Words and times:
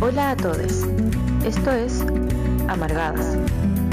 Hola 0.00 0.30
a 0.30 0.36
todos. 0.36 0.84
Esto 1.44 1.72
es 1.72 2.04
Amargadas, 2.68 3.36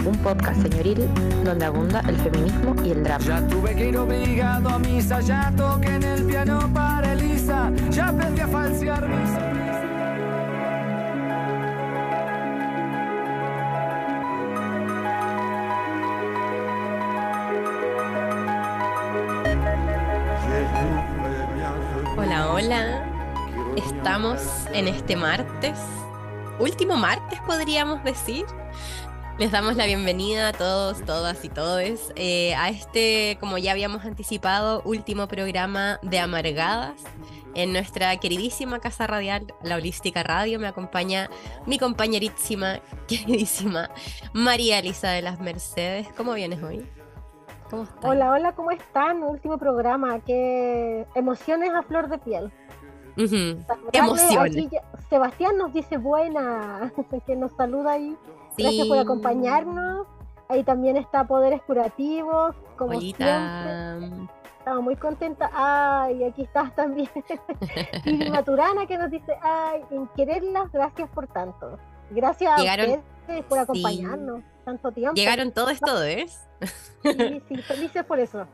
un 0.05 0.15
podcast 0.21 0.61
señoril 0.61 1.09
donde 1.43 1.65
abunda 1.65 2.01
el 2.07 2.15
feminismo 2.17 2.75
y 2.83 2.91
el 2.91 3.03
drama. 3.03 3.25
Ya 3.25 3.47
tuve 3.47 3.75
que 3.75 3.89
ir 3.89 3.97
obligado 3.97 4.69
a 4.69 4.77
misa, 4.77 5.19
ya 5.21 5.51
toqué 5.57 5.95
en 5.95 6.03
el 6.03 6.23
piano 6.25 6.69
para 6.71 7.13
Elisa, 7.13 7.71
ya 7.89 8.09
aprendí 8.09 8.41
a 8.41 8.47
falsear 8.47 9.07
mi 9.07 9.64
Estamos 23.75 24.65
en 24.71 24.87
este 24.87 25.17
martes, 25.17 25.77
último 26.59 26.95
martes 26.95 27.39
podríamos 27.41 28.01
decir. 28.05 28.45
Les 29.37 29.51
damos 29.51 29.75
la 29.75 29.85
bienvenida 29.85 30.47
a 30.47 30.53
todos, 30.53 31.03
todas 31.03 31.43
y 31.43 31.49
todes 31.49 32.13
eh, 32.15 32.55
a 32.55 32.69
este, 32.69 33.37
como 33.41 33.57
ya 33.57 33.73
habíamos 33.73 34.05
anticipado, 34.05 34.81
último 34.85 35.27
programa 35.27 35.99
de 36.03 36.19
Amargadas 36.19 37.03
en 37.53 37.73
nuestra 37.73 38.15
queridísima 38.15 38.79
casa 38.79 39.07
radial, 39.07 39.53
la 39.61 39.75
Holística 39.75 40.23
Radio. 40.23 40.57
Me 40.57 40.67
acompaña 40.67 41.29
mi 41.65 41.77
compañerísima, 41.77 42.79
queridísima 43.09 43.89
María 44.31 44.79
Elisa 44.79 45.09
de 45.09 45.21
las 45.21 45.41
Mercedes. 45.41 46.07
¿Cómo 46.15 46.33
vienes 46.33 46.63
hoy? 46.63 46.89
Hola, 48.03 48.31
hola, 48.31 48.53
¿cómo 48.53 48.71
están? 48.71 49.21
Último 49.21 49.57
programa, 49.57 50.21
qué 50.21 51.05
emociones 51.13 51.71
a 51.71 51.83
flor 51.83 52.07
de 52.07 52.19
piel. 52.19 52.53
Emociones. 53.91 54.69
Sebastián 55.09 55.57
nos 55.57 55.73
dice 55.73 55.97
buena, 55.97 56.91
que 57.25 57.35
nos 57.35 57.51
saluda 57.53 57.93
ahí. 57.93 58.15
Gracias 58.57 58.87
por 58.87 58.97
acompañarnos. 58.97 60.07
Ahí 60.47 60.63
también 60.63 60.97
está 60.97 61.25
Poderes 61.25 61.61
Curativos, 61.63 62.55
como 62.77 62.99
siempre. 62.99 63.27
Estamos 64.59 64.83
muy 64.83 64.95
contentas. 64.95 65.49
Ay, 65.53 66.23
aquí 66.23 66.43
estás 66.43 66.73
también. 66.75 67.09
y 68.05 68.29
Maturana 68.29 68.85
que 68.85 68.97
nos 68.97 69.11
dice, 69.11 69.33
ay, 69.41 69.81
en 69.91 70.07
quererlas, 70.09 70.71
gracias 70.71 71.09
por 71.09 71.27
tanto. 71.27 71.79
Gracias 72.11 72.51
a 72.51 72.61
ustedes 72.61 73.45
por 73.45 73.59
acompañarnos 73.59 74.41
tanto 74.63 74.91
tiempo. 74.91 75.15
Llegaron 75.15 75.51
todos, 75.51 75.79
todos, 75.79 76.03
¿eh? 76.05 76.25
sí, 77.01 77.41
sí, 77.47 77.57
felices 77.63 78.03
por 78.05 78.19
eso. 78.19 78.47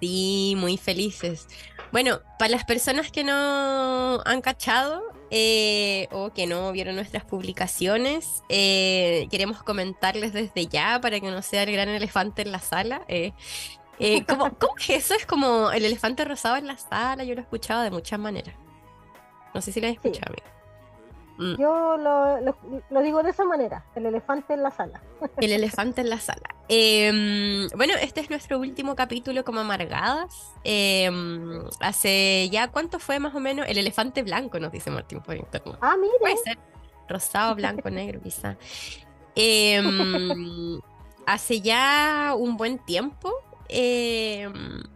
Sí, 0.00 0.54
muy 0.56 0.76
felices. 0.76 1.48
Bueno, 1.92 2.20
para 2.38 2.50
las 2.50 2.64
personas 2.64 3.10
que 3.10 3.22
no 3.22 4.20
han 4.24 4.40
cachado 4.40 5.02
eh, 5.30 6.08
o 6.10 6.32
que 6.32 6.46
no 6.46 6.72
vieron 6.72 6.96
nuestras 6.96 7.24
publicaciones, 7.24 8.42
eh, 8.48 9.28
queremos 9.30 9.62
comentarles 9.62 10.32
desde 10.32 10.66
ya 10.66 11.00
para 11.00 11.20
que 11.20 11.30
no 11.30 11.40
sea 11.42 11.62
el 11.62 11.72
gran 11.72 11.88
elefante 11.88 12.42
en 12.42 12.52
la 12.52 12.58
sala. 12.58 13.02
Eh, 13.08 13.32
¿cómo, 14.28 14.50
es 14.78 14.90
eso? 14.90 15.14
Es 15.14 15.26
como 15.26 15.70
el 15.70 15.84
elefante 15.84 16.24
rosado 16.24 16.56
en 16.56 16.66
la 16.66 16.76
sala. 16.76 17.24
Yo 17.24 17.34
lo 17.34 17.40
he 17.40 17.44
escuchado 17.44 17.82
de 17.82 17.90
muchas 17.90 18.18
maneras. 18.18 18.56
No 19.54 19.60
sé 19.60 19.70
si 19.70 19.80
lo 19.80 19.86
has 19.86 19.92
escuchado, 19.92 20.34
Mm. 21.36 21.56
Yo 21.56 21.96
lo, 21.96 23.02
digo 23.02 23.22
de 23.22 23.30
esa 23.30 23.44
manera, 23.44 23.84
el 23.94 24.06
elefante 24.06 24.54
en 24.54 24.62
la 24.62 24.70
sala. 24.70 25.02
El 25.38 25.52
elefante 25.52 26.00
en 26.00 26.10
la 26.10 26.18
sala. 26.18 26.54
Em, 26.68 27.68
bueno, 27.76 27.94
este 28.00 28.20
es 28.20 28.30
nuestro 28.30 28.58
último 28.58 28.94
capítulo 28.94 29.44
como 29.44 29.60
amargadas. 29.60 30.52
Em, 30.62 31.64
hace 31.80 32.48
ya, 32.50 32.68
¿cuánto 32.68 32.98
fue 32.98 33.18
más 33.18 33.34
o 33.34 33.40
menos? 33.40 33.66
El 33.68 33.78
elefante 33.78 34.22
blanco, 34.22 34.60
nos 34.60 34.70
dice 34.70 34.90
Martín 34.90 35.20
por 35.20 35.36
internet. 35.36 35.78
Ah, 35.80 35.96
mire. 36.00 36.14
Puede 36.20 36.36
ser 36.36 36.58
rosado, 37.08 37.54
blanco, 37.54 37.90
negro, 37.90 38.20
quizá. 38.22 38.56
Em, 39.34 40.80
hace 41.26 41.60
ya 41.60 42.34
un 42.38 42.56
buen 42.56 42.78
tiempo 42.78 43.32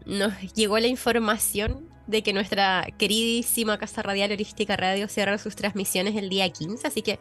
nos 0.07 0.55
llegó 0.55 0.79
la 0.79 0.87
información 0.87 1.89
de 2.07 2.23
que 2.23 2.33
nuestra 2.33 2.87
queridísima 2.99 3.79
Casa 3.79 4.03
Radial 4.03 4.33
Holística 4.33 4.77
Radio 4.77 5.09
cierra 5.09 5.37
sus 5.39 5.55
transmisiones 5.57 6.17
el 6.17 6.31
día 6.31 6.49
15, 6.49 6.87
así 6.89 7.03
que 7.03 7.19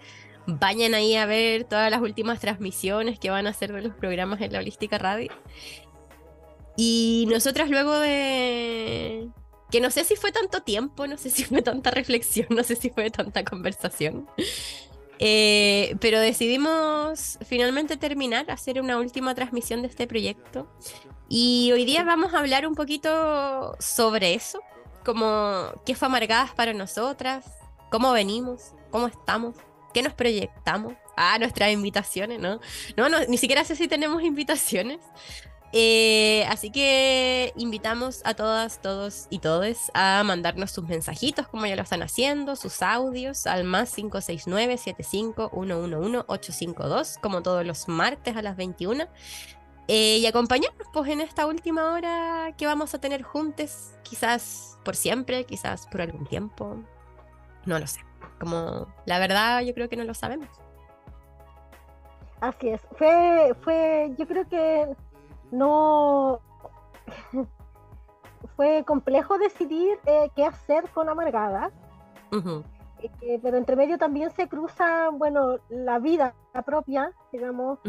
vayan 0.48 0.94
ahí 0.94 1.16
a 1.16 1.26
ver 1.26 1.66
todas 1.66 1.92
las 1.92 2.02
últimas 2.02 2.40
transmisiones 2.40 3.20
que 3.20 3.30
van 3.30 3.48
a 3.48 3.50
hacer 3.50 3.74
de 3.74 3.82
los 3.82 3.94
programas 3.94 4.40
en 4.42 4.54
la 4.54 4.60
Holística 4.60 4.98
Radio. 4.98 5.32
Y 6.78 7.28
nosotras 7.30 7.70
luego 7.70 8.00
de... 8.00 9.28
que 9.70 9.82
no 9.82 9.92
sé 9.92 10.06
si 10.06 10.16
fue 10.16 10.32
tanto 10.32 10.62
tiempo, 10.62 11.06
no 11.06 11.18
sé 11.18 11.30
si 11.32 11.44
fue 11.44 11.62
tanta 11.62 11.92
reflexión, 11.92 12.48
no 12.50 12.64
sé 12.64 12.76
si 12.76 12.90
fue 12.90 13.12
tanta 13.12 13.44
conversación. 13.44 14.28
Eh, 15.20 15.96
pero 16.00 16.20
decidimos 16.20 17.40
finalmente 17.46 17.98
terminar, 17.98 18.50
hacer 18.52 18.80
una 18.80 19.00
última 19.00 19.36
transmisión 19.36 19.82
de 19.82 19.90
este 19.90 20.08
proyecto. 20.08 20.72
Y 21.30 21.72
hoy 21.74 21.86
día 21.86 22.04
vamos 22.04 22.34
a 22.34 22.40
hablar 22.40 22.66
un 22.66 22.76
poquito 22.76 23.76
sobre 23.80 24.34
eso, 24.34 24.62
como 25.04 25.72
qué 25.86 25.96
fue 25.96 26.08
amargadas 26.08 26.52
para 26.54 26.74
nosotras, 26.74 27.46
cómo 27.92 28.12
venimos, 28.14 28.74
cómo 28.92 29.08
estamos, 29.08 29.56
qué 29.94 30.02
nos 30.02 30.14
proyectamos. 30.14 30.94
Ah, 31.18 31.38
nuestras 31.40 31.72
invitaciones, 31.72 32.40
¿no? 32.40 32.60
No, 32.96 33.10
no 33.10 33.18
ni 33.28 33.38
siquiera 33.38 33.64
sé 33.66 33.76
si 33.76 33.88
tenemos 33.88 34.22
invitaciones. 34.24 35.00
Eh, 35.74 36.46
así 36.48 36.72
que 36.72 37.52
invitamos 37.58 38.22
a 38.24 38.34
todas, 38.34 38.82
todos 38.82 39.28
y 39.30 39.40
todes 39.40 39.92
a 39.94 40.24
mandarnos 40.24 40.72
sus 40.72 40.86
mensajitos, 40.86 41.48
como 41.50 41.66
ya 41.66 41.76
lo 41.76 41.82
están 41.82 42.04
haciendo, 42.04 42.56
sus 42.56 42.82
audios 42.82 43.46
al 43.48 43.66
más 43.66 43.94
569 43.94 44.78
75 44.78 45.52
852 45.52 47.18
como 47.22 47.44
todos 47.44 47.66
los 47.66 47.90
martes 47.90 48.38
a 48.38 48.42
las 48.42 48.56
21. 48.56 49.08
Eh, 49.88 50.18
y 50.18 50.26
acompañarnos 50.26 50.88
pues 50.92 51.10
en 51.10 51.22
esta 51.22 51.46
última 51.46 51.94
hora 51.94 52.54
que 52.58 52.66
vamos 52.66 52.94
a 52.94 53.00
tener 53.00 53.24
juntos, 53.24 53.92
quizás 54.04 54.78
por 54.84 54.96
siempre, 54.96 55.46
quizás 55.46 55.88
por 55.88 56.02
algún 56.02 56.26
tiempo, 56.26 56.78
no 57.66 57.80
lo 57.80 57.88
sé. 57.88 58.02
Como 58.40 58.88
la 59.06 59.20
verdad 59.20 59.62
yo 59.62 59.74
creo 59.74 59.88
que 59.88 59.96
no 59.96 60.04
lo 60.04 60.14
sabemos. 60.14 60.50
Así 62.42 62.70
es, 62.70 62.82
fue, 62.98 63.56
fue, 63.62 64.14
yo 64.18 64.28
creo 64.28 64.48
que 64.48 64.96
no 65.52 66.40
fue 68.56 68.84
complejo 68.86 69.38
decidir 69.38 69.98
eh, 70.06 70.30
qué 70.36 70.46
hacer 70.46 70.90
con 70.90 71.10
Amargada. 71.10 71.72
Eh, 73.00 73.40
pero 73.42 73.58
entre 73.58 73.76
medio 73.76 73.98
también 73.98 74.32
se 74.32 74.48
cruza, 74.48 75.10
bueno, 75.10 75.60
la 75.70 76.00
vida 76.00 76.34
propia, 76.66 77.12
digamos, 77.32 77.80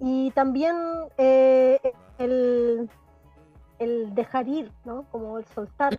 y 0.00 0.30
también 0.32 0.76
eh, 1.16 1.80
el, 2.18 2.90
el, 3.78 4.14
dejar 4.14 4.48
ir, 4.48 4.72
¿no? 4.84 5.04
Como 5.10 5.38
el 5.38 5.44
soltar. 5.46 5.98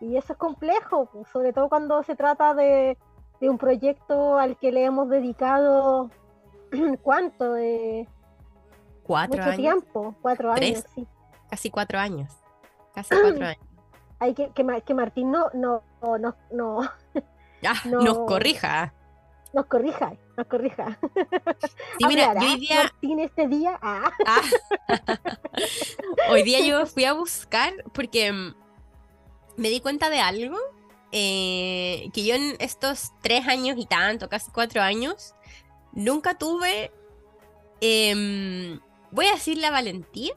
Y 0.00 0.16
eso 0.16 0.32
es 0.32 0.38
complejo, 0.38 1.06
pues, 1.06 1.28
sobre 1.28 1.52
todo 1.52 1.68
cuando 1.68 2.02
se 2.02 2.16
trata 2.16 2.54
de, 2.54 2.98
de, 3.40 3.50
un 3.50 3.58
proyecto 3.58 4.38
al 4.38 4.56
que 4.56 4.72
le 4.72 4.84
hemos 4.84 5.08
dedicado, 5.08 6.10
¿cuánto? 7.02 7.54
De, 7.54 8.08
cuatro 9.02 9.36
mucho 9.38 9.50
años. 9.50 9.56
tiempo, 9.56 10.14
cuatro 10.22 10.52
años, 10.52 10.84
sí. 10.94 11.06
Casi 11.48 11.70
cuatro 11.70 11.98
años. 11.98 12.32
Casi 12.94 13.14
cuatro 13.14 13.46
años. 13.46 13.60
Hay 14.18 14.32
que, 14.32 14.50
que, 14.50 14.82
que 14.82 14.94
Martín 14.94 15.30
no, 15.30 15.50
no, 15.52 15.82
no, 16.02 16.34
no, 16.50 16.80
ah, 17.64 17.82
nos 17.84 18.18
corrija. 18.18 18.92
Nos 19.52 19.66
corrija, 19.66 20.12
nos 20.36 20.46
corrija. 20.46 20.98
Sí, 21.98 22.06
mira, 22.06 22.34
yo 22.34 22.40
hoy 22.40 22.60
día. 22.60 22.82
Martín 22.82 23.20
este 23.20 23.48
día. 23.48 23.78
Ah. 23.80 24.12
Ah. 24.26 24.42
hoy 26.30 26.42
día 26.42 26.60
yo 26.60 26.84
fui 26.86 27.04
a 27.04 27.14
buscar 27.14 27.72
porque 27.94 28.32
mm, 28.32 28.54
me 29.56 29.70
di 29.70 29.80
cuenta 29.80 30.10
de 30.10 30.20
algo. 30.20 30.58
Eh, 31.12 32.10
que 32.12 32.24
yo 32.24 32.34
en 32.34 32.56
estos 32.58 33.12
tres 33.22 33.46
años 33.46 33.78
y 33.78 33.86
tanto, 33.86 34.28
casi 34.28 34.50
cuatro 34.50 34.82
años, 34.82 35.34
nunca 35.92 36.36
tuve. 36.36 36.92
Eh, 37.80 38.78
voy 39.10 39.26
a 39.26 39.32
decir 39.32 39.56
la 39.58 39.70
valentía 39.70 40.34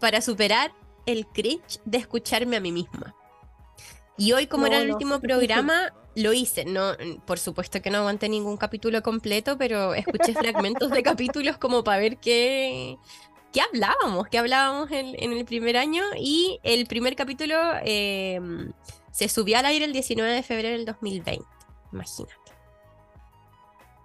para 0.00 0.20
superar 0.20 0.72
el 1.04 1.26
cringe 1.26 1.80
de 1.84 1.98
escucharme 1.98 2.56
a 2.56 2.60
mí 2.60 2.72
misma. 2.72 3.14
Y 4.18 4.32
hoy, 4.32 4.46
como 4.46 4.66
era 4.66 4.78
el 4.78 4.90
último 4.90 5.20
programa, 5.20 5.92
lo 6.16 6.32
hice. 6.32 6.64
No, 6.64 6.92
por 7.24 7.38
supuesto 7.38 7.80
que 7.80 7.90
no 7.90 7.98
aguanté 7.98 8.28
ningún 8.28 8.56
capítulo 8.56 9.02
completo, 9.02 9.56
pero 9.56 9.94
escuché 9.94 10.32
fragmentos 10.32 10.90
de 10.90 11.02
capítulos 11.02 11.58
como 11.58 11.84
para 11.84 12.00
ver 12.00 12.16
qué, 12.16 12.96
qué 13.52 13.60
hablábamos, 13.60 14.26
qué 14.28 14.38
hablábamos 14.38 14.90
en, 14.90 15.32
el 15.32 15.44
primer 15.44 15.76
año. 15.76 16.02
Y 16.18 16.58
el 16.64 16.86
primer 16.86 17.14
capítulo 17.14 17.56
em, 17.82 18.72
se 19.12 19.28
subió 19.28 19.58
al 19.58 19.66
aire 19.66 19.84
el 19.84 19.92
19 19.92 20.32
de 20.32 20.42
febrero 20.42 20.76
del 20.76 20.86
2020. 20.86 21.44
Imagínate. 21.92 22.34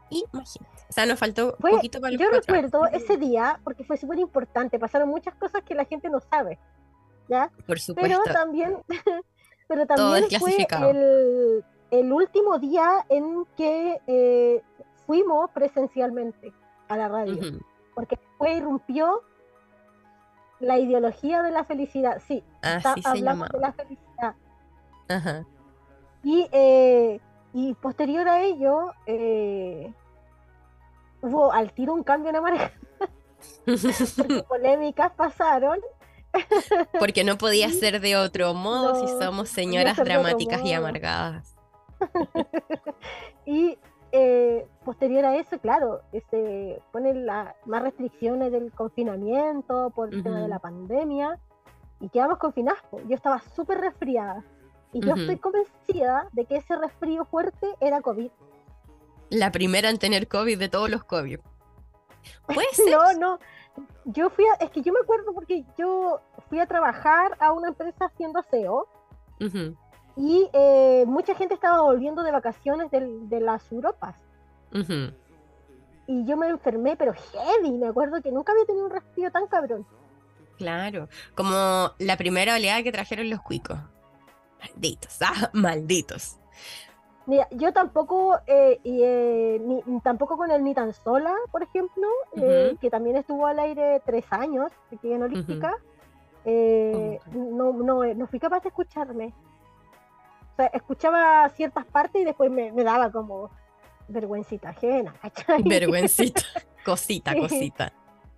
Imagínate. 0.09 0.71
O 0.89 0.93
sea, 0.93 1.05
nos 1.05 1.17
faltó 1.17 1.55
un 1.57 1.71
poquito 1.71 2.01
para 2.01 2.17
Yo 2.17 2.29
recuerdo 2.29 2.85
ese 2.87 3.15
día, 3.15 3.61
porque 3.63 3.85
fue 3.85 3.95
súper 3.95 4.19
importante, 4.19 4.77
pasaron 4.77 5.07
muchas 5.07 5.33
cosas 5.35 5.63
que 5.63 5.73
la 5.73 5.85
gente 5.85 6.09
no 6.09 6.19
sabe. 6.19 6.59
¿ya? 7.29 7.49
Por 7.65 7.79
supuesto. 7.79 8.21
Pero 8.23 8.33
también, 8.33 8.77
pero 9.67 9.85
también 9.85 10.39
fue 10.39 10.57
el, 10.57 11.63
el 11.91 12.11
último 12.11 12.57
día 12.57 13.05
en 13.09 13.45
que 13.57 14.01
eh, 14.07 14.63
fuimos 15.05 15.49
presencialmente 15.51 16.53
a 16.87 16.97
la 16.97 17.09
radio, 17.09 17.61
porque 17.93 18.15
después 18.15 18.57
irrumpió 18.57 19.21
la 20.59 20.79
ideología 20.79 21.41
de 21.41 21.51
la 21.51 21.65
felicidad. 21.65 22.21
Sí, 22.25 22.43
está 22.61 22.95
hablando 23.03 23.45
de 23.45 23.59
la 23.59 23.73
felicidad. 23.73 24.35
Y, 26.23 26.47
eh, 26.51 27.19
y 27.53 27.73
posterior 27.73 28.27
a 28.27 28.41
ello, 28.41 28.93
eh, 29.05 29.93
hubo 31.21 31.51
al 31.51 31.73
tiro 31.73 31.93
un 31.93 32.03
cambio 32.03 32.29
en 32.29 32.37
Amargada. 32.37 32.71
porque 33.65 34.43
polémicas 34.47 35.11
pasaron. 35.13 35.79
porque 36.99 37.23
no 37.23 37.37
podía 37.37 37.69
ser 37.71 37.99
de 37.99 38.15
otro 38.15 38.53
modo 38.53 38.95
si 38.95 39.07
somos 39.21 39.49
señoras 39.49 39.97
dramáticas 39.97 40.63
y 40.63 40.73
amargadas. 40.73 41.50
y 43.45 43.77
eh, 44.11 44.67
posterior 44.83 45.23
a 45.25 45.37
eso, 45.37 45.57
claro, 45.59 46.01
se 46.11 46.17
este, 46.17 46.81
ponen 46.91 47.25
más 47.25 47.81
restricciones 47.81 48.51
del 48.51 48.71
confinamiento 48.73 49.91
por 49.91 50.13
el 50.13 50.21
tema 50.23 50.41
de 50.41 50.47
la 50.47 50.59
pandemia 50.59 51.39
y 52.01 52.09
quedamos 52.09 52.37
confinados. 52.37 52.81
Yo 53.07 53.15
estaba 53.15 53.41
súper 53.55 53.79
resfriada 53.79 54.43
y 54.91 54.99
yo 54.99 55.13
estoy 55.13 55.37
convencida 55.37 56.27
de 56.33 56.45
que 56.45 56.57
ese 56.57 56.75
resfrío 56.75 57.23
fuerte 57.25 57.67
era 57.79 58.01
COVID. 58.01 58.31
La 59.29 59.51
primera 59.51 59.89
en 59.89 59.97
tener 59.97 60.27
COVID 60.27 60.59
de 60.59 60.67
todos 60.67 60.89
los 60.89 61.05
COVID. 61.05 61.39
¿Puede 62.47 62.67
ser? 62.73 62.91
no, 62.91 63.13
no. 63.13 63.39
Yo 64.03 64.29
fui 64.29 64.43
a, 64.45 64.63
es 64.63 64.69
que 64.71 64.81
yo 64.81 64.91
me 64.91 64.99
acuerdo 64.99 65.33
porque 65.33 65.63
yo 65.77 66.19
fui 66.49 66.59
a 66.59 66.65
trabajar 66.65 67.37
a 67.39 67.53
una 67.53 67.69
empresa 67.69 68.05
haciendo 68.05 68.39
aseo 68.39 68.87
y 70.21 70.47
eh, 70.53 71.03
mucha 71.07 71.33
gente 71.33 71.55
estaba 71.55 71.81
volviendo 71.81 72.21
de 72.21 72.31
vacaciones 72.31 72.91
de, 72.91 73.39
las 73.39 73.71
Europas. 73.71 74.15
Y 76.05 76.25
yo 76.25 76.37
me 76.37 76.47
enfermé, 76.47 76.95
pero 76.95 77.13
heavy, 77.13 77.71
me 77.71 77.87
acuerdo 77.87 78.21
que 78.21 78.31
nunca 78.31 78.51
había 78.51 78.65
tenido 78.65 78.85
un 78.85 78.91
resfrío 78.91 79.31
tan 79.31 79.47
cabrón. 79.47 79.83
Claro, 80.59 81.09
como 81.33 81.91
la 81.97 82.17
primera 82.17 82.53
oleada 82.53 82.83
que 82.83 82.91
trajeron 82.91 83.31
los 83.31 83.41
cuicos. 83.41 83.79
Malditos, 84.59 85.17
ah, 85.21 85.49
malditos. 85.53 86.37
Mira, 87.25 87.47
yo 87.49 87.73
tampoco, 87.73 88.37
eh, 88.45 88.79
eh, 88.83 89.59
ni, 89.59 90.01
tampoco 90.01 90.37
con 90.37 90.51
el 90.51 90.63
Ni 90.63 90.75
tan 90.75 90.93
sola, 90.93 91.33
por 91.51 91.63
ejemplo, 91.63 92.07
que 92.79 92.89
también 92.91 93.15
estuvo 93.15 93.47
al 93.47 93.57
aire 93.57 94.03
tres 94.05 94.25
años, 94.29 94.71
aquí 94.95 95.11
en 95.11 95.23
Olímpica, 95.23 95.77
no, 96.45 97.73
no, 97.73 98.13
no 98.13 98.27
fui 98.27 98.39
capaz 98.39 98.61
de 98.61 98.69
escucharme 98.69 99.33
escuchaba 100.73 101.49
ciertas 101.49 101.85
partes 101.85 102.21
y 102.21 102.25
después 102.25 102.51
me, 102.51 102.71
daba 102.83 103.11
como 103.11 103.49
vergüencita 104.07 104.69
ajena, 104.69 105.15
Vergüencita, 105.65 106.41
cosita, 106.85 107.35
cosita. 107.35 107.93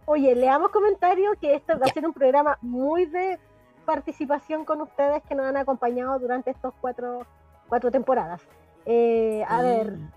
Oye, 0.06 0.36
leamos 0.36 0.72
comentarios 0.72 1.38
que 1.40 1.56
este 1.56 1.76
va 1.76 1.86
a 1.86 1.94
ser 1.94 2.06
un 2.06 2.14
programa 2.14 2.58
muy 2.62 3.06
de 3.06 3.40
participación 3.86 4.66
con 4.66 4.82
ustedes 4.82 5.24
que 5.24 5.36
nos 5.36 5.46
han 5.46 5.58
acompañado 5.58 6.20
durante 6.20 6.52
estos 6.52 6.74
cuatro, 6.82 7.26
cuatro 7.68 7.92
temporadas. 7.92 8.42
Eh, 8.86 9.44
a 9.48 9.62
ver, 9.62 9.92
mm. 9.94 10.12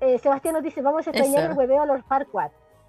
eh, 0.00 0.18
Sebastián 0.18 0.54
nos 0.54 0.62
dice, 0.62 0.82
vamos 0.82 1.06
a 1.06 1.10
extrañar 1.10 1.50
el 1.50 1.56
hueveo 1.56 1.82
a 1.82 1.86
los 1.86 2.04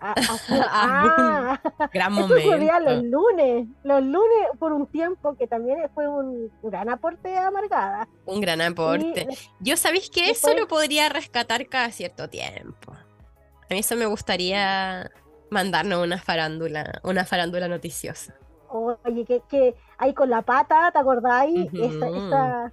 Farquaad. 0.01 0.15
Ah, 0.74 1.62
gran 1.94 2.13
momento. 2.13 2.36
los 2.36 3.03
lunes, 3.03 3.68
los 3.83 4.01
lunes 4.01 4.48
por 4.59 4.74
un 4.74 4.88
tiempo 4.88 5.36
que 5.36 5.48
también 5.48 5.77
fue 5.94 6.07
un 6.07 6.51
gran 6.63 6.89
aporte 6.89 7.38
a 7.38 7.48
Amargada. 7.48 8.07
Un 8.25 8.42
gran 8.42 8.62
aporte. 8.62 9.27
Yo 9.59 9.77
sabéis 9.77 10.09
que 10.09 10.30
eso 10.30 10.53
lo 10.56 10.68
podría 10.68 11.09
rescatar 11.09 11.68
cada 11.68 11.92
cierto 11.92 12.30
tiempo. 12.30 12.94
A 12.94 13.74
mí 13.74 13.80
eso 13.80 13.95
me 13.95 14.06
gustaría 14.06 15.09
mandarnos 15.50 16.04
una 16.04 16.18
farándula, 16.18 17.00
una 17.04 17.25
farándula 17.25 17.68
noticiosa. 17.68 18.33
Oye, 18.69 19.25
que, 19.25 19.42
que 19.50 19.75
ahí 19.97 20.13
con 20.13 20.30
la 20.30 20.42
pata, 20.42 20.92
¿te 20.92 21.00
acordáis? 21.00 21.69
esa, 21.74 22.71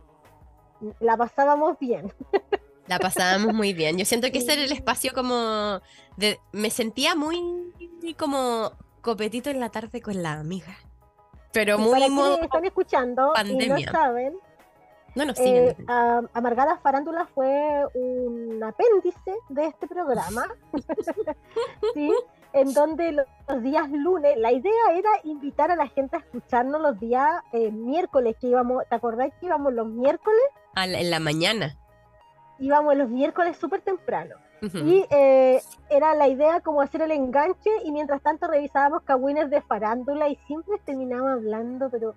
la 1.01 1.17
pasábamos 1.17 1.79
bien. 1.79 2.13
La 2.88 2.99
pasábamos 2.99 3.55
muy 3.55 3.73
bien. 3.75 3.99
Yo 3.99 4.05
siento 4.05 4.31
que 4.32 4.38
ese 4.38 4.55
era 4.55 4.62
el 4.62 4.73
espacio 4.73 5.12
como 5.14 5.81
de... 6.17 6.40
Me 6.52 6.70
sentía 6.70 7.14
muy 7.14 7.38
como 8.17 8.73
copetito 9.02 9.50
en 9.50 9.61
la 9.61 9.69
tarde 9.69 10.00
con 10.00 10.23
la 10.23 10.35
amiga. 10.35 10.76
Pero 11.52 11.79
muy 11.79 12.00
para 12.00 12.44
están 12.44 12.64
escuchando 12.64 13.32
y 13.44 13.69
no 13.69 13.79
saben, 13.90 14.35
no, 15.14 15.25
no, 15.25 15.32
eh, 15.37 15.75
Amargada 16.35 16.79
Farándula 16.79 17.26
fue 17.35 17.82
un 17.94 18.62
apéndice 18.62 19.35
de 19.49 19.67
este 19.67 19.88
programa, 19.88 20.46
¿sí? 21.94 22.12
en 22.52 22.73
donde 22.75 23.12
los, 23.12 23.26
días 23.62 23.90
lunes, 23.90 24.37
la 24.37 24.52
idea 24.52 24.93
era 24.94 25.11
invitar 25.25 25.70
a 25.70 25.76
la 25.76 25.88
gente 25.88 26.17
a 26.17 26.20
escucharnos 26.20 26.81
los 26.81 27.00
días 27.00 27.43
eh, 27.52 27.70
miércoles, 27.70 28.37
que 28.40 28.49
íbamos, 28.49 28.85
¿te 28.88 28.94
acordás 28.94 29.32
que 29.40 29.46
íbamos 29.46 29.73
los 29.73 29.88
miércoles? 29.88 30.40
en 30.76 31.11
la 31.11 31.19
mañana 31.19 31.76
íbamos 32.59 32.97
los 32.97 33.09
miércoles 33.09 33.57
súper 33.57 33.81
temprano. 33.81 34.37
Y 34.61 35.05
eh, 35.11 35.63
era 35.89 36.15
la 36.17 36.27
idea 36.27 36.61
como 36.61 36.81
hacer 36.81 37.03
el 37.03 37.13
enganche 37.13 37.71
y 37.85 37.93
mientras 37.93 38.21
tanto 38.23 38.49
revisábamos 38.49 39.05
cagüines 39.05 39.51
de 39.51 39.61
farándula 39.61 40.29
y 40.29 40.37
siempre 40.49 40.81
terminábamos 40.85 41.45
hablando, 41.45 41.89
pero 41.91 42.15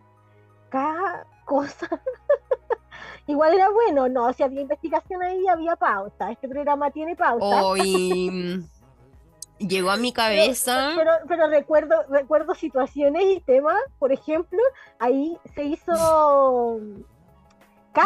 cada 0.69 1.27
cosa. 1.45 1.87
Igual 3.27 3.53
era 3.53 3.69
bueno, 3.69 4.09
no, 4.09 4.33
si 4.33 4.41
había 4.41 4.61
investigación 4.61 5.21
ahí 5.21 5.47
había 5.47 5.75
pauta. 5.75 6.31
Este 6.31 6.49
programa 6.49 6.89
tiene 6.89 7.15
pauta. 7.15 7.63
Hoy 7.63 8.65
llegó 9.59 9.91
a 9.91 9.97
mi 9.97 10.11
cabeza. 10.11 10.93
Pero, 10.95 11.11
pero, 11.27 11.47
recuerdo, 11.47 11.95
recuerdo 12.09 12.55
situaciones 12.55 13.23
y 13.23 13.39
temas, 13.41 13.77
por 13.99 14.11
ejemplo, 14.11 14.59
ahí 14.99 15.37
se 15.53 15.63
hizo 15.63 16.79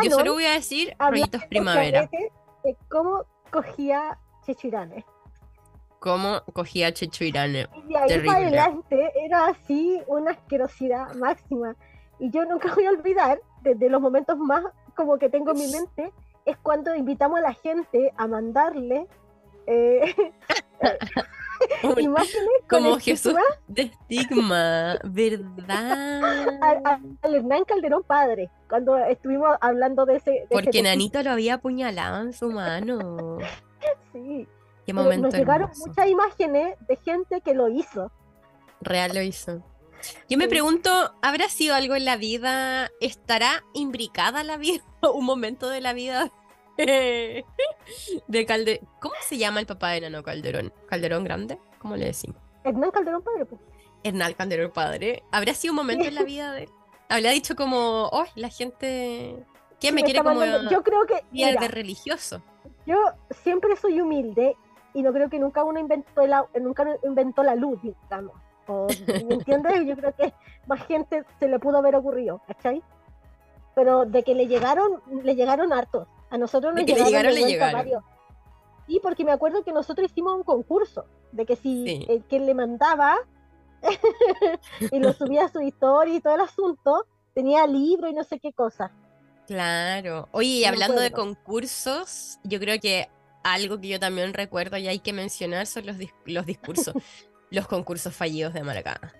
yo 0.03 0.11
solo 0.11 0.33
voy 0.33 0.45
a 0.45 0.51
decir 0.51 0.95
rollitos 0.99 1.43
primavera. 1.45 2.09
De 2.63 2.75
cómo 2.89 3.25
cogía 3.51 4.17
Chechuirane. 4.45 5.05
Cómo 5.99 6.41
cogía 6.53 6.93
Chechuirane. 6.93 7.67
Y 7.87 7.95
ahí 7.95 8.25
para 8.25 8.37
adelante 8.39 9.11
era 9.23 9.47
así 9.47 10.01
una 10.07 10.31
asquerosidad 10.31 11.13
máxima. 11.15 11.75
Y 12.19 12.29
yo 12.31 12.45
nunca 12.45 12.73
voy 12.73 12.85
a 12.85 12.91
olvidar, 12.91 13.41
desde 13.61 13.89
los 13.89 14.01
momentos 14.01 14.37
más 14.37 14.63
como 14.95 15.17
que 15.17 15.29
tengo 15.29 15.51
en 15.51 15.57
mi 15.57 15.67
mente, 15.67 16.13
es 16.45 16.57
cuando 16.57 16.95
invitamos 16.95 17.39
a 17.39 17.41
la 17.41 17.53
gente 17.53 18.13
a 18.17 18.27
mandarle 18.27 19.07
eh, 19.67 20.15
como 22.69 22.99
Jesús 22.99 23.35
de 23.67 23.83
estigma, 23.83 24.97
¿verdad? 25.03 26.47
Al, 27.21 27.35
Hernán 27.35 27.65
Calderón 27.65 28.03
padre, 28.03 28.49
cuando 28.69 28.97
estuvimos 28.97 29.49
hablando 29.61 30.05
de 30.05 30.17
ese. 30.17 30.47
Porque 30.49 30.81
Nanito 30.81 31.21
lo 31.23 31.31
había 31.31 31.55
apuñalado 31.55 32.21
en 32.21 32.33
su 32.33 32.49
mano. 32.51 33.37
sí. 34.13 34.47
Qué 34.85 34.93
momento. 34.93 35.27
Nos 35.27 35.33
llegaron 35.33 35.71
muchas 35.85 36.07
imágenes 36.07 36.77
de 36.87 36.95
gente 36.97 37.41
que 37.41 37.55
lo 37.55 37.69
hizo. 37.69 38.11
Real 38.81 39.11
lo 39.15 39.21
hizo. 39.21 39.63
Yo 40.29 40.37
me 40.37 40.47
pregunto, 40.47 41.15
¿habrá 41.23 41.49
sido 41.49 41.73
algo 41.73 41.95
en 41.95 42.05
la 42.05 42.17
vida? 42.17 42.91
¿Estará 43.01 43.63
imbricada 43.73 44.43
la 44.43 44.57
vida? 44.57 44.83
¿Un 45.13 45.25
momento 45.25 45.69
de 45.69 45.81
la 45.81 45.93
vida 45.93 46.31
de 48.27 48.45
Calde 48.45 48.81
¿Cómo 48.99 49.15
se 49.21 49.37
llama 49.37 49.59
el 49.59 49.65
papá 49.65 49.91
de 49.91 50.01
Nano 50.01 50.23
Calderón? 50.23 50.73
¿Calderón 50.87 51.23
grande? 51.23 51.59
¿Cómo 51.79 51.95
le 51.95 52.05
decimos? 52.05 52.37
Hernán 52.63 52.91
Calderón 52.91 53.21
padre, 53.21 53.45
pues. 53.45 53.61
Hernán 54.03 54.33
Calderón 54.33 54.71
padre. 54.71 55.23
¿Habría 55.31 55.53
sido 55.53 55.71
un 55.71 55.77
momento 55.77 56.05
en 56.05 56.15
la 56.15 56.23
vida 56.23 56.51
de 56.51 56.63
él? 56.63 56.69
Habría 57.09 57.31
dicho 57.31 57.55
como, 57.55 58.09
oh, 58.11 58.25
la 58.35 58.49
gente. 58.49 59.45
¿Quién 59.79 59.93
me, 59.95 60.03
quiere 60.03 60.23
como.? 60.23 60.43
Yo 60.69 60.83
creo 60.83 61.05
que. 61.05 61.21
Mira, 61.31 61.59
de 61.59 61.67
religioso. 61.67 62.41
Yo 62.85 62.97
siempre 63.43 63.75
soy 63.75 64.01
humilde 64.01 64.57
y 64.93 65.01
no 65.03 65.11
creo 65.13 65.29
que 65.29 65.39
nunca 65.39 65.63
uno 65.63 65.79
inventó 65.79 66.25
la, 66.25 66.45
nunca 66.59 66.85
inventó 67.03 67.43
la 67.43 67.55
luz, 67.55 67.79
digamos. 67.81 68.35
¿Me 68.67 69.35
entiendes? 69.35 69.85
Yo 69.85 69.95
creo 69.95 70.15
que 70.15 70.33
más 70.65 70.85
gente 70.87 71.23
se 71.39 71.47
le 71.47 71.59
pudo 71.59 71.77
haber 71.77 71.95
ocurrido, 71.95 72.41
¿cachai? 72.47 72.81
Pero 73.75 74.05
de 74.05 74.23
que 74.23 74.33
le 74.33 74.47
llegaron, 74.47 75.01
le 75.23 75.35
llegaron 75.35 75.73
hartos. 75.73 76.07
A 76.35 76.37
nosotros 76.37 76.75
nos 76.75 76.85
llegaron, 76.85 77.33
le 77.33 77.45
llegaron. 77.45 77.79
Varios. 77.79 78.03
Sí, 78.87 78.99
porque 79.01 79.23
me 79.23 79.31
acuerdo 79.31 79.63
que 79.63 79.71
nosotros 79.71 80.11
hicimos 80.11 80.35
un 80.35 80.43
concurso 80.43 81.05
de 81.31 81.45
que 81.45 81.55
si 81.55 82.05
el 82.09 82.25
que 82.25 82.41
le 82.41 82.53
mandaba 82.53 83.15
y 84.91 84.99
lo 84.99 85.13
subía 85.13 85.45
a 85.45 85.47
su 85.49 85.61
historia 85.61 86.13
y 86.13 86.19
todo 86.19 86.35
el 86.35 86.41
asunto, 86.41 87.05
tenía 87.33 87.65
libro 87.67 88.09
y 88.09 88.13
no 88.13 88.25
sé 88.25 88.37
qué 88.41 88.51
cosa. 88.51 88.91
Claro. 89.47 90.27
Oye, 90.33 90.49
y 90.49 90.65
hablando 90.65 90.99
de 90.99 91.11
concursos, 91.11 92.37
yo 92.43 92.59
creo 92.59 92.81
que 92.81 93.07
algo 93.41 93.79
que 93.79 93.87
yo 93.87 93.97
también 93.97 94.33
recuerdo 94.33 94.75
y 94.75 94.89
hay 94.89 94.99
que 94.99 95.13
mencionar 95.13 95.67
son 95.67 95.85
los, 95.85 95.95
los 96.25 96.45
discursos, 96.45 96.95
los 97.49 97.65
concursos 97.65 98.13
fallidos 98.13 98.53
de 98.53 98.61
Maracana. 98.61 99.13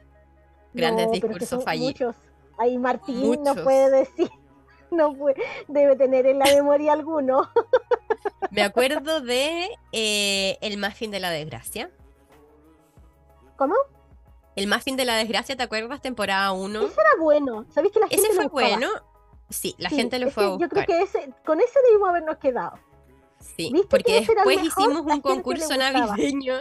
Grandes 0.74 1.12
discursos 1.14 1.64
fallidos. 1.64 2.18
Ahí 2.58 2.78
Martín 2.78 3.42
no 3.42 3.56
puede 3.56 4.00
decir. 4.00 4.30
no 4.92 5.16
debe 5.68 5.96
tener 5.96 6.26
en 6.26 6.40
la 6.40 6.46
memoria 6.46 6.94
alguno. 6.94 7.50
Me 8.52 8.62
acuerdo 8.62 9.22
de 9.22 9.70
eh, 9.92 10.58
El 10.62 10.78
Muffin 10.78 11.12
de 11.12 11.20
la 11.20 11.30
Desgracia. 11.30 11.92
¿Cómo? 13.58 13.76
El 14.56 14.68
Muffin 14.68 14.96
de 14.96 15.06
la 15.06 15.16
Desgracia, 15.16 15.56
¿te 15.56 15.64
acuerdas? 15.64 16.02
Temporada 16.02 16.52
1. 16.52 16.82
Ese 16.82 17.02
era 17.02 17.10
bueno. 17.20 17.66
¿Sabéis 17.74 17.94
que 17.94 18.00
la 18.00 18.08
gente 18.08 18.28
Ese 18.28 18.36
fue 18.36 18.48
bueno. 18.48 18.88
Sí, 19.50 19.76
la 19.78 19.90
gente 19.90 20.18
lo 20.20 20.32
fue 20.32 20.46
a 20.46 20.50
buscar. 20.50 20.70
Yo 20.70 20.70
creo 20.70 20.86
que 20.86 21.02
ese, 21.04 21.34
con 21.46 21.60
ese 21.60 21.80
debimos 21.88 22.10
habernos 22.10 22.38
quedado. 22.38 22.80
Sí, 23.40 23.72
porque 23.90 24.22
después 24.22 24.64
hicimos 24.64 25.02
un 25.02 25.22
concurso 25.22 25.76
navideño 25.78 26.56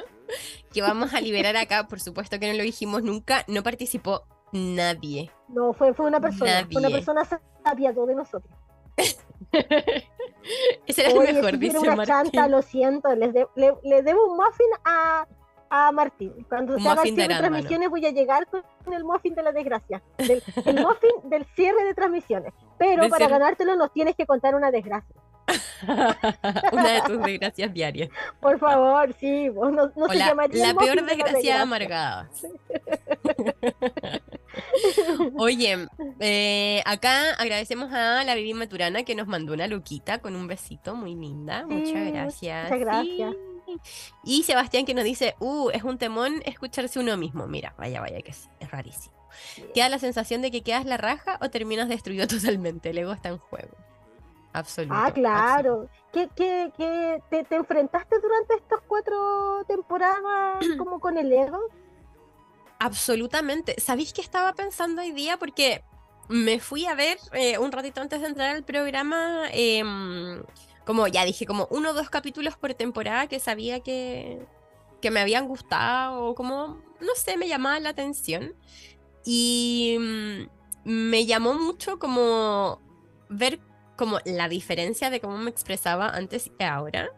que 0.72 0.82
vamos 0.82 1.14
a 1.14 1.20
liberar 1.20 1.56
acá. 1.56 1.86
Por 1.88 2.00
supuesto 2.00 2.38
que 2.38 2.50
no 2.50 2.58
lo 2.58 2.62
dijimos 2.62 3.02
nunca. 3.02 3.44
No 3.46 3.62
participó 3.62 4.26
nadie. 4.54 5.30
No, 5.49 5.73
fue, 5.73 5.92
fue 5.92 6.06
una 6.06 6.20
persona. 6.20 6.66
Fue 6.70 6.80
una 6.80 6.90
persona 6.90 7.25
sabia 7.64 7.92
de 7.92 8.14
nosotros. 8.14 8.54
Ese 10.87 11.02
era 11.02 11.11
el 11.11 11.34
mejor, 11.34 11.58
dice 11.58 11.78
una 11.78 11.96
Martín. 11.96 12.14
Chanta, 12.14 12.49
lo 12.49 12.62
siento, 12.62 13.14
les, 13.14 13.32
le, 13.34 14.02
debo 14.02 14.30
un 14.30 14.37
muffin 14.37 14.66
a, 14.84 15.26
a 15.71 15.92
Martín. 15.92 16.33
Cuando 16.49 16.78
se 16.78 16.88
haga 16.88 17.02
cierre 17.02 17.28
de 17.28 17.38
transmisiones 17.38 17.90
voy 17.90 18.06
a 18.06 18.11
llegar 18.11 18.47
con 18.49 18.92
el 18.92 19.04
muffin 19.04 19.35
de 19.35 19.42
la 19.42 19.52
desgracia. 19.52 20.02
el 20.18 20.80
muffin 20.80 21.30
del 21.30 21.44
cierre 21.54 21.85
de 21.85 21.94
transmisiones. 21.94 22.52
Pero 22.78 23.09
para 23.09 23.28
ganártelo 23.28 23.76
nos 23.76 23.92
tienes 23.92 24.16
que 24.16 24.26
contar 24.26 24.54
una 24.54 24.71
desgracia. 24.71 25.14
una 26.73 26.92
de 26.92 27.02
tus 27.02 27.23
desgracias 27.23 27.73
diarias. 27.73 28.09
Por 28.40 28.59
favor, 28.59 29.14
sí. 29.18 29.50
No, 29.50 30.09
se 30.09 30.16
la, 30.16 30.35
la 30.35 30.75
peor 30.75 31.04
desgracia 31.04 31.62
amargada. 31.62 32.30
Oye, 35.38 35.88
eh, 36.21 36.83
acá 36.87 37.35
agradecemos 37.38 37.92
a 37.92 38.25
la 38.25 38.35
Vivi 38.35 38.54
Maturana 38.54 39.02
que 39.02 39.14
nos 39.14 39.26
mandó 39.26 39.52
una 39.52 39.66
luquita 39.66 40.18
con 40.18 40.37
un 40.37 40.47
besito 40.47 40.94
muy 40.94 41.14
linda. 41.14 41.66
muchas 41.66 42.12
gracias. 42.12 42.64
Muchas 42.64 42.80
gracias. 42.80 43.35
Y 44.22 44.42
Sebastián 44.42 44.84
que 44.84 44.94
nos 44.94 45.04
dice, 45.04 45.34
uh, 45.40 45.70
es 45.70 45.82
un 45.82 45.98
temón 45.98 46.42
escucharse 46.44 46.98
uno 46.98 47.16
mismo. 47.16 47.46
Mira, 47.46 47.74
vaya, 47.78 48.00
vaya 48.00 48.20
que 48.22 48.30
es, 48.30 48.48
es 48.60 48.70
rarísimo. 48.70 49.14
¿Te 49.74 49.80
da 49.80 49.88
la 49.88 49.98
sensación 49.98 50.42
de 50.42 50.50
que 50.50 50.62
quedas 50.62 50.84
la 50.84 50.96
raja 50.96 51.38
o 51.40 51.50
terminas 51.50 51.88
destruido 51.88 52.26
totalmente? 52.28 52.90
El 52.90 52.98
ego 52.98 53.12
está 53.12 53.28
en 53.28 53.38
juego. 53.38 53.76
Absoluto. 54.52 54.94
Ah, 54.96 55.10
claro. 55.12 55.88
¿Qué, 56.12 56.28
qué, 56.36 56.72
qué 56.76 57.20
te, 57.28 57.42
te, 57.42 57.56
enfrentaste 57.56 58.20
durante 58.20 58.54
estas 58.54 58.80
cuatro 58.86 59.64
temporadas 59.66 60.64
como 60.78 61.00
con 61.00 61.18
el 61.18 61.32
ego? 61.32 61.58
Absolutamente. 62.78 63.80
¿Sabéis 63.80 64.12
qué 64.12 64.20
estaba 64.20 64.52
pensando 64.52 65.02
hoy 65.02 65.10
día? 65.10 65.38
Porque 65.38 65.82
me 66.28 66.60
fui 66.60 66.86
a 66.86 66.94
ver 66.94 67.18
eh, 67.32 67.58
un 67.58 67.72
ratito 67.72 68.00
antes 68.00 68.20
de 68.20 68.26
entrar 68.26 68.54
al 68.54 68.64
programa, 68.64 69.46
em, 69.50 70.42
como 70.84 71.06
ya 71.08 71.24
dije, 71.24 71.46
como 71.46 71.66
uno 71.70 71.90
o 71.90 71.94
dos 71.94 72.10
capítulos 72.10 72.56
por 72.56 72.74
temporada 72.74 73.26
que 73.26 73.40
sabía 73.40 73.80
que, 73.80 74.46
que 75.00 75.10
me 75.10 75.20
habían 75.20 75.48
gustado, 75.48 76.24
o 76.24 76.34
como, 76.34 76.82
no 77.00 77.14
sé, 77.16 77.36
me 77.36 77.48
llamaba 77.48 77.80
la 77.80 77.90
atención. 77.90 78.54
Y 79.24 79.96
mm, 79.98 80.42
me 80.84 81.26
llamó 81.26 81.54
mucho 81.54 81.98
como 81.98 82.80
ver 83.28 83.60
como 83.96 84.18
la 84.24 84.48
diferencia 84.48 85.10
de 85.10 85.20
cómo 85.20 85.38
me 85.38 85.50
expresaba 85.50 86.08
antes 86.10 86.50
y 86.58 86.62
ahora. 86.62 87.10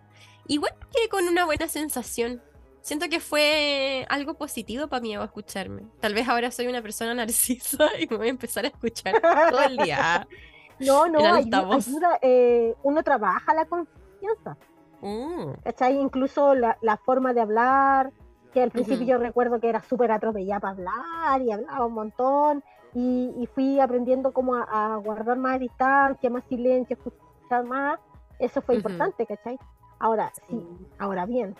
Igual 0.46 0.74
que 0.92 1.08
con 1.08 1.26
una 1.26 1.44
buena 1.44 1.68
sensación. 1.68 2.42
Siento 2.82 3.08
que 3.08 3.18
fue 3.18 4.06
algo 4.08 4.34
positivo 4.34 4.86
para 4.86 5.00
mí 5.00 5.16
escucharme. 5.16 5.82
Tal 6.00 6.14
vez 6.14 6.28
ahora 6.28 6.52
soy 6.52 6.68
una 6.68 6.82
persona 6.82 7.14
narcisa 7.14 7.90
y 7.98 8.06
me 8.06 8.16
voy 8.16 8.28
a 8.28 8.30
empezar 8.30 8.64
a 8.64 8.68
escuchar 8.68 9.20
todo 9.20 9.64
el 9.64 9.76
día. 9.78 10.26
No, 10.78 11.08
no, 11.08 11.18
ayuda, 11.18 12.18
eh, 12.22 12.74
uno 12.82 13.02
trabaja 13.02 13.54
la 13.54 13.64
confianza. 13.64 14.56
Mm. 15.02 15.52
Incluso 16.00 16.54
la, 16.54 16.78
la, 16.80 16.96
forma 16.96 17.32
de 17.32 17.40
hablar, 17.40 18.12
que 18.52 18.62
al 18.62 18.70
principio 18.70 19.06
yo 19.06 19.18
recuerdo 19.18 19.60
que 19.60 19.68
era 19.68 19.82
súper 19.82 20.10
atropellada 20.10 20.60
para 20.60 20.72
hablar 20.72 21.42
y 21.42 21.52
hablaba 21.52 21.86
un 21.86 21.92
montón 21.92 22.64
y, 22.94 23.46
fui 23.54 23.78
aprendiendo 23.78 24.32
como 24.32 24.54
a, 24.54 24.96
guardar 24.96 25.36
más 25.36 25.60
distancia, 25.60 26.30
más 26.30 26.44
silencio, 26.44 26.96
escuchar 26.96 27.64
más. 27.64 28.00
Eso 28.38 28.62
fue 28.62 28.76
importante, 28.76 29.26
¿cachai? 29.26 29.58
Ahora, 29.98 30.32
sí, 30.48 30.66
ahora 30.98 31.26
bien. 31.26 31.54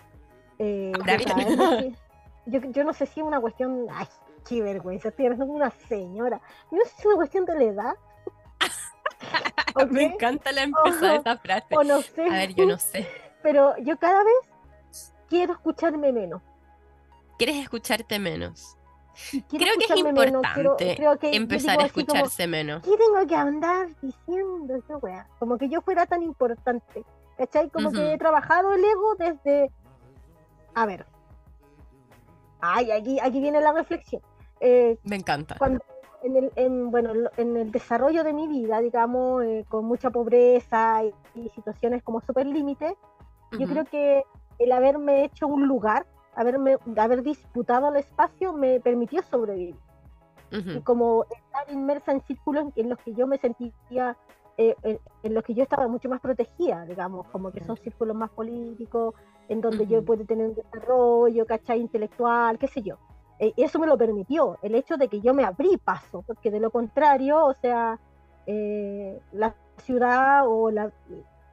Eh, 0.57 0.91
yo, 2.47 2.59
yo, 2.71 2.83
no 2.83 2.93
sé 2.93 3.05
si 3.05 3.19
es 3.19 3.25
una 3.25 3.39
cuestión, 3.39 3.85
ay, 3.91 4.07
qué 4.47 4.63
vergüenza, 4.63 5.09
estoy 5.09 5.25
hablando 5.25 5.45
una 5.45 5.69
señora. 5.69 6.41
no 6.71 6.79
sé 6.85 6.89
si 6.89 7.01
es 7.01 7.05
una 7.05 7.15
cuestión 7.17 7.45
de 7.45 7.55
la 7.55 7.63
edad. 7.63 7.93
Me 9.91 10.03
encanta 10.03 10.51
la 10.51 10.63
empezada 10.63 11.13
de 11.13 11.17
esa 11.17 11.37
frase. 11.37 11.75
O 11.75 11.83
no 11.83 12.01
sé. 12.01 12.25
A 12.25 12.33
ver, 12.33 12.53
yo 12.55 12.65
no 12.65 12.77
sé. 12.77 13.07
Pero 13.43 13.77
yo 13.77 13.97
cada 13.97 14.23
vez 14.23 15.11
quiero 15.29 15.53
escucharme 15.53 16.11
menos. 16.11 16.41
¿Quieres 17.37 17.57
escucharte 17.57 18.19
menos? 18.19 18.77
creo 19.49 19.73
que 19.77 19.93
es 19.93 19.99
importante 19.99 21.05
empezar 21.35 21.79
a 21.79 21.85
escucharse 21.85 22.47
menos. 22.47 22.83
¿Qué 22.83 22.95
tengo 22.97 23.27
que 23.27 23.35
andar 23.35 23.87
diciendo 24.01 24.75
esa 24.75 24.97
wea? 24.97 25.27
Como 25.39 25.57
que 25.57 25.69
yo 25.69 25.81
fuera 25.81 26.05
tan 26.05 26.21
importante. 26.23 27.03
¿Cachai? 27.37 27.69
Como 27.69 27.91
que 27.91 28.13
he 28.13 28.17
trabajado 28.17 28.73
el 28.73 28.83
ego 28.83 29.15
desde. 29.15 29.71
A 30.73 30.85
ver. 30.85 31.05
Ay, 32.59 32.91
aquí, 32.91 33.19
aquí 33.19 33.39
viene 33.39 33.61
la 33.61 33.71
reflexión. 33.71 34.21
Eh, 34.59 34.97
Me 35.03 35.15
encanta. 35.15 35.55
Cuando, 35.57 35.83
en 36.23 36.35
el, 36.35 36.51
en, 36.55 36.91
bueno, 36.91 37.11
en 37.37 37.57
el 37.57 37.71
desarrollo 37.71 38.23
de 38.23 38.33
mi 38.33 38.47
vida, 38.47 38.79
digamos, 38.79 39.43
eh, 39.43 39.65
con 39.69 39.85
mucha 39.85 40.09
pobreza 40.09 41.03
y, 41.35 41.49
situaciones 41.49 42.03
como 42.03 42.21
súper 42.21 42.47
límite, 42.47 42.97
yo 43.57 43.67
creo 43.67 43.85
que 43.85 44.23
el 44.59 44.71
haberme 44.71 45.23
hecho 45.23 45.47
un 45.47 45.67
lugar 45.67 46.05
haberme, 46.37 46.77
haber 46.95 47.23
disputado 47.23 47.89
el 47.89 47.97
espacio 47.97 48.53
me 48.53 48.79
permitió 48.79 49.21
sobrevivir. 49.23 49.75
Y 50.49 50.79
como 50.79 51.25
estar 51.25 51.69
inmersa 51.73 52.13
en 52.13 52.21
círculos 52.21 52.71
en 52.77 52.89
los 52.89 52.97
que 52.99 53.13
yo 53.13 53.27
me 53.27 53.37
sentía, 53.37 54.15
eh, 54.55 54.75
en, 55.23 55.33
los 55.33 55.43
que 55.43 55.53
yo 55.53 55.63
estaba 55.63 55.89
mucho 55.89 56.07
más 56.07 56.21
protegida, 56.21 56.85
digamos, 56.85 57.27
como 57.27 57.51
que 57.51 57.61
son 57.65 57.75
círculos 57.75 58.15
más 58.15 58.29
políticos, 58.29 59.13
en 59.49 59.59
donde 59.59 59.87
yo 59.87 60.05
puedo 60.05 60.23
tener 60.25 60.47
un 60.47 60.55
desarrollo, 60.55 61.45
¿cachai? 61.45 61.81
Intelectual, 61.81 62.57
qué 62.57 62.67
sé 62.67 62.81
yo. 62.81 62.97
Eh, 63.39 63.53
eso 63.57 63.79
me 63.79 63.87
lo 63.87 63.97
permitió, 63.97 64.57
el 64.61 64.75
hecho 64.75 64.97
de 64.97 65.07
que 65.07 65.21
yo 65.21 65.33
me 65.33 65.43
abrí 65.43 65.77
paso, 65.77 66.23
porque 66.25 66.49
de 66.49 66.59
lo 66.59 66.71
contrario, 66.71 67.45
o 67.45 67.53
sea, 67.53 67.99
eh, 68.47 69.21
la 69.31 69.55
ciudad 69.77 70.47
o 70.47 70.71
la, 70.71 70.91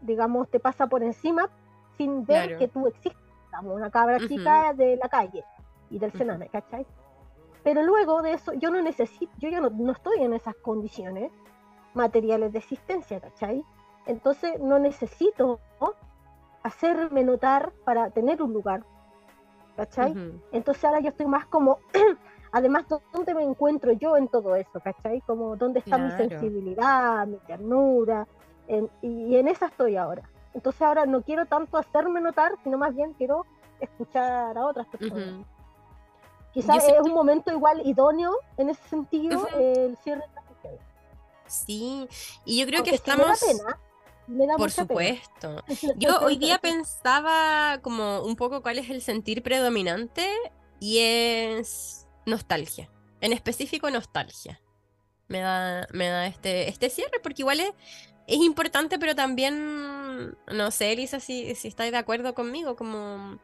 digamos, 0.00 0.48
te 0.48 0.60
pasa 0.60 0.86
por 0.86 1.02
encima 1.02 1.50
sin 1.96 2.24
ver 2.24 2.56
que 2.56 2.68
tú 2.68 2.86
existes 2.86 3.20
una 3.62 3.90
cabra 3.90 4.18
chica 4.18 4.72
de 4.72 4.96
la 4.96 5.08
calle 5.08 5.44
y 5.90 5.98
del 5.98 6.12
Sename, 6.12 6.48
¿cachai? 6.48 6.86
Pero 7.62 7.82
luego 7.82 8.22
de 8.22 8.32
eso, 8.32 8.52
yo 8.54 8.70
no 8.70 8.82
necesito, 8.82 9.32
yo 9.38 9.48
ya 9.48 9.60
no, 9.60 9.92
estoy 9.92 10.22
en 10.22 10.34
esas 10.34 10.54
condiciones 10.56 11.32
materiales 11.94 12.52
de 12.52 12.58
existencia, 12.58 13.20
¿cachai? 13.20 13.64
Entonces 14.06 14.60
no 14.60 14.78
necesito 14.78 15.60
hacerme 16.62 17.24
notar 17.24 17.72
para 17.84 18.10
tener 18.10 18.42
un 18.42 18.52
lugar, 18.52 18.84
¿cachai? 19.76 20.14
Entonces 20.52 20.84
ahora 20.84 21.00
yo 21.00 21.08
estoy 21.08 21.26
más 21.26 21.46
como, 21.46 21.78
además, 22.52 22.84
¿dónde 23.12 23.34
me 23.34 23.42
encuentro 23.42 23.92
yo 23.92 24.16
en 24.16 24.28
todo 24.28 24.56
eso, 24.56 24.80
¿cachai? 24.80 25.20
Como, 25.22 25.56
¿dónde 25.56 25.80
está 25.80 25.98
mi 25.98 26.10
sensibilidad, 26.12 27.26
mi 27.26 27.38
ternura? 27.38 28.26
y 29.02 29.36
en 29.36 29.48
esa 29.48 29.66
estoy 29.66 29.96
ahora. 29.96 30.22
Entonces 30.54 30.80
ahora 30.80 31.04
no 31.04 31.20
quiero 31.20 31.44
tanto 31.44 31.76
hacerme 31.76 32.20
notar, 32.20 32.52
sino 32.62 32.78
más 32.78 32.94
bien 32.94 33.12
quiero 33.12 33.44
escuchar 33.80 34.56
a 34.56 34.66
otras 34.66 34.86
personas. 34.86 35.44
Quizás 36.52 36.88
es 36.88 37.00
un 37.02 37.12
momento 37.12 37.52
igual 37.52 37.82
idóneo 37.84 38.32
en 38.56 38.70
ese 38.70 38.88
sentido 38.88 39.46
el 39.54 39.96
cierre 39.98 40.22
de 40.22 40.34
la 40.34 40.44
Sí, 41.46 42.08
y 42.44 42.60
yo 42.60 42.66
creo 42.66 42.82
que 42.82 42.94
estamos... 42.94 43.26
Me 44.26 44.46
da 44.46 44.56
Por 44.56 44.70
supuesto. 44.70 45.62
Yo 45.96 46.20
hoy 46.20 46.36
día 46.36 46.58
pensaba 46.58 47.78
como 47.82 48.22
un 48.22 48.36
poco 48.36 48.62
cuál 48.62 48.78
es 48.78 48.90
el 48.90 49.02
sentir 49.02 49.42
predominante 49.42 50.26
y 50.80 50.98
es 50.98 52.06
nostalgia. 52.26 52.90
En 53.20 53.32
específico 53.32 53.90
nostalgia. 53.90 54.60
Me 55.28 55.40
da, 55.40 55.86
me 55.92 56.08
da 56.08 56.26
este, 56.26 56.68
este 56.68 56.90
cierre 56.90 57.20
porque 57.22 57.42
igual 57.42 57.60
es, 57.60 57.72
es 58.26 58.38
importante, 58.38 58.98
pero 58.98 59.14
también, 59.14 60.36
no 60.52 60.70
sé, 60.70 60.92
Elisa, 60.92 61.20
si, 61.20 61.54
si 61.54 61.68
estáis 61.68 61.92
de 61.92 61.98
acuerdo 61.98 62.34
conmigo, 62.34 62.76
como 62.76 63.38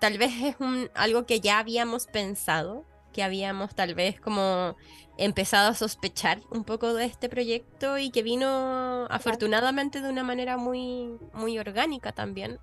tal 0.00 0.18
vez 0.18 0.32
es 0.42 0.56
un, 0.58 0.90
algo 0.94 1.26
que 1.26 1.40
ya 1.40 1.58
habíamos 1.58 2.06
pensado, 2.06 2.84
que 3.16 3.22
habíamos 3.22 3.74
tal 3.74 3.94
vez 3.94 4.20
como 4.20 4.76
empezado 5.16 5.70
a 5.70 5.74
sospechar 5.74 6.42
un 6.50 6.64
poco 6.64 6.92
de 6.92 7.06
este 7.06 7.30
proyecto 7.30 7.96
y 7.96 8.10
que 8.10 8.22
vino 8.22 9.06
afortunadamente 9.08 10.02
de 10.02 10.10
una 10.10 10.22
manera 10.22 10.58
muy, 10.58 11.18
muy 11.32 11.58
orgánica 11.58 12.12
también. 12.12 12.60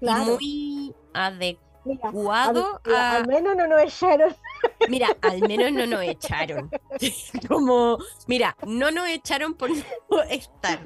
Y 0.00 0.10
muy 0.10 0.94
adecuada 1.14 1.64
Guado 2.12 2.80
a... 2.92 3.16
Al 3.16 3.28
menos 3.28 3.54
no 3.56 3.68
nos 3.68 3.80
echaron. 3.82 4.34
Mira, 4.88 5.16
al 5.22 5.40
menos 5.42 5.70
no 5.70 5.86
nos 5.86 6.02
echaron. 6.02 6.68
Como, 7.48 7.98
mira, 8.26 8.56
no 8.66 8.90
nos 8.90 9.06
echaron 9.08 9.54
por 9.54 9.70
no 9.70 10.22
estar. 10.28 10.80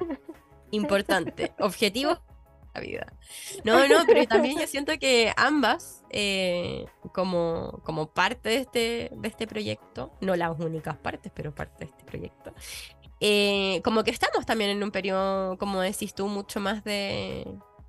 Importante. 0.70 1.54
Objetivo 1.58 2.20
la 2.74 2.80
vida. 2.80 3.12
No, 3.64 3.86
no, 3.88 4.04
pero 4.06 4.26
también 4.26 4.58
yo 4.58 4.66
siento 4.66 4.92
que 4.98 5.32
ambas, 5.36 6.04
eh, 6.10 6.86
como, 7.12 7.80
como 7.84 8.10
parte 8.10 8.48
de 8.50 8.56
este, 8.56 9.10
de 9.14 9.28
este 9.28 9.46
proyecto, 9.46 10.12
no 10.20 10.36
las 10.36 10.58
únicas 10.58 10.96
partes, 10.96 11.32
pero 11.34 11.54
parte 11.54 11.84
de 11.84 11.90
este 11.90 12.04
proyecto, 12.04 12.52
eh, 13.20 13.80
como 13.84 14.02
que 14.02 14.10
estamos 14.10 14.46
también 14.46 14.70
en 14.70 14.82
un 14.82 14.90
periodo, 14.90 15.58
como 15.58 15.80
decís 15.80 16.14
tú, 16.14 16.26
mucho 16.26 16.58
más 16.58 16.82
de, 16.84 17.46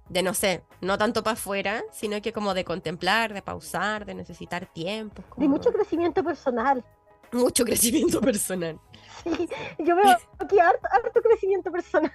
de 0.10 0.24
no 0.24 0.34
sé, 0.34 0.64
no 0.82 0.98
tanto 0.98 1.24
para 1.24 1.36
afuera, 1.36 1.84
sino 1.92 2.22
que 2.22 2.34
como 2.34 2.54
de 2.54 2.66
contemplar, 2.66 3.34
de 3.34 3.42
pausar, 3.42 4.06
de 4.06 4.14
necesitar 4.14 4.66
tiempo. 4.66 5.24
De 5.38 5.48
mucho 5.48 5.72
crecimiento 5.72 6.24
personal. 6.24 6.84
Mucho 7.32 7.64
crecimiento 7.64 8.20
personal. 8.22 8.80
Sí, 9.24 9.50
yo 9.80 9.96
veo 9.96 10.18
aquí 10.40 10.60
harto, 10.60 11.22
crecimiento 11.22 11.72
personal. 11.72 12.12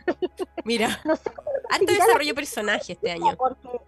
Mira, 0.64 1.00
no 1.04 1.16
sé 1.16 1.30
harto 1.70 1.86
desarrollo 1.86 2.28
de 2.28 2.34
personaje 2.34 2.92
este 2.92 3.12
año. 3.12 3.36
Porque 3.36 3.80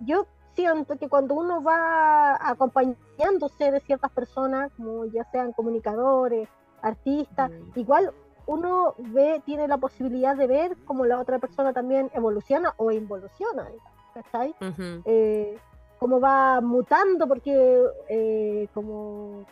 yo 0.00 0.26
siento 0.54 0.96
que 0.96 1.08
cuando 1.08 1.34
uno 1.34 1.62
va 1.62 2.36
acompañándose 2.40 3.70
de 3.70 3.80
ciertas 3.80 4.10
personas, 4.10 4.72
como 4.76 5.04
ya 5.06 5.24
sean 5.30 5.52
comunicadores, 5.52 6.48
artistas, 6.82 7.50
mm. 7.50 7.78
igual 7.78 8.12
uno 8.46 8.94
ve, 8.98 9.42
tiene 9.44 9.68
la 9.68 9.76
posibilidad 9.78 10.36
de 10.36 10.46
ver 10.46 10.76
cómo 10.84 11.04
la 11.04 11.20
otra 11.20 11.38
persona 11.38 11.72
también 11.72 12.10
evoluciona 12.14 12.74
o 12.76 12.90
involuciona, 12.90 13.68
¿cachai? 14.14 14.54
Eh, 15.04 15.58
cómo 15.98 16.20
va 16.20 16.60
mutando, 16.60 17.26
porque 17.26 17.82
eh, 18.08 18.68
como 18.72 19.46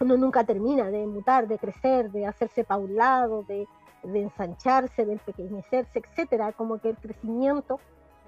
uno 0.00 0.16
nunca 0.16 0.44
termina 0.44 0.90
de 0.90 1.06
mutar, 1.06 1.46
de 1.46 1.58
crecer, 1.58 2.10
de 2.10 2.26
hacerse 2.26 2.64
para 2.64 2.80
un 2.80 2.96
lado, 2.96 3.44
de, 3.44 3.68
de 4.02 4.22
ensancharse, 4.22 5.04
de 5.04 5.12
empequeñecerse, 5.12 6.00
etcétera, 6.00 6.52
como 6.52 6.78
que 6.78 6.90
el 6.90 6.96
crecimiento 6.96 7.80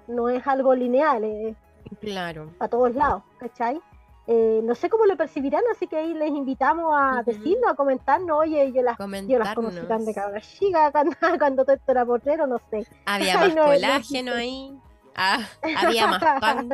no 0.07 0.29
es 0.29 0.45
algo 0.47 0.73
lineal, 0.73 1.23
es 1.23 1.55
claro. 1.99 2.51
a 2.59 2.67
todos 2.67 2.95
lados, 2.95 3.23
¿cachai? 3.39 3.81
Eh, 4.29 4.59
no 4.63 4.75
sé 4.75 4.89
cómo 4.89 5.05
lo 5.05 5.15
percibirán, 5.15 5.63
así 5.71 5.87
que 5.87 5.95
ahí 5.95 6.13
les 6.13 6.29
invitamos 6.29 6.93
a 6.93 7.23
decirnos, 7.25 7.71
a 7.71 7.75
comentarnos, 7.75 8.37
oye, 8.37 8.73
yo 8.73 8.81
las, 8.81 8.97
yo 9.25 9.39
las 9.39 9.55
conocí 9.55 9.79
tan 9.87 10.03
de 10.03 10.13
cabra 10.13 10.41
chica 10.41 10.91
cuando, 10.91 11.15
cuando 11.39 11.63
todo 11.63 11.75
esto 11.75 11.91
era 11.91 12.05
portero, 12.05 12.45
no 12.45 12.59
sé. 12.69 12.85
Había 13.05 13.37
más 13.37 13.55
colágeno 13.55 14.33
ahí, 14.33 14.77
ah, 15.15 15.39
había 15.77 16.07
más 16.07 16.21
punk. 16.41 16.73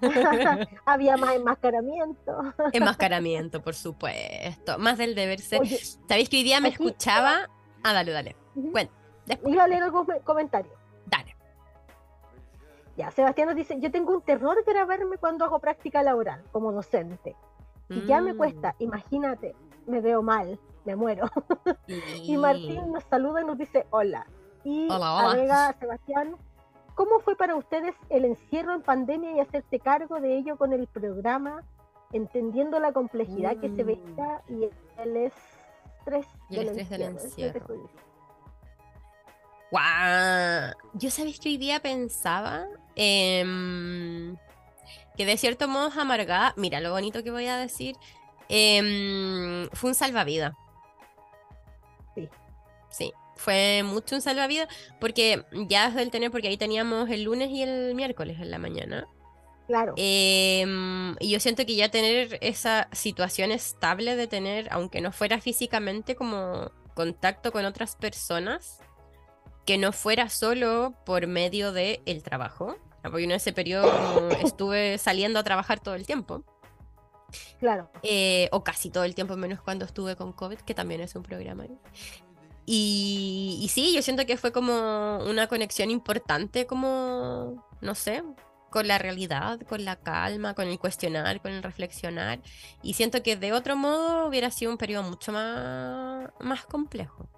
había 0.86 1.16
más 1.16 1.34
enmascaramiento. 1.34 2.54
enmascaramiento, 2.72 3.62
por 3.62 3.74
supuesto, 3.74 4.78
más 4.78 4.98
del 4.98 5.14
deber 5.14 5.40
ser. 5.40 5.66
¿Sabéis 6.08 6.28
que 6.28 6.38
hoy 6.38 6.42
día 6.42 6.60
me 6.60 6.68
escuchaba? 6.68 7.48
Ah, 7.82 7.92
dale, 7.92 8.12
dale. 8.12 8.36
Bueno, 8.54 8.90
después. 9.26 9.54
Iba 9.54 9.64
a 9.64 9.68
leer 9.68 9.82
algún 9.82 10.06
comentario. 10.24 10.72
Dale. 11.06 11.36
Ya, 12.96 13.10
Sebastián 13.10 13.48
nos 13.48 13.56
dice, 13.56 13.78
yo 13.80 13.90
tengo 13.90 14.14
un 14.14 14.22
terror 14.22 14.56
grabarme 14.64 15.18
cuando 15.18 15.44
hago 15.44 15.58
práctica 15.58 16.02
laboral 16.02 16.42
como 16.52 16.72
docente. 16.72 17.36
Y 17.88 18.06
ya 18.06 18.20
me 18.20 18.32
mm. 18.32 18.36
cuesta, 18.36 18.74
imagínate, 18.78 19.54
me 19.86 20.00
veo 20.00 20.22
mal, 20.22 20.58
me 20.84 20.96
muero. 20.96 21.30
y 22.22 22.36
Martín 22.36 22.92
nos 22.92 23.04
saluda 23.04 23.42
y 23.42 23.44
nos 23.44 23.58
dice 23.58 23.86
hola. 23.90 24.26
Y 24.64 24.88
hola, 24.90 25.20
agrega 25.20 25.76
Sebastián, 25.78 26.36
¿cómo 26.94 27.20
fue 27.20 27.36
para 27.36 27.56
ustedes 27.56 27.94
el 28.10 28.24
encierro 28.24 28.74
en 28.74 28.82
pandemia 28.82 29.32
y 29.32 29.40
hacerse 29.40 29.80
cargo 29.80 30.20
de 30.20 30.38
ello 30.38 30.56
con 30.56 30.72
el 30.72 30.86
programa, 30.86 31.62
entendiendo 32.12 32.78
la 32.80 32.92
complejidad 32.92 33.56
que 33.58 33.70
se 33.70 33.84
mm. 33.84 33.86
veía 33.86 34.42
y 34.48 34.68
el 35.00 35.16
estrés, 35.16 36.26
y 36.50 36.56
el 36.58 36.68
estrés 36.68 36.90
del 36.90 37.02
encierro? 37.02 37.90
¡Guau! 39.70 40.72
Yo 40.94 41.10
sabéis 41.10 41.40
que 41.40 41.48
hoy 41.48 41.56
día 41.56 41.80
pensaba 41.80 42.68
Em, 42.96 44.36
que 45.16 45.26
de 45.26 45.36
cierto 45.36 45.68
modo 45.68 45.90
amargada. 46.00 46.54
Mira 46.56 46.80
lo 46.80 46.92
bonito 46.92 47.22
que 47.22 47.30
voy 47.30 47.46
a 47.46 47.56
decir. 47.56 47.96
Em, 48.48 49.68
fue 49.72 49.90
un 49.90 49.94
salvavidas. 49.94 50.54
Sí. 52.14 52.28
Sí, 52.90 53.12
fue 53.36 53.82
mucho 53.84 54.14
un 54.14 54.22
salvavidas 54.22 54.68
porque 55.00 55.44
ya 55.68 55.88
desde 55.88 56.02
el 56.02 56.10
tener, 56.10 56.30
porque 56.30 56.48
ahí 56.48 56.56
teníamos 56.56 57.10
el 57.10 57.24
lunes 57.24 57.50
y 57.50 57.62
el 57.62 57.94
miércoles 57.94 58.38
en 58.40 58.50
la 58.50 58.58
mañana. 58.58 59.08
Claro. 59.66 59.94
Em, 59.96 61.16
y 61.20 61.30
yo 61.30 61.40
siento 61.40 61.64
que 61.64 61.74
ya 61.74 61.90
tener 61.90 62.38
esa 62.42 62.88
situación 62.92 63.50
estable 63.50 64.14
de 64.16 64.26
tener, 64.26 64.68
aunque 64.70 65.00
no 65.00 65.10
fuera 65.10 65.40
físicamente, 65.40 66.14
como 66.14 66.70
contacto 66.94 67.50
con 67.50 67.64
otras 67.64 67.96
personas, 67.96 68.80
que 69.64 69.78
no 69.78 69.92
fuera 69.92 70.28
solo 70.28 70.94
por 71.06 71.26
medio 71.26 71.72
del 71.72 72.00
el 72.04 72.22
trabajo, 72.22 72.76
porque 73.02 73.24
en 73.24 73.32
ese 73.32 73.52
periodo 73.52 73.90
estuve 74.44 74.98
saliendo 74.98 75.38
a 75.38 75.44
trabajar 75.44 75.80
todo 75.80 75.94
el 75.94 76.06
tiempo. 76.06 76.44
Claro. 77.58 77.90
Eh, 78.02 78.48
o 78.52 78.62
casi 78.62 78.90
todo 78.90 79.04
el 79.04 79.14
tiempo, 79.14 79.36
menos 79.36 79.60
cuando 79.60 79.84
estuve 79.84 80.14
con 80.16 80.32
COVID, 80.32 80.58
que 80.58 80.74
también 80.74 81.00
es 81.00 81.14
un 81.16 81.22
programa. 81.22 81.64
Y, 82.66 83.60
y 83.62 83.68
sí, 83.68 83.94
yo 83.94 84.02
siento 84.02 84.24
que 84.26 84.36
fue 84.36 84.52
como 84.52 85.18
una 85.28 85.46
conexión 85.48 85.90
importante, 85.90 86.66
como, 86.66 87.66
no 87.80 87.94
sé, 87.94 88.22
con 88.74 88.88
la 88.88 88.98
realidad, 88.98 89.60
con 89.68 89.84
la 89.84 89.94
calma, 89.94 90.54
con 90.54 90.66
el 90.66 90.80
cuestionar, 90.80 91.40
con 91.40 91.52
el 91.52 91.62
reflexionar. 91.62 92.40
Y 92.82 92.94
siento 92.94 93.22
que 93.22 93.36
de 93.36 93.52
otro 93.52 93.76
modo 93.76 94.26
hubiera 94.26 94.50
sido 94.50 94.72
un 94.72 94.78
periodo 94.78 95.04
mucho 95.04 95.30
más, 95.30 96.28
más 96.40 96.66
complejo. 96.66 97.28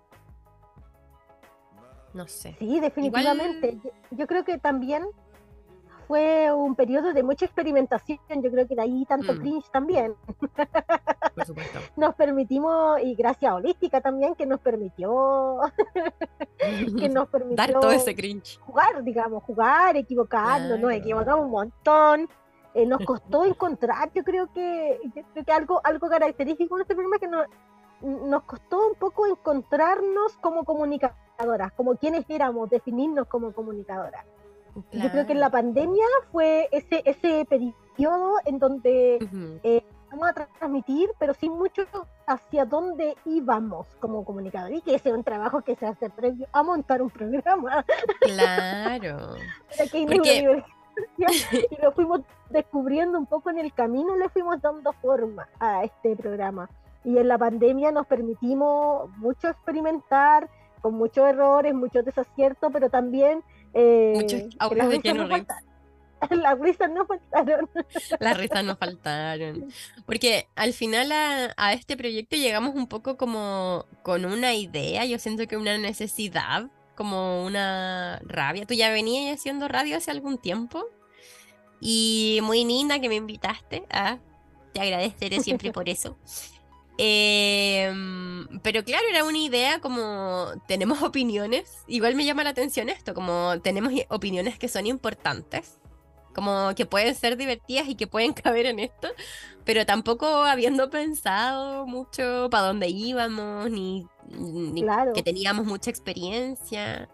No 2.15 2.27
sé. 2.27 2.57
Sí, 2.59 2.81
definitivamente. 2.81 3.79
Yo, 4.13 4.27
creo 4.27 4.47
que 4.47 4.57
también 4.57 5.05
fue 6.07 6.53
un 6.53 6.75
periodo 6.75 7.13
de 7.13 7.23
mucha 7.23 7.45
experimentación. 7.45 8.19
Yo 8.43 8.51
creo 8.51 8.67
que 8.67 8.75
de 8.75 8.83
ahí 8.83 9.05
tanto 9.07 9.35
mm. 9.35 9.39
cringe 9.39 9.71
también. 9.71 10.15
Por 11.35 11.45
supuesto. 11.45 11.79
nos 11.97 12.15
permitimos, 12.15 13.01
y 13.03 13.15
gracias 13.15 13.51
a 13.51 13.55
Holística 13.57 14.01
también, 14.01 14.35
que 14.35 14.47
nos 14.47 14.61
permitió. 14.61 15.61
que 16.99 17.09
nos 17.09 17.29
permitió. 17.29 17.57
Dar 17.57 17.73
todo 17.73 17.91
ese 17.91 18.15
cringe. 18.15 18.59
Jugar, 18.61 19.03
digamos, 19.03 19.43
jugar, 19.45 19.97
equivocarnos, 19.97 20.79
nos 20.79 20.93
equivocamos 20.93 21.45
un 21.45 21.51
montón. 21.51 22.29
Eh, 22.75 22.85
nos 22.85 23.01
costó 23.07 23.47
encontrar, 23.47 24.13
yo 24.13 24.23
creo 24.23 24.53
que, 24.53 25.01
yo 25.15 25.23
creo 25.33 25.45
que 25.47 25.53
algo, 25.53 25.81
algo 25.83 26.11
característico 26.11 26.77
de 26.77 26.83
este 26.83 26.95
programa 26.95 27.17
es 27.17 27.21
que 27.23 27.29
nos, 27.29 27.47
nos 28.29 28.43
costó 28.43 28.89
un 28.89 28.95
poco 28.97 29.27
encontrarnos 29.27 30.37
como 30.43 30.63
comunicadoras, 30.63 31.73
como 31.73 31.97
quienes 31.97 32.27
éramos, 32.29 32.69
definirnos 32.69 33.29
como 33.29 33.53
comunicadoras. 33.53 34.27
Yo 34.93 35.11
creo 35.11 35.27
que 35.27 35.33
en 35.33 35.41
la 35.41 35.51
pandemia 35.51 36.05
fue 36.31 36.69
ese, 36.73 37.03
ese 37.05 37.45
periodo 37.47 38.35
en 38.45 38.59
donde 38.59 39.19
eh, 39.63 39.83
vamos 40.11 40.29
a 40.29 40.33
transmitir, 40.33 41.11
pero 41.19 41.35
sin 41.35 41.53
mucho 41.53 41.85
hacia 42.27 42.65
dónde 42.65 43.17
íbamos 43.25 43.87
como 44.01 44.25
comunicadores, 44.25 44.79
y 44.79 44.83
que 44.83 44.95
ese 44.95 45.11
es 45.11 45.15
un 45.15 45.25
trabajo 45.25 45.63
que 45.63 45.77
se 45.77 45.87
hace 45.87 46.11
previo 46.11 46.47
a 46.53 46.63
montar 46.63 47.03
un 47.03 47.11
programa. 47.11 47.85
Claro. 48.21 49.35
y 51.19 51.83
lo 51.83 51.93
fuimos 51.93 52.23
descubriendo 52.51 53.19
un 53.19 53.27
poco 53.27 53.51
en 53.51 53.59
el 53.59 53.73
camino, 53.73 54.17
le 54.17 54.29
fuimos 54.29 54.61
dando 54.61 54.93
forma 54.95 55.49
a 55.61 55.85
este 55.85 56.17
programa 56.17 56.69
y 57.05 57.19
en 57.19 57.29
la 57.29 57.39
pandemia 57.39 57.93
nos 57.93 58.07
permitimos 58.07 59.09
mucho 59.19 59.49
experimentar 59.49 60.49
con 60.81 60.95
muchos 60.95 61.29
errores, 61.29 61.75
muchos 61.75 62.05
desaciertos, 62.05 62.71
pero 62.73 62.91
también 62.91 63.43
eh, 63.77 64.13
muchos 64.15 65.03
de 65.03 65.15
no 65.15 65.29
Las 66.31 66.59
risas 66.59 66.91
no 66.91 67.07
faltaron. 67.07 67.71
Las 68.21 68.37
risas 68.39 68.65
no 68.65 68.77
faltaron. 68.77 69.69
Porque 70.07 70.49
al 70.55 70.73
final 70.73 71.13
a, 71.13 71.53
a, 71.57 71.73
este 71.75 71.97
proyecto 71.97 72.37
llegamos 72.37 72.75
un 72.75 72.87
poco 72.87 73.19
como 73.19 73.85
con 74.03 74.25
una 74.25 74.55
idea, 74.55 75.05
yo 75.05 75.19
siento 75.19 75.47
que 75.47 75.59
una 75.59 75.77
necesidad, 75.77 76.71
como 76.95 77.45
una 77.45 78.21
rabia. 78.25 78.65
Tú 78.65 78.73
ya 78.73 78.91
venías 78.91 79.39
haciendo 79.39 79.69
radio 79.69 79.99
hace 79.99 80.11
algún 80.11 80.39
tiempo 80.39 80.87
y 81.79 82.41
muy 82.43 82.65
linda 82.65 82.99
que 82.99 83.11
me 83.11 83.17
invitaste. 83.17 83.85
a 83.91 84.19
te 84.73 84.83
agradeceré 84.83 85.41
siempre 85.41 85.73
por 85.73 85.89
eso. 85.89 86.17
Em, 86.99 88.47
pero 88.63 88.83
claro, 88.83 89.05
era 89.11 89.25
una 89.25 89.39
idea 89.39 89.81
como 89.81 90.47
tenemos 90.67 91.03
opiniones, 91.03 91.85
igual 91.87 92.15
me 92.15 92.25
llama 92.25 92.45
la 92.45 92.51
atención 92.51 92.89
esto, 92.89 93.15
como 93.15 93.61
tenemos 93.63 93.93
opiniones 94.09 94.59
que 94.59 94.69
son 94.69 94.87
importantes, 94.87 95.79
como 96.35 96.75
que 96.75 96.87
pueden 96.87 97.15
ser 97.15 97.37
divertidas 97.37 97.89
y 97.89 97.95
que 97.95 98.07
pueden 98.07 98.33
caber 98.35 98.67
en 98.67 98.79
esto, 98.79 99.09
pero 99.65 99.85
tampoco 99.85 100.27
habiendo 100.27 100.91
pensado 100.91 101.87
mucho 101.87 102.49
para 102.51 102.69
dónde 102.69 102.89
íbamos, 102.89 103.71
ni, 103.71 104.07
que 105.15 105.23
teníamos 105.23 105.67
mucha 105.67 105.91
experiencia. 105.91 107.09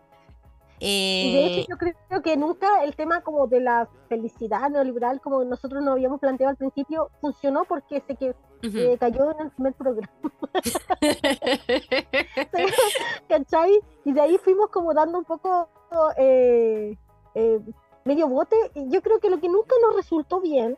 Y 0.85 1.33
de 1.33 1.47
hecho 1.47 1.61
Eh, 1.61 1.67
yo 1.69 1.77
creo 1.79 2.23
que 2.23 2.37
nunca 2.37 2.83
el 2.83 2.97
tema 2.97 3.21
como 3.21 3.47
de 3.47 3.61
la 3.61 3.89
felicidad 4.09 4.69
neoliberal, 4.69 5.21
como 5.21 5.45
nosotros 5.45 5.81
nos 5.83 5.93
habíamos 5.93 6.19
planteado 6.19 6.51
al 6.51 6.57
principio, 6.57 7.09
funcionó 7.21 7.65
porque 7.65 8.01
se 8.01 8.17
que, 8.17 8.31
ujú. 8.67 8.79
eh, 8.79 8.97
cayó 8.99 9.31
en 9.31 9.47
el 9.47 9.51
primer 9.53 9.75
programa. 9.75 10.11
¿cachai? 13.29 13.81
Y 14.05 14.13
de 14.13 14.21
ahí 14.21 14.39
fuimos 14.39 14.71
como 14.71 14.93
dando 14.93 15.19
un 15.19 15.25
poco 15.25 15.69
eh, 16.17 16.97
eh, 17.35 17.61
medio 18.05 18.27
bote. 18.27 18.57
Y 18.75 18.91
yo 18.91 19.03
creo 19.03 19.21
que 19.21 19.31
lo 19.31 19.39
que 19.41 19.49
nunca 19.49 19.75
nos 19.87 19.95
resultó 19.95 20.41
bien 20.41 20.77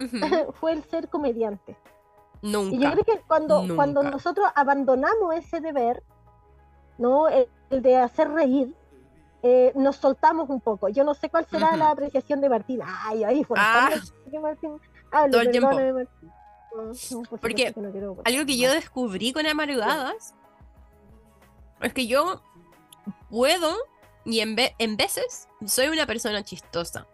Ujú. 0.00 0.10
fue 0.60 0.72
el 0.72 0.84
ser 0.84 1.08
comediante. 1.08 1.76
Y 2.42 2.52
yo 2.52 2.62
Nunca. 2.62 2.92
creo 2.92 3.04
que 3.04 3.20
cuando, 3.26 3.64
cuando 3.74 4.02
Nunca. 4.02 4.16
nosotros 4.16 4.46
abandonamos 4.54 5.34
ese 5.34 5.60
deber, 5.60 6.02
¿no? 6.98 7.28
El, 7.28 7.48
el 7.70 7.82
de 7.82 7.96
hacer 7.96 8.30
reír, 8.30 8.74
eh, 9.42 9.72
nos 9.74 9.96
soltamos 9.96 10.48
un 10.50 10.60
poco. 10.60 10.88
Yo 10.88 11.04
no 11.04 11.14
sé 11.14 11.28
cuál 11.30 11.46
será 11.46 11.76
la 11.76 11.90
apreciación 11.90 12.40
de 12.40 12.48
Martín. 12.48 12.80
Ay, 12.84 13.24
ahí 13.24 13.44
fue. 13.44 13.56
Ah. 13.60 13.90
Martín. 14.40 14.80
Hable, 15.12 15.30
Todo 15.32 15.40
el 15.42 15.50
tiempo. 15.50 15.68
perdóname, 15.70 15.92
Martín. 16.04 16.30
No, 16.74 16.82
no, 16.84 17.22
por 17.28 17.40
Porque 17.40 17.72
supuesto 17.72 17.74
que 17.74 17.80
no 17.86 17.90
quiero- 17.92 18.16
Algo 18.24 18.46
que 18.46 18.56
yo 18.58 18.72
descubrí 18.72 19.32
con 19.32 19.46
Amargadas 19.46 20.34
es 21.80 21.92
que 21.92 22.06
yo 22.06 22.42
puedo 23.28 23.74
y 24.24 24.40
en, 24.40 24.54
ve- 24.54 24.74
en 24.78 24.96
veces 24.96 25.48
soy 25.66 25.88
una 25.88 26.06
persona 26.06 26.44
chistosa, 26.44 27.06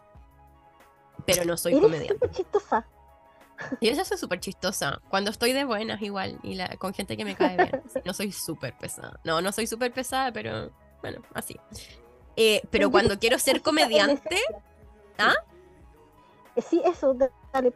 pero 1.25 1.45
no 1.45 1.57
soy 1.57 1.73
Eres 1.73 1.83
comediante. 1.85 2.31
chistosa. 2.31 2.87
Y 3.81 3.89
eso 3.89 4.05
soy 4.05 4.19
súper 4.19 4.41
chistosa. 4.41 5.01
Cuando 5.09 5.31
estoy 5.31 5.53
de 5.55 5.65
buenas 5.65 6.03
igual 6.03 6.39
y 6.43 6.57
la, 6.57 6.77
con 6.77 6.93
gente 6.93 7.17
que 7.17 7.25
me 7.25 7.35
cae 7.37 7.57
bien. 7.57 7.83
No 8.05 8.12
soy 8.12 8.31
súper 8.33 8.77
pesada. 8.77 9.19
No, 9.25 9.41
no 9.41 9.51
soy 9.53 9.67
súper 9.67 9.93
pesada, 9.93 10.31
pero 10.33 10.71
bueno, 11.01 11.23
así. 11.33 11.59
Eh, 12.37 12.62
pero 12.70 12.90
cuando 12.90 13.18
quiero 13.18 13.38
ser 13.38 13.62
comediante. 13.62 14.37
¿Ah? 15.18 15.35
Eh, 16.55 16.62
Sí, 16.62 16.81
eso, 16.85 17.14
da- 17.14 17.31
dale. 17.53 17.72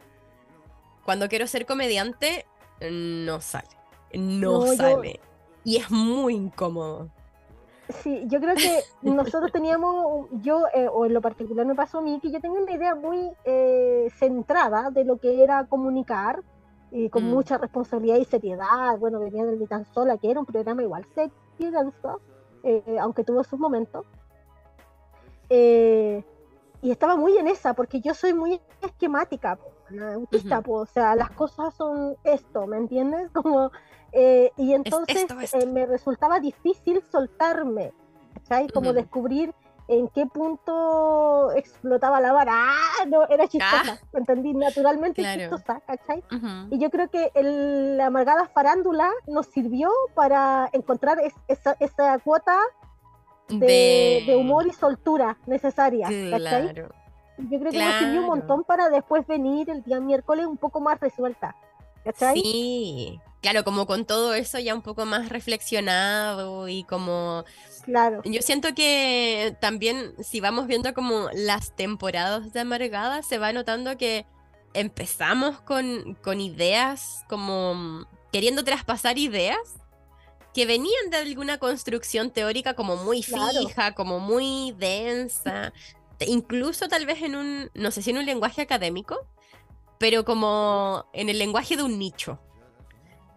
cuando 1.05 1.27
quiero 1.27 1.47
ser 1.47 1.65
comediante, 1.65 2.45
no 2.89 3.41
sale. 3.41 3.67
No, 4.13 4.59
No, 4.59 4.65
yo- 4.67 4.73
sale. 4.75 5.19
Y 5.63 5.77
es 5.77 5.89
muy 5.91 6.35
incómodo. 6.35 7.09
Sí, 8.03 8.23
yo 8.27 8.39
creo 8.39 8.55
que 8.55 8.81
nosotros 9.35 9.51
teníamos, 9.51 10.27
yo, 10.31 10.63
eh, 10.73 10.87
o 10.91 11.05
en 11.05 11.13
lo 11.13 11.21
particular 11.21 11.65
me 11.65 11.75
pasó 11.75 11.97
a 11.99 12.01
mí, 12.01 12.19
que 12.21 12.31
yo 12.31 12.39
tenía 12.39 12.59
una 12.61 12.71
idea 12.71 12.95
muy 12.95 13.31
eh, 13.45 14.07
centrada 14.17 14.89
de 14.91 15.03
lo 15.05 15.17
que 15.17 15.43
era 15.43 15.65
comunicar, 15.65 16.41
y 16.93 17.09
con 17.09 17.25
Mm. 17.25 17.29
mucha 17.29 17.57
responsabilidad 17.57 18.17
y 18.17 18.25
seriedad. 18.25 18.97
Bueno, 18.99 19.19
venía 19.19 19.45
del 19.45 19.59
Ni 19.59 19.65
tan 19.67 19.85
sola, 19.93 20.17
que 20.17 20.29
era 20.29 20.39
un 20.39 20.45
programa 20.45 20.81
igual 20.83 21.05
serio, 21.15 21.33
eh, 22.63 22.97
aunque 22.99 23.23
tuvo 23.23 23.43
sus 23.43 23.59
momentos. 23.59 24.05
Eh, 25.53 26.23
y 26.81 26.91
estaba 26.91 27.17
muy 27.17 27.37
en 27.37 27.47
esa, 27.49 27.73
porque 27.73 27.99
yo 27.99 28.13
soy 28.13 28.33
muy 28.33 28.59
esquemática, 28.81 29.59
una 29.91 30.13
autista, 30.13 30.59
Ujú. 30.59 30.63
po, 30.63 30.73
o 30.77 30.85
sea, 30.85 31.13
las 31.15 31.29
cosas 31.31 31.73
son 31.75 32.15
esto, 32.23 32.65
¿me 32.67 32.77
entiendes? 32.77 33.29
Como, 33.33 33.69
eh, 34.13 34.51
y 34.55 34.73
entonces 34.73 35.15
esto, 35.17 35.37
esto. 35.41 35.57
eh, 35.59 35.65
me 35.65 35.85
resultaba 35.85 36.39
difícil 36.39 37.03
soltarme, 37.11 37.91
¿cachai? 38.33 38.69
Como 38.69 38.91
Ujú. 38.91 38.95
descubrir 38.95 39.53
en 39.89 40.07
qué 40.07 40.25
punto 40.25 41.51
explotaba 41.51 42.21
la 42.21 42.31
vara. 42.31 42.53
¡Ah! 42.55 43.05
No, 43.07 43.27
era 43.27 43.45
chistosa, 43.47 43.99
¿me 44.13 44.19
entendí? 44.21 44.53
Naturalmente 44.53 45.21
Claro. 45.21 45.39
chistosa, 45.41 45.81
¿cachai? 45.85 46.23
Ujú. 46.33 46.47
Y 46.73 46.79
yo 46.79 46.89
creo 46.89 47.09
que 47.09 47.29
el- 47.35 47.97
la 47.97 48.05
amargada 48.05 48.47
farándula 48.47 49.11
nos 49.27 49.47
sirvió 49.47 49.89
para 50.15 50.69
encontrar 50.71 51.19
es- 51.19 51.35
esa, 51.49 51.75
esa 51.81 52.17
cuota 52.19 52.57
de, 53.59 54.23
de 54.25 54.35
humor 54.35 54.67
y 54.67 54.73
soltura 54.73 55.37
necesaria. 55.45 56.07
Claro. 56.07 56.89
Yo 57.37 57.59
creo 57.59 57.71
que 57.71 57.79
nos 57.79 57.95
sirvió 57.99 58.19
un 58.19 58.25
Claro. 58.25 58.27
montón 58.27 58.63
para 58.63 58.89
después 58.89 59.25
venir 59.25 59.69
el 59.69 59.83
día 59.83 59.99
miércoles 59.99 60.45
un 60.45 60.57
poco 60.57 60.79
más 60.79 60.99
resuelta, 60.99 61.55
¿cachai? 62.03 62.39
Sí, 62.39 63.19
claro, 63.41 63.63
como 63.63 63.87
con 63.87 64.05
todo 64.05 64.35
eso 64.35 64.59
ya 64.59 64.75
un 64.75 64.83
poco 64.83 65.05
más 65.07 65.29
reflexionado 65.29 66.67
y 66.67 66.83
como 66.83 67.45
Claro. 67.83 68.21
yo 68.25 68.41
siento 68.43 68.75
que 68.75 69.55
también 69.59 70.13
si 70.23 70.39
vamos 70.39 70.67
viendo 70.67 70.93
como 70.93 71.29
las 71.33 71.75
temporadas 71.75 72.53
de 72.53 72.59
Amargada 72.59 73.23
se 73.23 73.39
va 73.39 73.51
notando 73.53 73.97
que 73.97 74.25
empezamos 74.73 75.59
con, 75.61 76.15
con 76.21 76.39
ideas 76.39 77.25
como 77.27 77.73
mm, 77.73 78.05
queriendo 78.31 78.63
traspasar 78.63 79.17
ideas 79.17 79.57
que 80.53 80.65
venían 80.65 81.09
de 81.09 81.17
alguna 81.17 81.57
construcción 81.57 82.31
teórica 82.31 82.73
como 82.73 82.97
muy 82.97 83.21
Claro. 83.23 83.67
fija, 83.67 83.93
como 83.93 84.19
muy 84.19 84.73
densa, 84.77 85.73
incluso 86.27 86.87
tal 86.87 87.05
vez 87.05 87.21
en 87.21 87.35
un, 87.35 87.71
no 87.73 87.91
sé 87.91 88.01
si 88.01 88.11
en 88.11 88.17
un 88.17 88.25
lenguaje 88.25 88.61
académico, 88.61 89.25
pero 89.97 90.25
como 90.25 91.05
en 91.13 91.29
el 91.29 91.37
lenguaje 91.39 91.77
de 91.77 91.83
un 91.83 91.97
nicho. 91.97 92.39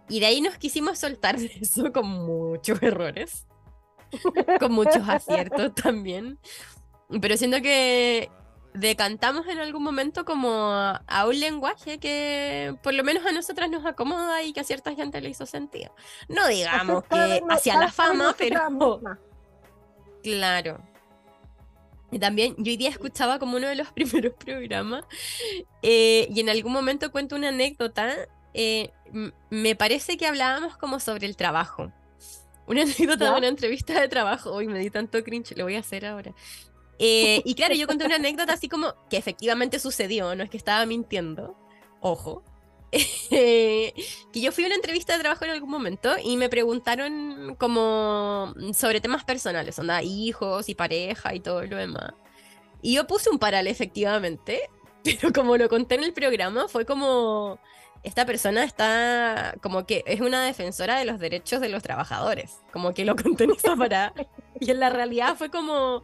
Y 0.08 0.20
de 0.20 0.26
ahí 0.26 0.40
nos 0.40 0.58
quisimos 0.58 0.98
soltar 0.98 1.38
de 1.38 1.50
eso 1.60 1.92
con 1.92 2.06
muchos 2.06 2.82
errores, 2.82 3.46
con 4.60 4.72
muchos 4.72 5.08
aciertos 5.08 5.74
también. 5.74 6.38
Pero 7.20 7.36
siento 7.36 7.60
que 7.62 8.30
decantamos 8.74 9.46
en 9.46 9.58
algún 9.58 9.82
momento 9.82 10.24
como 10.24 10.50
a 10.72 11.26
un 11.26 11.40
lenguaje 11.40 11.98
que 11.98 12.74
por 12.82 12.92
lo 12.92 13.04
menos 13.04 13.24
a 13.24 13.32
nosotras 13.32 13.70
nos 13.70 13.86
acomoda 13.86 14.42
y 14.42 14.52
que 14.52 14.60
a 14.60 14.64
cierta 14.64 14.94
gente 14.94 15.20
le 15.20 15.30
hizo 15.30 15.46
sentido. 15.46 15.94
No 16.28 16.46
digamos 16.48 17.04
que 17.10 17.40
hacia 17.48 17.78
la 17.78 17.90
fama, 17.90 18.34
pero. 18.36 19.00
Claro. 20.22 20.82
Y 22.10 22.18
también 22.18 22.54
yo 22.58 22.70
hoy 22.70 22.76
día 22.76 22.90
escuchaba 22.90 23.38
como 23.38 23.56
uno 23.56 23.68
de 23.68 23.76
los 23.76 23.90
primeros 23.92 24.34
programas 24.34 25.04
eh, 25.82 26.28
y 26.30 26.40
en 26.40 26.48
algún 26.48 26.72
momento 26.72 27.10
cuento 27.10 27.36
una 27.36 27.48
anécdota. 27.48 28.12
eh, 28.52 28.90
me 29.50 29.76
parece 29.76 30.16
que 30.16 30.26
hablábamos 30.26 30.76
como 30.76 30.98
sobre 30.98 31.26
el 31.26 31.36
trabajo. 31.36 31.92
Una 32.66 32.82
anécdota 32.82 33.26
¿Ya? 33.26 33.30
de 33.30 33.38
una 33.38 33.48
entrevista 33.48 34.00
de 34.00 34.08
trabajo. 34.08 34.50
Hoy 34.50 34.66
me 34.66 34.80
di 34.80 34.90
tanto 34.90 35.22
cringe, 35.22 35.56
lo 35.56 35.64
voy 35.64 35.76
a 35.76 35.80
hacer 35.80 36.06
ahora. 36.06 36.34
Eh, 36.98 37.42
y 37.44 37.54
claro, 37.54 37.74
yo 37.74 37.86
conté 37.86 38.04
una 38.06 38.16
anécdota 38.16 38.52
así 38.52 38.68
como 38.68 38.94
que 39.10 39.16
efectivamente 39.16 39.78
sucedió, 39.78 40.34
no 40.34 40.44
es 40.44 40.50
que 40.50 40.56
estaba 40.56 40.84
mintiendo. 40.86 41.56
Ojo. 42.00 42.42
Que 43.30 44.40
yo 44.40 44.52
fui 44.52 44.64
a 44.64 44.66
una 44.66 44.76
entrevista 44.76 45.14
de 45.14 45.20
trabajo 45.20 45.44
en 45.44 45.50
algún 45.52 45.70
momento 45.70 46.14
y 46.22 46.36
me 46.36 46.48
preguntaron 46.48 47.56
como 47.58 48.54
sobre 48.72 49.00
temas 49.00 49.24
personales, 49.24 49.78
onda, 49.78 50.02
hijos 50.02 50.68
y 50.68 50.74
pareja 50.74 51.34
y 51.34 51.40
todo 51.40 51.62
lo 51.62 51.76
demás. 51.76 52.12
Y 52.82 52.94
yo 52.94 53.06
puse 53.06 53.30
un 53.30 53.38
paral 53.38 53.66
efectivamente, 53.66 54.70
pero 55.04 55.32
como 55.32 55.56
lo 55.56 55.68
conté 55.68 55.96
en 55.96 56.04
el 56.04 56.12
programa, 56.12 56.68
fue 56.68 56.84
como, 56.84 57.58
esta 58.02 58.26
persona 58.26 58.62
está 58.62 59.54
como 59.62 59.86
que 59.86 60.04
es 60.06 60.20
una 60.20 60.44
defensora 60.44 60.98
de 60.98 61.06
los 61.06 61.18
derechos 61.18 61.60
de 61.60 61.70
los 61.70 61.82
trabajadores, 61.82 62.58
como 62.72 62.92
que 62.92 63.06
lo 63.06 63.16
conté 63.16 63.44
en 63.44 63.52
esa 63.52 63.74
parada. 63.74 64.12
Y 64.60 64.70
en 64.70 64.80
la 64.80 64.90
realidad 64.90 65.36
fue 65.36 65.50
como, 65.50 66.02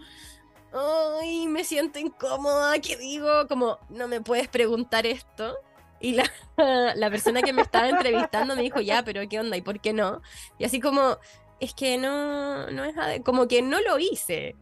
ay, 0.73 1.47
me 1.47 1.65
siento 1.65 1.99
incómoda, 1.99 2.79
¿qué 2.81 2.97
digo? 2.97 3.47
Como, 3.49 3.79
no 3.89 4.09
me 4.09 4.21
puedes 4.21 4.49
preguntar 4.49 5.07
esto. 5.07 5.57
Y 6.01 6.13
la, 6.13 6.25
la 6.97 7.11
persona 7.11 7.43
que 7.43 7.53
me 7.53 7.63
estaba 7.63 7.89
entrevistando 7.89 8.57
me 8.57 8.63
dijo, 8.63 8.81
ya, 8.81 9.03
pero 9.05 9.29
¿qué 9.29 9.39
onda? 9.39 9.57
¿Y 9.57 9.63
por 9.63 9.81
qué 9.81 9.93
no? 9.93 10.23
Y 10.59 10.65
así 10.65 10.81
como, 10.81 11.19
es 11.61 11.75
que 11.75 11.99
no, 11.99 12.71
no 12.71 12.85
es, 12.85 12.95
como 13.23 13.47
que 13.47 13.63
no 13.63 13.81
lo 13.81 13.99
hice 13.99 14.57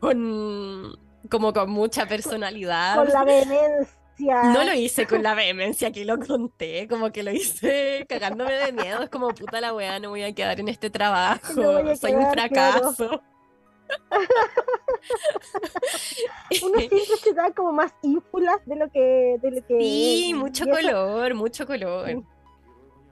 con, 0.00 0.98
como 1.30 1.52
con 1.52 1.70
mucha 1.70 2.06
personalidad. 2.06 2.96
Con 2.96 3.08
la 3.08 3.24
vehemencia. 3.24 3.96
No 4.20 4.64
lo 4.64 4.74
hice 4.74 5.06
con 5.06 5.22
la 5.22 5.34
vehemencia 5.34 5.90
que 5.92 6.04
lo 6.04 6.18
conté, 6.18 6.86
como 6.88 7.10
que 7.10 7.22
lo 7.22 7.30
hice 7.30 8.04
cagándome 8.06 8.52
de 8.52 8.70
miedo, 8.70 9.02
es 9.02 9.08
como 9.08 9.28
puta 9.28 9.62
la 9.62 9.72
weá, 9.72 9.98
no 9.98 10.10
voy 10.10 10.24
a 10.24 10.34
quedar 10.34 10.60
en 10.60 10.68
este 10.68 10.90
trabajo, 10.90 11.54
No 11.54 11.96
soy 11.96 12.12
un 12.12 12.26
claro. 12.30 12.94
Uno 16.62 16.78
siempre 16.78 17.16
se 17.22 17.32
da 17.32 17.50
como 17.52 17.72
más 17.72 17.92
ínfulas 18.02 18.64
de 18.66 18.76
lo 18.76 18.90
que. 18.90 19.36
De 19.40 19.50
lo 19.50 19.66
que 19.66 19.78
Sí, 19.80 20.30
es. 20.32 20.36
mucho 20.36 20.64
eso- 20.64 20.72
color, 20.72 21.34
mucho 21.34 21.66
color. 21.66 22.22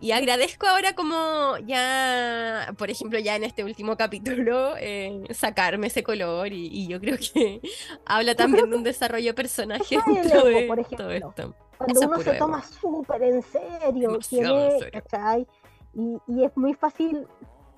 Y 0.01 0.13
agradezco 0.13 0.65
ahora 0.69 0.95
como 0.95 1.57
ya, 1.67 2.73
por 2.79 2.89
ejemplo, 2.89 3.19
ya 3.19 3.35
en 3.35 3.43
este 3.43 3.65
último 3.65 3.97
capítulo, 3.97 4.77
eh, 4.79 5.25
sacarme 5.31 5.89
ese 5.89 6.05
color 6.05 6.53
y, 6.53 6.69
y 6.69 6.87
yo 6.87 7.01
creo 7.01 7.17
que 7.17 7.61
habla 8.07 8.37
también 8.37 8.71
de 8.71 8.77
un 8.77 8.85
desarrollo 8.85 9.27
de 9.27 9.35
personaje 9.35 9.99
dentro 10.07 10.45
de 10.45 10.69
por 10.69 10.85
todo 10.87 11.11
ejemplo. 11.11 11.29
esto. 11.31 11.55
Cuando 11.77 12.01
Eso 12.01 12.03
es 12.03 12.07
uno 12.07 12.21
se 12.21 12.35
toma 12.39 12.63
súper 12.63 13.23
en 13.25 13.43
serio 13.43 14.21
serio. 14.23 14.69
¿cachai? 14.93 15.49
Y, 15.95 16.17
y 16.29 16.45
es 16.45 16.57
muy 16.57 16.75
fácil, 16.75 17.27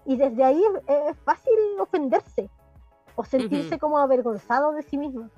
y 0.04 0.16
desde 0.18 0.44
ahí 0.44 0.60
es, 0.60 0.82
es 1.12 1.16
fácil 1.24 1.54
ofenderse 1.78 2.50
o 3.20 3.24
sentirse 3.24 3.78
como 3.78 3.98
avergonzado 3.98 4.72
de 4.72 4.83
sí 4.83 4.96
mismo. 4.98 5.28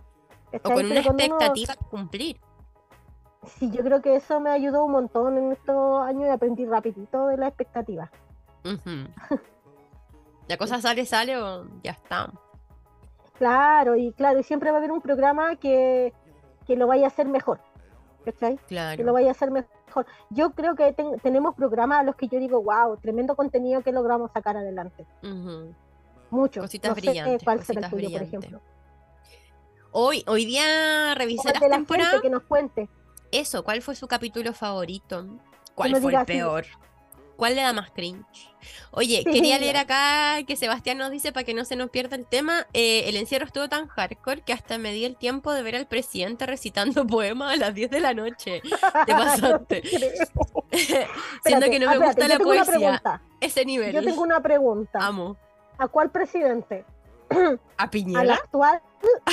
O 0.52 0.60
con 0.60 0.72
una 0.74 0.86
uno- 0.86 0.94
expectativa 1.00 1.74
cumplir. 1.90 2.40
Sí, 3.58 3.70
yo 3.70 3.82
creo 3.82 4.00
que 4.00 4.14
eso 4.16 4.38
me 4.40 4.50
ayudó 4.50 4.84
un 4.84 4.92
montón 4.92 5.36
en 5.36 5.50
estos 5.52 6.02
años 6.06 6.26
y 6.28 6.30
aprendí 6.30 6.64
rapidito 6.64 7.26
de 7.26 7.36
la 7.36 7.48
expectativa. 7.48 8.10
Ujú. 8.64 9.40
La 10.48 10.56
cosa 10.56 10.80
sale, 10.80 11.04
sale 11.06 11.36
o 11.42 11.66
ya 11.82 11.90
está. 11.92 12.30
Claro, 13.38 13.96
y 13.96 14.12
claro, 14.12 14.38
y 14.38 14.42
siempre 14.44 14.70
va 14.70 14.76
a 14.76 14.78
haber 14.78 14.92
un 14.92 15.00
programa 15.00 15.56
que, 15.56 16.12
que 16.66 16.76
lo 16.76 16.86
vaya 16.86 17.06
a 17.06 17.08
hacer 17.08 17.26
mejor. 17.26 17.60
¿Cachai? 18.24 18.56
Claro. 18.68 18.96
Que 18.96 19.02
lo 19.02 19.12
vaya 19.12 19.28
a 19.28 19.32
hacer 19.32 19.50
mejor. 19.50 20.06
Yo 20.30 20.50
creo 20.52 20.76
que 20.76 20.94
tenemos 21.22 21.56
programas 21.56 21.98
a 21.98 22.02
los 22.04 22.14
que 22.14 22.28
yo 22.28 22.38
digo, 22.38 22.62
wow, 22.62 22.96
tremendo 22.98 23.34
contenido 23.34 23.82
que 23.82 23.90
logramos 23.90 24.30
sacar 24.30 24.56
adelante. 24.56 25.04
Mucho. 26.32 26.62
Cositas 26.62 26.94
brillantes. 26.94 27.42
¿Cuál 27.44 27.62
será 27.62 27.86
el 27.86 27.90
tuyo, 27.90 28.10
por 28.10 28.22
ejemplo? 28.22 28.62
Hoy, 29.90 30.24
hoy 30.26 30.46
día 30.46 31.14
revisé 31.14 31.52
la 31.52 31.60
temporada. 31.60 32.22
que 32.22 32.30
nos 32.30 32.42
cuente. 32.44 32.88
Eso, 33.30 33.62
¿cuál 33.62 33.82
fue 33.82 33.94
su 33.94 34.08
capítulo 34.08 34.54
favorito? 34.54 35.26
¿Cuál 35.74 36.00
fue 36.00 36.14
el 36.14 36.24
peor? 36.24 36.64
¿Cuál 37.36 37.56
le 37.56 37.62
da 37.62 37.74
más 37.74 37.90
cringe? 37.90 38.50
Oye, 38.92 39.24
quería 39.24 39.58
leer 39.58 39.76
acá 39.78 40.42
que 40.46 40.56
Sebastián 40.56 40.96
nos 40.96 41.10
dice 41.10 41.32
para 41.32 41.44
que 41.44 41.52
no 41.52 41.66
se 41.66 41.76
nos 41.76 41.90
pierda 41.90 42.16
el 42.16 42.26
tema. 42.26 42.66
Eh, 42.72 43.02
el 43.10 43.16
encierro 43.16 43.44
estuvo 43.44 43.68
tan 43.68 43.88
hardcore 43.88 44.40
que 44.40 44.54
hasta 44.54 44.78
me 44.78 44.92
di 44.92 45.04
el 45.04 45.16
tiempo 45.16 45.52
de 45.52 45.62
ver 45.62 45.76
al 45.76 45.86
presidente 45.86 46.46
recitando 46.46 47.06
poemas 47.06 47.52
a 47.52 47.56
las 47.56 47.74
10 47.74 47.90
de 47.90 48.00
la 48.00 48.14
noche. 48.14 48.62
Te 49.06 49.12
pasaste. 49.12 49.82
Siendo 51.44 51.66
que 51.66 51.78
no 51.78 51.90
me 51.90 51.98
gusta 51.98 52.26
la 52.26 52.38
poesía. 52.38 53.02
Ese 53.38 53.66
nivel. 53.66 53.92
Yo 53.92 54.02
tengo 54.02 54.22
una 54.22 54.40
pregunta. 54.40 54.98
Amo. 55.00 55.36
¿A 55.82 55.88
cuál 55.88 56.10
presidente? 56.10 56.84
¿A 57.76 57.90
Piñera? 57.90 58.20
¿Al 58.20 58.30
actual 58.30 58.80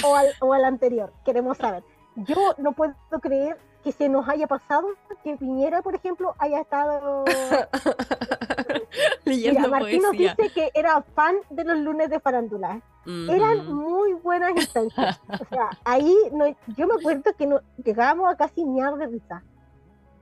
o 0.03 0.15
al, 0.15 0.27
o 0.41 0.51
al 0.51 0.65
anterior? 0.65 1.13
Queremos 1.23 1.59
saber. 1.59 1.83
Yo 2.15 2.55
no 2.57 2.71
puedo 2.71 2.95
creer 3.21 3.55
que 3.83 3.91
se 3.91 4.09
nos 4.09 4.27
haya 4.27 4.47
pasado 4.47 4.88
que 5.23 5.38
Piñera, 5.38 5.83
por 5.83 5.93
ejemplo, 5.93 6.33
haya 6.39 6.62
estado 6.62 7.23
leyendo 9.25 9.59
Mira, 9.59 9.69
Martín 9.69 10.01
nos 10.01 10.13
dice 10.13 10.49
que 10.51 10.71
era 10.73 11.03
fan 11.13 11.35
de 11.51 11.65
los 11.65 11.77
lunes 11.77 12.09
de 12.09 12.19
farándula. 12.19 12.81
Eran 13.05 13.71
muy 13.71 14.13
buenas 14.13 14.49
instancias. 14.55 15.21
o 15.27 15.45
sea, 15.49 15.69
ahí 15.85 16.15
no, 16.31 16.47
yo 16.77 16.88
me 16.88 16.95
acuerdo 16.95 17.31
que 17.38 17.45
no, 17.45 17.62
llegábamos 17.83 18.33
a 18.33 18.38
casi 18.38 18.63
ñar 18.63 18.95
de 18.95 19.05
risa. 19.05 19.43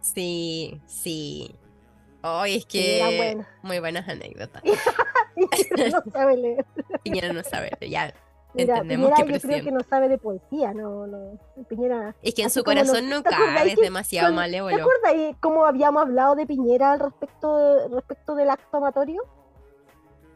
Sí, 0.01 0.81
sí. 0.85 1.55
Hoy 2.21 2.57
es 2.57 2.65
que 2.65 3.45
muy 3.61 3.79
buenas 3.79 4.09
anécdotas. 4.09 4.61
Piñera 5.37 5.89
no 5.89 6.11
sabe 6.11 6.37
leer. 6.37 6.65
Piñera 7.03 7.33
no 7.33 7.43
sabe 7.43 7.71
leer, 7.79 7.91
ya 7.91 8.13
Mira, 8.53 8.77
Entendemos 8.77 9.11
Piñera 9.11 9.37
yo 9.37 9.47
creo 9.47 9.63
que 9.63 9.71
no 9.71 9.79
sabe 9.81 10.09
de 10.09 10.17
poesía, 10.17 10.73
no, 10.73 11.05
no. 11.05 11.39
Piñera. 11.69 12.15
Es 12.23 12.33
que 12.33 12.43
en 12.43 12.49
su 12.49 12.63
corazón 12.63 13.09
no 13.09 13.21
cabe, 13.21 13.73
es 13.73 13.77
demasiado 13.77 14.33
malévolo. 14.33 14.75
¿Te 14.75 14.81
acuerdas 14.81 15.35
cómo 15.39 15.65
habíamos 15.65 16.01
hablado 16.01 16.35
de 16.35 16.47
Piñera 16.47 16.93
al 16.93 16.99
respecto, 16.99 17.57
de, 17.57 17.87
respecto 17.89 18.35
del 18.35 18.49
acto 18.49 18.77
amatorio? 18.77 19.23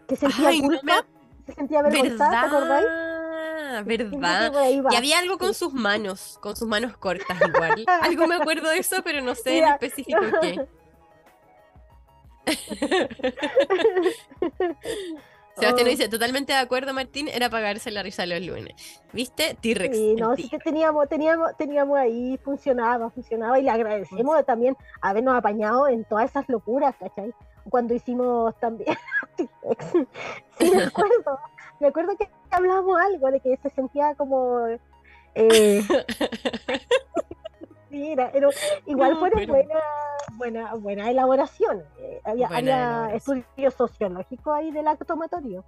Que 0.08 0.16
sentía 0.16 0.50
Ay, 0.50 0.62
culpa, 0.62 1.06
se 1.46 1.54
sentía 1.54 1.82
vergonzada, 1.82 2.42
¿te 2.42 2.48
acordáis? 2.48 2.86
verdad. 3.86 4.52
Y 4.92 4.96
había 4.96 5.20
algo 5.20 5.38
con 5.38 5.54
sus 5.54 5.74
manos, 5.74 6.38
con 6.42 6.56
sus 6.56 6.68
manos 6.68 6.98
cortas 6.98 7.38
igual. 7.42 7.86
algo 8.02 8.28
me 8.28 8.36
acuerdo 8.36 8.70
de 8.70 8.80
eso, 8.80 8.98
pero 9.04 9.22
no 9.22 9.36
sé 9.36 9.60
en 9.60 9.68
específico 9.70 10.20
qué. 10.42 10.68
Sebastián 15.58 15.88
oh. 15.88 15.90
dice, 15.90 16.10
totalmente 16.10 16.54
de 16.54 16.60
acuerdo, 16.60 16.94
Martín, 16.94 17.28
era 17.28 17.50
pagarse 17.50 17.92
la 17.92 18.04
risa 18.04 18.26
los 18.26 18.42
lunes. 18.42 19.02
¿Viste? 19.12 19.58
T-Rex. 19.62 19.96
Sí, 19.96 20.16
no, 20.16 20.36
sí 20.36 20.50
que 20.50 20.60
teníamos, 20.60 21.08
teníamos, 21.10 21.56
teníamos 21.58 21.98
ahí, 21.98 22.40
funcionaba, 22.44 23.10
funcionaba, 23.10 23.60
y 23.60 23.64
le 23.64 23.70
agradecemos 23.70 24.46
también 24.46 24.78
habernos 25.02 25.36
apañado 25.36 25.88
en 25.88 26.06
todas 26.06 26.30
esas 26.30 26.48
locuras, 26.48 26.96
¿cachai? 26.98 27.34
Cuando 27.70 27.94
hicimos 27.94 28.58
también 28.60 28.96
T-Rex. 29.36 29.86
Sí, 30.58 30.72
me 30.74 30.84
acuerdo. 30.84 31.40
me 31.80 31.88
acuerdo 31.88 32.18
que 32.18 32.30
hablábamos 32.50 33.00
algo 33.00 33.32
de 33.32 33.40
que 33.40 33.58
se 33.58 33.70
sentía 33.70 34.16
como... 34.16 34.68
Eh, 35.36 35.82
Mira, 37.92 38.32
pero 38.32 38.50
igual 38.86 39.18
fue 39.18 39.30
buena, 39.46 39.76
buena, 40.34 40.74
buena 40.76 41.12
elaboración. 41.12 41.84
Eh, 42.00 42.22
había, 42.24 43.12
estudios 43.14 43.74
sociológicos 43.74 44.56
ahí 44.56 44.72
del 44.72 44.88
actomatorio. 44.88 45.66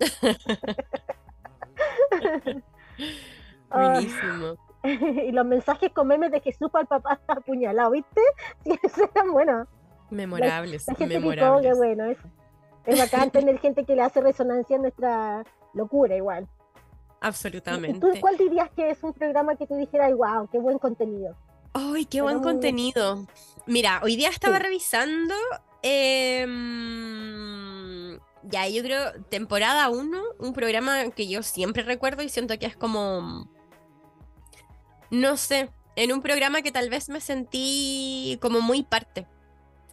Buenísimo. 3.70 4.56
y 4.82 5.32
los 5.32 5.46
mensajes 5.46 5.92
con 5.92 6.08
memes 6.08 6.30
de 6.30 6.40
Jesús 6.40 6.70
para 6.70 6.82
el 6.82 6.88
papá 6.88 7.20
apuñalado, 7.28 7.92
¿viste? 7.92 8.20
Sí, 8.64 9.02
eran 9.14 9.32
buenos. 9.32 9.68
Memorables, 10.10 10.86
la, 10.88 11.06
memorables. 11.06 11.76
bueno, 11.76 12.04
eso. 12.06 12.28
Es 12.84 12.98
bacán 12.98 13.30
tener 13.30 13.58
gente 13.60 13.84
que 13.84 13.94
le 13.94 14.02
hace 14.02 14.20
resonancia 14.20 14.76
a 14.76 14.80
nuestra 14.80 15.44
locura 15.72 16.16
igual. 16.16 16.48
Absolutamente. 17.20 18.00
¿Tú 18.00 18.08
cuál 18.20 18.36
dirías 18.36 18.70
que 18.70 18.90
es 18.90 19.04
un 19.04 19.12
programa 19.12 19.54
que 19.54 19.66
te 19.66 19.76
dijera, 19.76 20.12
wow, 20.12 20.48
qué 20.50 20.58
buen 20.58 20.78
contenido? 20.78 21.36
¡Ay, 21.72 22.04
qué 22.06 22.20
buen 22.20 22.40
contenido! 22.40 23.26
Mira, 23.66 24.00
hoy 24.02 24.16
día 24.16 24.28
estaba 24.28 24.58
revisando. 24.58 25.34
Em, 25.82 26.50
ya, 28.42 28.68
yo 28.68 28.82
creo, 28.82 29.12
temporada 29.28 29.88
1, 29.88 30.20
un 30.38 30.52
programa 30.52 31.10
que 31.10 31.28
yo 31.28 31.42
siempre 31.42 31.82
recuerdo 31.82 32.22
y 32.22 32.28
siento 32.28 32.58
que 32.58 32.66
es 32.66 32.76
como. 32.76 33.48
No 35.10 35.36
sé, 35.36 35.70
en 35.96 36.12
un 36.12 36.22
programa 36.22 36.62
que 36.62 36.72
tal 36.72 36.90
vez 36.90 37.08
me 37.08 37.20
sentí 37.20 38.38
como 38.40 38.60
muy 38.60 38.82
parte. 38.82 39.26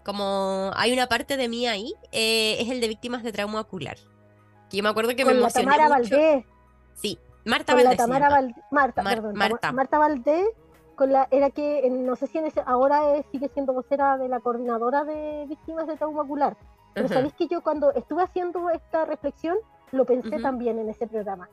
Como 0.03 0.71
hay 0.75 0.93
una 0.93 1.07
parte 1.07 1.37
de 1.37 1.47
mí 1.49 1.67
ahí, 1.67 1.93
eh, 2.11 2.57
es 2.59 2.69
el 2.69 2.81
de 2.81 2.87
víctimas 2.87 3.23
de 3.23 3.31
trauma 3.31 3.59
ocular. 3.61 3.97
Que 4.69 4.77
yo 4.77 4.83
me 4.83 4.89
acuerdo 4.89 5.15
que 5.15 5.25
me 5.25 5.33
emocioné. 5.33 5.65
Tamara 5.65 5.89
Valdés. 5.89 6.45
Sí, 6.95 7.19
Marta 7.45 7.75
Valdés. 7.75 7.97
Tamara 7.97 8.29
Marta, 8.71 9.03
perdón, 9.03 9.35
Marta. 9.35 9.71
Marta 9.71 9.97
Valdés 9.97 10.47
la, 11.05 11.27
era 11.31 11.49
que 11.49 11.87
no 11.89 12.15
sé 12.15 12.27
si 12.27 12.39
ahora 12.65 13.01
sigue 13.31 13.49
siendo 13.49 13.73
vocera 13.73 14.17
de 14.17 14.27
la 14.27 14.39
coordinadora 14.39 15.03
de 15.03 15.45
víctimas 15.47 15.87
de 15.87 15.95
trauma 15.95 16.23
ocular. 16.23 16.57
Pero 16.93 17.07
sabéis 17.07 17.33
que 17.33 17.47
yo 17.47 17.61
cuando 17.61 17.93
estuve 17.93 18.23
haciendo 18.23 18.69
esta 18.71 19.05
reflexión 19.05 19.57
lo 19.91 20.05
pensé 20.05 20.39
también 20.39 20.79
en 20.79 20.89
ese 20.89 21.07
programa. 21.07 21.47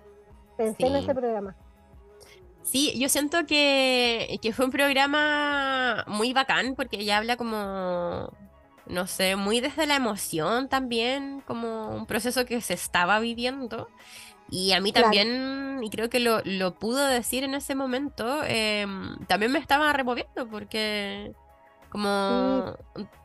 Pensé 0.56 0.86
en 0.86 0.96
ese 0.96 1.14
programa. 1.14 1.54
Sí, 2.62 2.98
yo 2.98 3.10
siento 3.10 3.44
que, 3.46 4.38
que 4.40 4.52
fue 4.54 4.64
un 4.64 4.70
programa 4.70 6.04
muy 6.06 6.32
bacán 6.32 6.74
porque 6.74 6.96
ella 6.96 7.18
habla 7.18 7.36
como, 7.36 8.32
no 8.86 9.06
sé, 9.06 9.36
muy 9.36 9.60
desde 9.60 9.86
la 9.86 9.96
emoción 9.96 10.68
también, 10.70 11.42
como 11.46 11.90
un 11.90 12.06
proceso 12.06 12.46
que 12.46 12.62
se 12.62 12.72
estaba 12.72 13.20
viviendo. 13.20 13.88
Y 14.50 14.72
a 14.72 14.80
mí 14.80 14.92
también, 14.92 15.80
y 15.82 15.90
creo 15.90 16.10
que 16.10 16.20
lo, 16.20 16.40
lo 16.44 16.74
pudo 16.74 17.06
decir 17.06 17.44
en 17.44 17.54
ese 17.54 17.74
momento, 17.74 18.42
em, 18.44 19.16
también 19.26 19.52
me 19.52 19.58
estaba 19.58 19.92
removiendo 19.92 20.48
porque 20.48 21.32
como 21.88 22.76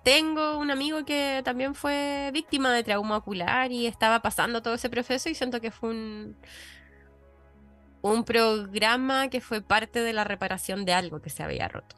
tengo 0.04 0.60
un 0.60 0.70
amigo 0.72 1.04
que 1.04 1.42
también 1.44 1.74
fue 1.74 2.30
víctima 2.34 2.72
de 2.72 2.84
trauma 2.84 3.18
ocular 3.18 3.72
y 3.72 3.88
estaba 3.88 4.22
pasando 4.22 4.62
todo 4.62 4.76
ese 4.76 4.90
proceso 4.90 5.28
y 5.28 5.36
siento 5.36 5.60
que 5.60 5.72
fue 5.72 5.90
un, 5.90 6.38
un 8.02 8.24
programa 8.24 9.30
que 9.30 9.42
fue 9.42 9.62
parte 9.62 10.02
de 10.02 10.14
la 10.14 10.24
reparación 10.24 10.86
de 10.86 10.94
algo 10.94 11.22
que 11.22 11.30
se 11.30 11.44
había 11.44 11.68
roto. 11.68 11.96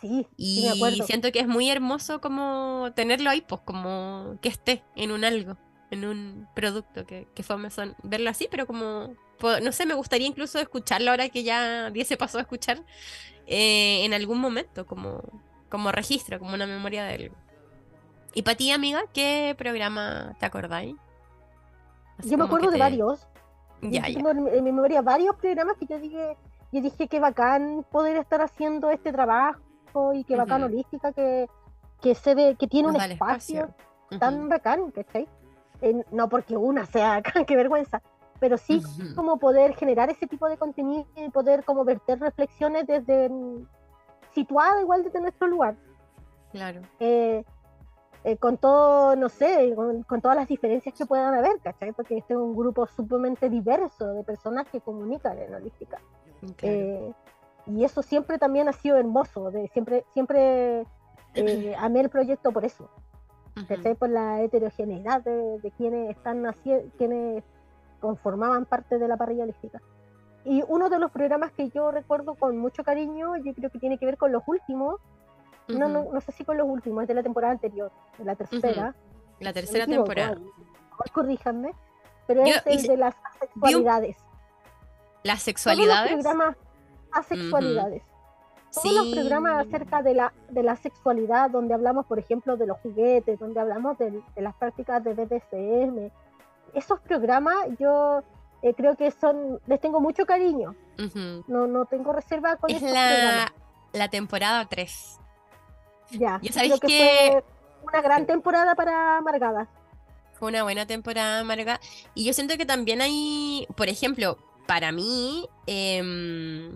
Sí, 0.00 0.26
y 0.36 0.70
siento 1.06 1.32
que 1.32 1.40
es 1.40 1.46
muy 1.46 1.70
hermoso 1.70 2.20
como 2.20 2.90
tenerlo 2.96 3.30
ahí, 3.30 3.42
pues 3.42 3.60
como 3.64 4.38
que 4.42 4.48
esté 4.48 4.84
en 4.96 5.12
un 5.12 5.24
algo 5.24 5.56
en 5.94 6.04
un 6.04 6.48
producto 6.54 7.06
que, 7.06 7.26
que 7.34 7.42
fue 7.42 7.56
Amazon, 7.56 7.96
verlo 8.02 8.30
así, 8.30 8.48
pero 8.50 8.66
como, 8.66 9.14
no 9.62 9.72
sé, 9.72 9.86
me 9.86 9.94
gustaría 9.94 10.26
incluso 10.26 10.58
escucharlo 10.58 11.10
ahora 11.10 11.28
que 11.28 11.42
ya 11.42 11.90
10 11.90 12.06
se 12.06 12.16
pasó 12.16 12.38
a 12.38 12.42
escuchar 12.42 12.82
eh, 13.46 14.04
en 14.04 14.14
algún 14.14 14.40
momento, 14.40 14.86
como, 14.86 15.22
como 15.68 15.92
registro, 15.92 16.38
como 16.38 16.54
una 16.54 16.66
memoria 16.66 17.04
de 17.04 17.14
algo. 17.14 17.36
Y 18.34 18.42
para 18.42 18.56
ti, 18.56 18.70
amiga, 18.70 19.02
¿qué 19.12 19.54
programa 19.56 20.34
te 20.38 20.46
acordáis? 20.46 20.96
yo 22.22 22.38
me 22.38 22.44
acuerdo 22.44 22.70
de 22.70 22.78
varios. 22.78 23.26
Ya, 23.82 24.08
ya. 24.08 24.18
en, 24.30 24.64
mi 24.64 24.72
memoria 24.72 25.02
varios 25.02 25.36
programas 25.36 25.76
que 25.76 25.86
yo 25.86 25.98
dije, 25.98 26.36
yo 26.72 26.80
dije 26.80 27.06
que 27.06 27.20
bacán 27.20 27.84
poder 27.90 28.16
estar 28.16 28.40
haciendo 28.40 28.90
este 28.90 29.12
trabajo 29.12 30.14
y 30.14 30.24
que 30.24 30.36
bacán 30.36 30.62
holística 30.62 31.12
que, 31.12 31.48
que 32.00 32.14
se 32.14 32.34
ve, 32.34 32.56
que 32.58 32.66
tiene 32.66 32.88
un 32.88 32.96
espacio, 32.96 33.74
tan 34.18 34.48
bacán, 34.48 34.90
¿cachai? 34.90 35.28
No 36.10 36.28
porque 36.28 36.56
una 36.56 36.86
sea, 36.86 37.22
qué 37.46 37.56
vergüenza, 37.56 38.02
pero 38.40 38.56
sí 38.58 38.82
como 39.14 39.38
poder 39.38 39.74
generar 39.76 40.10
ese 40.10 40.26
tipo 40.26 40.48
de 40.48 40.56
contenido 40.56 41.06
y 41.16 41.30
poder 41.30 41.64
como 41.64 41.84
verter 41.84 42.20
reflexiones 42.20 42.86
desde 42.86 43.30
situada 44.32 44.80
igual 44.80 45.04
desde 45.04 45.20
nuestro 45.20 45.46
lugar. 45.46 45.76
Claro. 46.52 46.82
Eh, 47.00 47.44
eh, 48.24 48.36
con 48.38 48.56
todo, 48.56 49.16
no 49.16 49.28
sé, 49.28 49.74
con, 49.74 50.20
todas 50.22 50.36
las 50.36 50.48
diferencias 50.48 50.94
que 50.96 51.04
puedan 51.04 51.34
haber, 51.34 51.58
¿cachai? 51.62 51.92
Porque 51.92 52.16
este 52.16 52.32
es 52.32 52.40
un 52.40 52.56
grupo 52.56 52.86
sumamente 52.86 53.50
diverso 53.50 54.14
de 54.14 54.24
personas 54.24 54.66
que 54.68 54.80
comunican 54.80 55.38
en 55.38 55.54
holística. 55.54 55.98
Eh, 56.62 57.12
y 57.66 57.84
eso 57.84 58.02
siempre 58.02 58.38
también 58.38 58.68
ha 58.68 58.72
sido 58.72 58.96
hermoso, 58.96 59.50
de 59.50 59.68
siempre, 59.68 60.04
siempre 60.12 60.86
amé 61.78 62.00
el 62.00 62.08
proyecto 62.08 62.50
por 62.50 62.64
eso. 62.64 62.88
Por 63.98 64.08
la 64.08 64.42
heterogeneidad 64.42 65.22
de, 65.22 65.72
quienes 65.76 66.10
están 66.10 66.44
quienes 66.98 67.44
conformaban 68.00 68.66
parte 68.66 68.98
de 68.98 69.08
la 69.08 69.16
parrilla 69.16 69.44
holística. 69.44 69.80
Y 70.44 70.62
uno 70.68 70.90
de 70.90 70.98
los 70.98 71.10
programas 71.10 71.52
que 71.52 71.70
yo 71.70 71.90
recuerdo 71.90 72.34
con 72.34 72.58
mucho 72.58 72.84
cariño, 72.84 73.36
yo 73.36 73.54
creo 73.54 73.70
que 73.70 73.78
tiene 73.78 73.96
que 73.96 74.06
ver 74.06 74.18
con 74.18 74.32
los 74.32 74.42
últimos, 74.46 75.00
no, 75.68 75.88
no, 75.88 76.12
no 76.12 76.20
sé 76.20 76.32
si 76.32 76.44
con 76.44 76.58
los 76.58 76.68
últimos, 76.68 77.02
es 77.02 77.08
de 77.08 77.14
la 77.14 77.22
temporada 77.22 77.52
anterior, 77.52 77.90
de 78.18 78.24
la 78.24 78.34
tercera. 78.34 78.94
La 79.40 79.52
tercera 79.52 79.86
temporada. 79.86 80.36
corríjanme, 81.12 81.72
pero 82.26 82.44
es 82.44 82.62
el 82.66 82.82
de 82.82 82.96
las 82.96 83.14
asexualidades. 83.34 84.16
¿Las 85.22 85.42
sexualidades? 85.42 86.10
Todos 86.10 86.24
los 86.24 86.24
programas 86.24 86.56
asexualidades. 87.12 88.02
Todos 88.74 88.94
los 88.94 89.08
programas 89.14 89.66
acerca 89.66 90.02
de 90.02 90.14
la, 90.14 90.32
de 90.50 90.62
la 90.62 90.76
sexualidad, 90.76 91.50
donde 91.50 91.74
hablamos, 91.74 92.06
por 92.06 92.18
ejemplo, 92.18 92.56
de 92.56 92.66
los 92.66 92.78
juguetes, 92.80 93.38
donde 93.38 93.60
hablamos 93.60 93.96
de, 93.98 94.22
las 94.36 94.54
prácticas 94.54 95.02
de 95.04 95.14
BDSM, 95.14 96.10
esos 96.74 97.00
programas 97.00 97.54
yo 97.78 98.22
eh, 98.62 98.74
creo 98.74 98.96
que 98.96 99.10
son, 99.10 99.60
les 99.66 99.80
tengo 99.80 100.00
mucho 100.00 100.26
cariño. 100.26 100.74
no, 101.46 101.66
no 101.66 101.84
tengo 101.86 102.12
reserva 102.12 102.56
con 102.56 102.70
es 102.70 102.82
la, 102.82 103.52
la 103.92 104.08
temporada 104.08 104.66
3. 104.66 105.20
Ya, 106.10 106.40
creo 106.40 106.78
que, 106.78 106.88
fue 106.88 107.44
una 107.86 108.02
gran 108.02 108.26
temporada 108.26 108.74
para 108.74 109.18
Amargada. 109.18 109.68
Fue 110.34 110.48
una 110.48 110.62
buena 110.62 110.86
temporada 110.86 111.40
Amargada. 111.40 111.80
Y 112.14 112.24
yo 112.24 112.32
siento 112.32 112.56
que 112.56 112.66
también 112.66 113.00
hay, 113.00 113.66
por 113.76 113.88
ejemplo, 113.88 114.36
para 114.66 114.92
mí, 114.92 115.48
eh, 115.66 116.72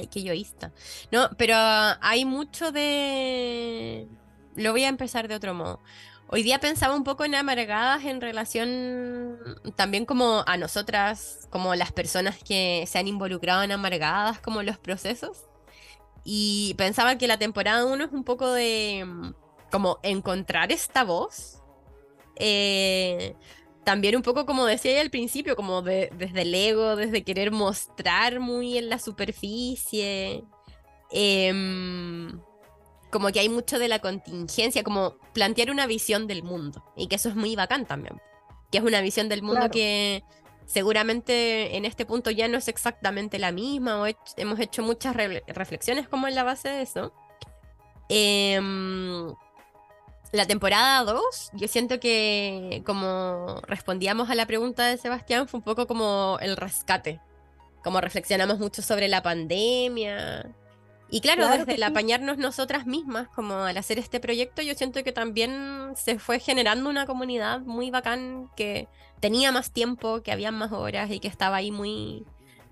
ay, 0.00 0.06
qué 0.08 0.22
yoísta. 0.22 0.72
No, 1.12 1.30
pero 1.36 1.54
hay 1.56 2.24
mucho 2.24 2.72
de... 2.72 4.08
Lo 4.56 4.72
voy 4.72 4.84
a 4.84 4.88
empezar 4.88 5.28
de 5.28 5.34
otro 5.34 5.54
modo. 5.54 5.80
Hoy 6.32 6.42
día 6.44 6.60
pensaba 6.60 6.94
un 6.94 7.02
poco 7.02 7.24
en 7.24 7.34
amargadas 7.34 8.04
en 8.04 8.20
relación 8.20 9.36
también 9.74 10.06
como 10.06 10.44
a 10.46 10.56
nosotras, 10.56 11.48
como 11.50 11.74
las 11.74 11.90
personas 11.90 12.38
que 12.38 12.84
se 12.86 12.98
han 12.98 13.08
involucrado 13.08 13.64
en 13.64 13.72
amargadas, 13.72 14.38
como 14.38 14.62
los 14.62 14.78
procesos. 14.78 15.48
Y 16.22 16.74
pensaba 16.78 17.18
que 17.18 17.26
la 17.26 17.38
temporada 17.38 17.84
1 17.84 18.04
es 18.04 18.12
un 18.12 18.22
poco 18.22 18.52
de 18.52 19.04
mm, 19.04 19.32
como 19.72 19.98
encontrar 20.02 20.70
esta 20.70 21.02
voz. 21.02 21.62
Eh, 22.36 23.34
también 23.84 24.16
un 24.16 24.22
poco 24.22 24.46
como 24.46 24.66
decía 24.66 25.00
al 25.00 25.10
principio, 25.10 25.56
como 25.56 25.82
desde 25.82 26.42
el 26.42 26.54
ego, 26.54 26.96
desde 26.96 27.24
querer 27.24 27.50
mostrar 27.50 28.40
muy 28.40 28.78
en 28.78 28.88
la 28.88 28.98
superficie. 28.98 30.44
Em, 31.10 32.40
como 33.10 33.30
que 33.32 33.40
hay 33.40 33.48
mucho 33.48 33.78
de 33.78 33.88
la 33.88 33.98
contingencia, 33.98 34.84
como 34.84 35.16
plantear 35.32 35.70
una 35.70 35.86
visión 35.86 36.26
del 36.26 36.42
mundo. 36.42 36.84
Y 36.96 37.08
que 37.08 37.16
eso 37.16 37.28
es 37.28 37.34
muy 37.34 37.56
bacán 37.56 37.86
también. 37.86 38.20
Que 38.70 38.78
es 38.78 38.84
una 38.84 39.00
visión 39.00 39.28
del 39.28 39.42
mundo 39.42 39.70
que 39.70 40.22
seguramente 40.66 41.76
en 41.76 41.84
este 41.84 42.06
punto 42.06 42.30
ya 42.30 42.46
no 42.46 42.58
es 42.58 42.68
exactamente 42.68 43.38
la 43.38 43.50
misma. 43.50 44.00
O 44.02 44.06
hemos 44.36 44.60
hecho 44.60 44.82
muchas 44.82 45.16
reflexiones 45.16 46.08
como 46.08 46.28
en 46.28 46.34
la 46.34 46.44
base 46.44 46.68
de 46.68 46.82
eso. 46.82 47.12
Em, 48.08 49.34
la 50.32 50.46
temporada 50.46 51.04
2, 51.04 51.50
yo 51.54 51.68
siento 51.68 52.00
que 52.00 52.82
como 52.86 53.60
respondíamos 53.66 54.30
a 54.30 54.34
la 54.34 54.46
pregunta 54.46 54.86
de 54.86 54.96
Sebastián, 54.96 55.48
fue 55.48 55.58
un 55.58 55.64
poco 55.64 55.86
como 55.86 56.38
el 56.40 56.56
rescate. 56.56 57.20
Como 57.82 58.00
reflexionamos 58.00 58.58
mucho 58.58 58.82
sobre 58.82 59.08
la 59.08 59.22
pandemia, 59.22 60.54
y 61.12 61.20
claro, 61.20 61.48
desde 61.48 61.74
el 61.74 61.82
apañarnos 61.82 62.38
nosotras 62.38 62.86
mismas, 62.86 63.28
como 63.28 63.54
al 63.54 63.76
hacer 63.76 63.98
este 63.98 64.20
proyecto, 64.20 64.62
yo 64.62 64.74
siento 64.74 65.02
que 65.02 65.10
también 65.10 65.92
se 65.96 66.20
fue 66.20 66.38
generando 66.38 66.88
una 66.88 67.04
comunidad 67.04 67.60
muy 67.60 67.90
bacán 67.90 68.48
que 68.56 68.88
tenía 69.18 69.50
más 69.50 69.72
tiempo, 69.72 70.22
que 70.22 70.30
había 70.30 70.52
más 70.52 70.70
horas 70.70 71.10
y 71.10 71.18
que 71.18 71.26
estaba 71.26 71.56
ahí 71.56 71.72
muy, 71.72 72.24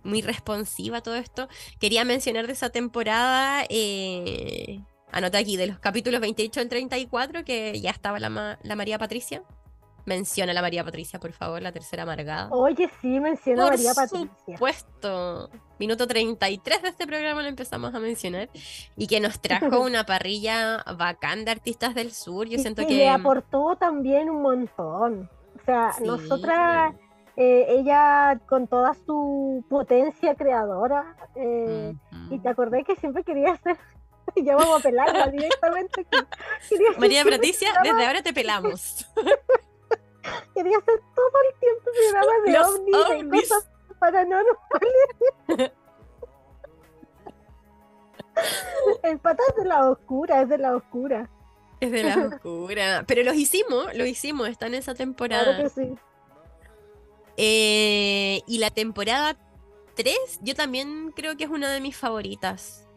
muy 0.04 0.22
responsiva 0.22 0.98
a 0.98 1.02
todo 1.02 1.16
esto. 1.16 1.48
Quería 1.80 2.04
mencionar 2.04 2.46
de 2.46 2.52
esa 2.52 2.70
temporada, 2.70 3.64
eh, 3.68 4.82
anota 5.12 5.38
aquí, 5.38 5.56
de 5.56 5.66
los 5.66 5.78
capítulos 5.78 6.20
28 6.20 6.60
al 6.60 6.68
34, 6.68 7.44
que 7.44 7.80
ya 7.80 7.90
estaba 7.90 8.18
la, 8.18 8.58
la 8.62 8.76
María 8.76 8.98
Patricia. 8.98 9.42
Menciona 10.08 10.52
a 10.52 10.54
la 10.54 10.62
María 10.62 10.82
Patricia, 10.84 11.20
por 11.20 11.32
favor, 11.32 11.60
la 11.60 11.70
tercera 11.70 12.04
amargada. 12.04 12.48
Oye, 12.50 12.88
sí, 13.02 13.20
menciona 13.20 13.66
a 13.66 13.70
María 13.70 13.92
Patricia. 13.92 14.30
Por 14.46 14.54
supuesto. 14.54 15.50
Minuto 15.78 16.06
33 16.06 16.82
de 16.82 16.88
este 16.88 17.06
programa 17.06 17.42
lo 17.42 17.48
empezamos 17.48 17.94
a 17.94 17.98
mencionar. 17.98 18.48
Y 18.96 19.06
que 19.06 19.20
nos 19.20 19.38
trajo 19.40 19.80
una 19.82 20.04
parrilla 20.04 20.82
bacán 20.96 21.44
de 21.44 21.50
artistas 21.50 21.94
del 21.94 22.12
sur. 22.12 22.48
Yo 22.48 22.58
siento 22.58 22.86
que. 22.86 22.94
le 22.94 23.08
aportó 23.08 23.76
también 23.76 24.30
un 24.30 24.40
montón. 24.40 25.28
O 25.60 25.64
sea, 25.66 25.92
nosotras. 26.02 26.94
Eh, 27.40 27.66
ella 27.68 28.40
con 28.48 28.66
toda 28.66 28.94
su 28.94 29.64
potencia 29.68 30.34
creadora, 30.34 31.14
eh, 31.36 31.94
y 32.30 32.40
te 32.40 32.48
acordé 32.48 32.82
que 32.82 32.96
siempre 32.96 33.22
quería 33.22 33.52
hacer 33.52 33.76
ya 34.44 34.56
vamos 34.56 34.80
a 34.80 34.82
pelarla 34.82 35.28
directamente. 35.28 36.06
María 36.98 37.24
Patricia, 37.24 37.72
desde 37.82 38.06
ahora 38.06 38.22
te 38.22 38.32
pelamos. 38.32 39.06
Quería 40.54 40.76
hacer 40.76 41.00
todo 41.14 41.32
el 41.48 41.60
tiempo 41.60 41.90
programas 42.12 42.44
de 42.44 42.58
ovnis, 42.58 43.24
y 43.24 43.40
cosas 43.40 43.68
paranormales. 43.98 44.58
el 49.02 49.18
pata 49.18 49.42
es 49.48 49.56
de 49.56 49.64
la 49.64 49.90
oscura, 49.90 50.42
es 50.42 50.48
de 50.48 50.58
la 50.58 50.76
oscura. 50.76 51.30
Es 51.80 51.90
de 51.90 52.02
la 52.02 52.16
oscura. 52.18 53.04
Pero 53.06 53.22
los 53.22 53.36
hicimos, 53.36 53.94
lo 53.94 54.04
hicimos, 54.04 54.48
está 54.48 54.66
en 54.66 54.74
esa 54.74 54.94
temporada. 54.94 55.56
Claro 55.56 55.62
que 55.62 55.70
sí. 55.70 55.94
Eh, 57.36 58.42
y 58.46 58.58
la 58.58 58.70
temporada 58.70 59.36
3, 59.94 60.40
yo 60.42 60.54
también 60.54 61.12
creo 61.14 61.36
que 61.36 61.44
es 61.44 61.50
una 61.50 61.70
de 61.70 61.80
mis 61.80 61.96
favoritas. 61.96 62.87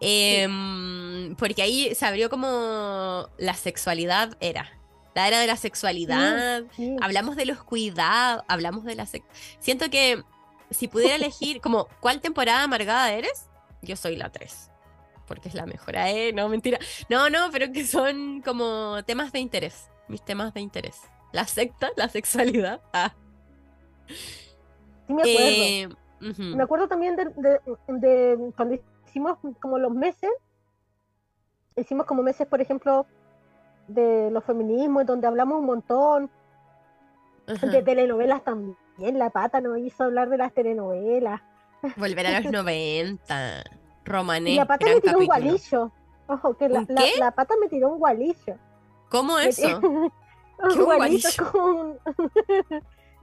Em, 0.00 1.34
porque 1.36 1.62
ahí 1.62 1.94
se 1.94 2.04
abrió 2.04 2.28
como 2.28 3.28
la 3.38 3.54
sexualidad 3.54 4.36
era 4.40 4.76
la 5.16 5.28
era 5.28 5.40
de 5.40 5.46
la 5.46 5.56
sexualidad, 5.56 6.64
hablamos 7.00 7.36
de 7.36 7.46
los 7.46 7.62
cuidados, 7.62 8.44
hablamos 8.48 8.84
de 8.84 8.96
la... 8.96 9.06
Siento 9.60 9.88
que 9.88 10.22
si 10.70 10.88
pudiera 10.88 11.14
elegir 11.16 11.62
como 11.62 11.88
cuál 12.00 12.20
temporada 12.20 12.64
amargada 12.64 13.10
eres, 13.10 13.48
yo 13.80 13.96
soy 13.96 14.16
la 14.16 14.30
3. 14.30 14.70
Porque 15.26 15.48
es 15.48 15.54
la 15.54 15.64
mejor, 15.64 15.96
¿eh? 15.96 16.32
No, 16.34 16.50
mentira. 16.50 16.78
No, 17.08 17.30
no, 17.30 17.48
pero 17.50 17.72
que 17.72 17.86
son 17.86 18.42
como 18.42 19.02
temas 19.06 19.32
de 19.32 19.40
interés. 19.40 19.90
Mis 20.06 20.22
temas 20.22 20.52
de 20.52 20.60
interés. 20.60 21.00
La 21.32 21.46
secta, 21.46 21.90
la 21.96 22.08
sexualidad. 22.08 22.80
Ah. 22.92 23.14
Sí, 25.08 25.14
me 25.14 25.22
acuerdo. 25.22 25.38
Eh, 25.40 25.88
me 26.20 26.62
acuerdo 26.62 26.88
también 26.88 27.16
de, 27.16 27.24
de, 27.88 28.52
cuando 28.54 28.78
hicimos 29.16 29.38
como 29.60 29.78
los 29.78 29.92
meses. 29.92 30.30
Hicimos 31.74 32.04
como 32.06 32.22
meses, 32.22 32.46
por 32.46 32.60
ejemplo, 32.60 33.06
de 33.88 34.30
los 34.30 34.44
feminismos, 34.44 35.06
donde 35.06 35.26
hablamos 35.26 35.60
un 35.60 35.66
montón 35.66 36.30
de 37.46 37.82
telenovelas 37.82 38.44
también. 38.44 39.18
La 39.18 39.30
pata 39.30 39.62
nos 39.62 39.78
hizo 39.78 40.04
hablar 40.04 40.28
de 40.28 40.36
las 40.36 40.52
telenovelas. 40.52 41.40
Volver 41.96 42.26
a 42.26 42.40
los 42.40 42.52
90. 42.52 43.64
Romané. 44.04 44.50
Y 44.50 44.56
la 44.56 44.66
pata 44.66 44.84
me 44.86 45.00
tiró 45.00 45.18
un 45.18 45.26
gualillo. 45.26 45.90
Ojo, 46.28 46.54
que 46.54 46.68
la, 46.68 46.84
la, 47.18 47.30
pata 47.30 47.54
me 47.60 47.68
tiró 47.68 47.88
un 47.88 47.98
gualillo. 47.98 48.56
¿Cómo 49.08 49.38
eso? 49.38 49.80
un, 49.80 50.12
gualillo 50.84 51.28
con... 51.52 51.98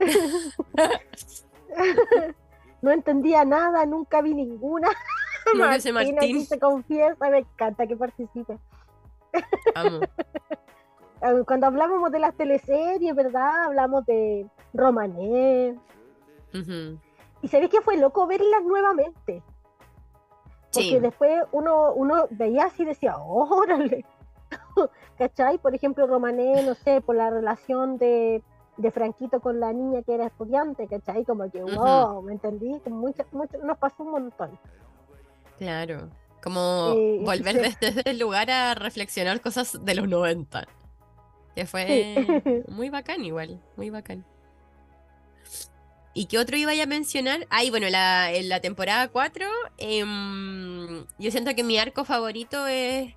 no 2.82 2.90
entendía 2.90 3.44
nada, 3.44 3.86
nunca 3.86 4.22
vi 4.22 4.34
ninguna. 4.34 4.88
No, 5.52 5.92
Martín, 5.92 6.46
se 6.46 6.58
confiesa, 6.58 7.30
me 7.30 7.38
encanta 7.38 7.86
que 7.86 7.96
participe. 7.96 8.58
Cuando 11.46 11.66
hablábamos 11.66 12.12
de 12.12 12.18
las 12.18 12.34
teleseries, 12.34 13.14
¿verdad? 13.14 13.64
Hablamos 13.64 14.04
de 14.06 14.46
Romané. 14.72 15.78
Y 17.42 17.48
sabéis 17.48 17.70
que 17.70 17.80
fue 17.80 17.96
loco 17.96 18.26
verlas 18.26 18.62
nuevamente. 18.64 19.42
Porque 20.72 21.00
después 21.00 21.44
uno, 21.52 21.92
uno 21.92 22.26
veía 22.30 22.64
así 22.64 22.82
y 22.82 22.86
decía, 22.86 23.16
órale. 23.18 24.04
¿Cachai? 25.18 25.58
Por 25.58 25.74
ejemplo, 25.74 26.06
Romané, 26.06 26.62
no 26.62 26.74
sé, 26.74 27.00
por 27.00 27.16
la 27.16 27.30
relación 27.30 27.96
de, 27.96 28.42
de 28.76 28.90
Franquito 28.90 29.40
con 29.40 29.60
la 29.60 29.72
niña 29.72 30.02
que 30.02 30.14
era 30.14 30.26
estudiante, 30.26 30.88
¿cachai? 30.88 31.24
Como 31.24 31.50
que, 31.50 31.62
wow, 31.62 32.22
¿me 32.22 32.32
entendí? 32.32 32.80
Como 32.80 33.08
nos 33.62 33.78
pasó 33.78 34.02
un 34.02 34.10
montón. 34.10 34.58
Claro. 35.58 36.10
Como 36.42 36.94
volver 37.20 37.76
desde 37.80 38.10
el 38.10 38.18
lugar 38.18 38.50
a 38.50 38.74
reflexionar 38.74 39.40
cosas 39.40 39.84
de 39.84 39.94
los 39.94 40.08
90. 40.08 40.66
Que 41.54 41.66
fue 41.66 42.64
muy 42.68 42.90
bacán 42.90 43.24
igual, 43.24 43.60
muy 43.76 43.90
bacán. 43.90 44.24
¿Y 46.16 46.26
qué 46.26 46.38
otro 46.38 46.56
iba 46.56 46.70
a 46.70 46.86
mencionar? 46.86 47.46
Ay, 47.50 47.70
bueno, 47.70 47.88
la, 47.90 48.32
en 48.32 48.48
la 48.48 48.60
temporada 48.60 49.08
4, 49.08 49.46
em, 49.78 51.04
yo 51.18 51.30
siento 51.32 51.54
que 51.56 51.64
mi 51.64 51.76
arco 51.76 52.04
favorito 52.04 52.68
es 52.68 53.14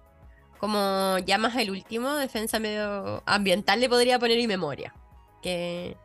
como 0.58 1.18
ya 1.20 1.38
más 1.38 1.56
el 1.56 1.70
último, 1.70 2.16
defensa 2.16 2.60
medio 2.60 3.22
ambiental 3.28 3.80
le 3.80 3.90
podría 3.90 4.18
poner 4.18 4.40
y 4.40 4.48
memoria. 4.48 4.96
Que 5.42 5.96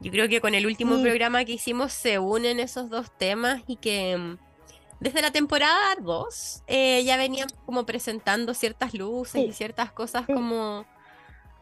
Yo 0.00 0.10
creo 0.10 0.28
que 0.28 0.40
con 0.40 0.54
el 0.54 0.66
último 0.66 1.00
programa 1.00 1.44
que 1.44 1.52
hicimos 1.52 1.92
se 1.92 2.18
unen 2.18 2.58
esos 2.58 2.90
dos 2.90 3.16
temas 3.16 3.62
y 3.68 3.76
que 3.76 4.16
mm, 4.16 4.38
desde 5.00 5.22
la 5.22 5.30
temporada 5.30 5.94
2 6.00 6.62
eh, 6.66 7.04
ya 7.04 7.16
venían 7.16 7.48
como 7.64 7.84
presentando 7.84 8.54
ciertas 8.54 8.94
luces 8.94 9.42
y 9.42 9.52
ciertas 9.52 9.92
cosas 9.92 10.26
como 10.26 10.84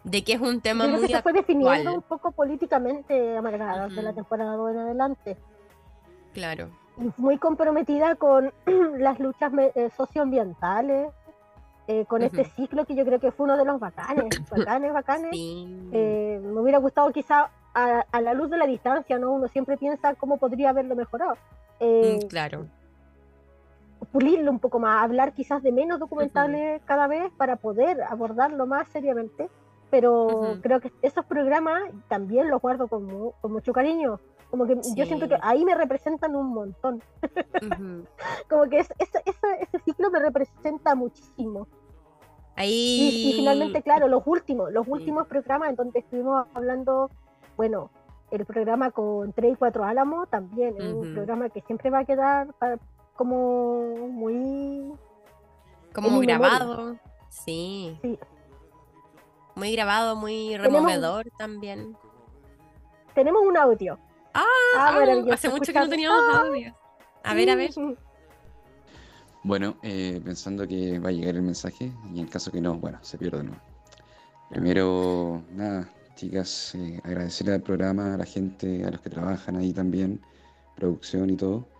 de 0.04 0.22
que 0.22 0.34
es 0.34 0.40
un 0.40 0.60
tema 0.60 0.86
muy 0.86 1.06
que 1.06 1.14
se 1.14 1.22
fue 1.22 1.32
definiendo 1.32 1.94
un 1.94 2.02
poco 2.02 2.32
políticamente 2.32 3.36
amargada 3.36 3.88
de 3.88 4.02
la 4.02 4.12
temporada 4.12 4.54
2 4.54 4.70
en 4.72 4.78
adelante. 4.78 5.36
Claro. 6.32 6.70
Muy 7.16 7.38
comprometida 7.38 8.14
con 8.16 8.52
las 8.98 9.18
luchas 9.18 9.52
eh, 9.74 9.90
socioambientales, 9.96 11.10
eh, 11.88 12.04
con 12.06 12.22
este 12.22 12.44
ciclo 12.44 12.84
que 12.86 12.94
yo 12.94 13.04
creo 13.04 13.20
que 13.20 13.32
fue 13.32 13.44
uno 13.44 13.56
de 13.56 13.64
los 13.64 13.80
bacanes, 13.80 14.26
bacanes, 14.50 14.92
bacanes. 14.92 15.30
me 15.32 16.60
hubiera 16.60 16.78
gustado 16.78 17.10
quizá 17.12 17.50
a, 17.74 18.20
la 18.20 18.34
luz 18.34 18.50
de 18.50 18.56
la 18.56 18.66
distancia, 18.66 19.18
¿no? 19.18 19.32
Uno 19.32 19.48
siempre 19.48 19.76
piensa 19.76 20.14
cómo 20.14 20.38
podría 20.38 20.70
haberlo 20.70 20.94
mejorado. 20.94 21.36
Eh, 21.80 22.20
mm, 22.22 22.28
claro. 22.28 22.66
Pulirlo 24.14 24.52
un 24.52 24.60
poco 24.60 24.78
más, 24.78 25.02
hablar 25.02 25.32
quizás 25.32 25.60
de 25.60 25.72
menos 25.72 25.98
documentales 25.98 26.80
cada 26.84 27.08
vez 27.08 27.32
para 27.36 27.56
poder 27.56 28.00
abordarlo 28.04 28.64
más 28.64 28.86
seriamente. 28.86 29.50
Pero 29.90 30.58
creo 30.62 30.78
que 30.80 30.92
esos 31.02 31.24
programas 31.24 31.82
también 32.06 32.48
los 32.48 32.62
guardo 32.62 32.86
con, 32.86 33.32
con 33.40 33.52
mucho 33.52 33.72
cariño. 33.72 34.20
Como 34.50 34.66
que 34.66 34.76
yo 34.94 35.04
siento 35.04 35.28
que 35.28 35.36
ahí 35.42 35.64
me 35.64 35.74
representan 35.74 36.36
un 36.36 36.46
montón. 36.54 37.02
como 38.48 38.68
que 38.70 38.78
ese 38.78 38.94
ciclo 39.84 40.12
me 40.12 40.20
representa 40.20 40.94
muchísimo. 40.94 41.66
Ahí... 42.54 43.32
Y, 43.32 43.32
finalmente, 43.34 43.82
claro, 43.82 44.06
los 44.06 44.22
últimos, 44.26 44.72
los 44.72 44.86
últimos 44.86 45.26
programas 45.26 45.70
en 45.70 45.74
donde 45.74 45.98
estuvimos 45.98 46.46
hablando 46.54 47.10
bueno, 47.56 47.90
el 48.30 48.44
programa 48.46 48.90
con 48.90 49.32
3 49.32 49.52
y 49.52 49.56
4 49.56 49.84
Álamo 49.84 50.26
también 50.26 50.74
es 50.78 50.92
un 50.92 51.14
programa 51.14 51.48
que 51.50 51.60
siempre 51.62 51.90
va 51.90 52.00
a 52.00 52.04
quedar 52.04 52.48
como 53.14 54.08
muy... 54.08 54.92
Como 55.94 56.10
muy 56.10 56.26
grabado, 56.26 56.98
sí. 57.28 57.98
Muy 59.54 59.72
grabado, 59.72 60.16
muy 60.16 60.56
removedor 60.56 61.30
también. 61.38 61.96
Tenemos 63.14 63.42
un 63.46 63.56
audio. 63.56 63.98
Ah, 64.34 64.42
ah 64.76 64.98
hace 65.32 65.48
mucho 65.48 65.72
que 65.72 65.78
no 65.78 65.88
teníamos 65.88 66.20
ah. 66.32 66.40
audio. 66.40 66.74
A 67.22 67.34
ver, 67.34 67.50
a 67.50 67.54
ver. 67.54 67.70
Bueno, 69.44 69.76
eh, 69.82 70.20
pensando 70.24 70.66
que 70.66 70.98
va 70.98 71.10
a 71.10 71.12
llegar 71.12 71.36
el 71.36 71.42
mensaje 71.42 71.92
y 72.12 72.20
en 72.20 72.26
caso 72.26 72.50
que 72.50 72.60
no, 72.60 72.74
bueno, 72.74 72.98
se 73.02 73.16
pierde 73.16 73.44
nuevo. 73.44 73.62
Primero, 74.48 75.42
nada, 75.52 75.88
chicas, 76.16 76.74
eh, 76.74 77.00
agradecerle 77.04 77.54
al 77.54 77.62
programa, 77.62 78.14
a 78.14 78.16
la 78.16 78.24
gente, 78.24 78.84
a 78.84 78.90
los 78.90 79.00
que 79.00 79.10
trabajan 79.10 79.56
ahí 79.56 79.72
también, 79.72 80.20
producción 80.76 81.30
y 81.30 81.36
todo. 81.36 81.73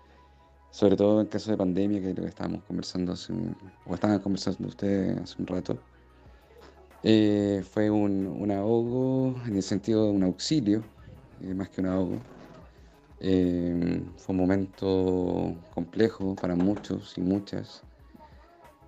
Sobre 0.74 0.96
todo 0.96 1.20
en 1.20 1.28
caso 1.28 1.52
de 1.52 1.56
pandemia, 1.56 2.00
que 2.00 2.10
es 2.10 2.16
lo 2.16 2.24
que 2.24 2.30
estábamos 2.30 2.64
conversando 2.64 3.14
o 3.86 3.94
estaban 3.94 4.18
conversando 4.18 4.66
ustedes 4.66 5.16
hace 5.20 5.36
un 5.38 5.46
rato. 5.46 5.78
Eh, 7.04 7.62
fue 7.70 7.88
un, 7.88 8.50
ahogo 8.50 9.36
en 9.46 9.54
el 9.54 9.62
sentido 9.62 10.06
de 10.06 10.10
un 10.10 10.24
auxilio, 10.24 10.82
eh, 11.42 11.54
más 11.54 11.68
que 11.68 11.80
un 11.80 11.86
ahogo. 11.86 12.18
fue 13.20 14.32
un 14.32 14.36
momento 14.36 15.54
complejo 15.72 16.34
para 16.34 16.56
muchos 16.56 17.16
y 17.18 17.20
muchas. 17.20 17.84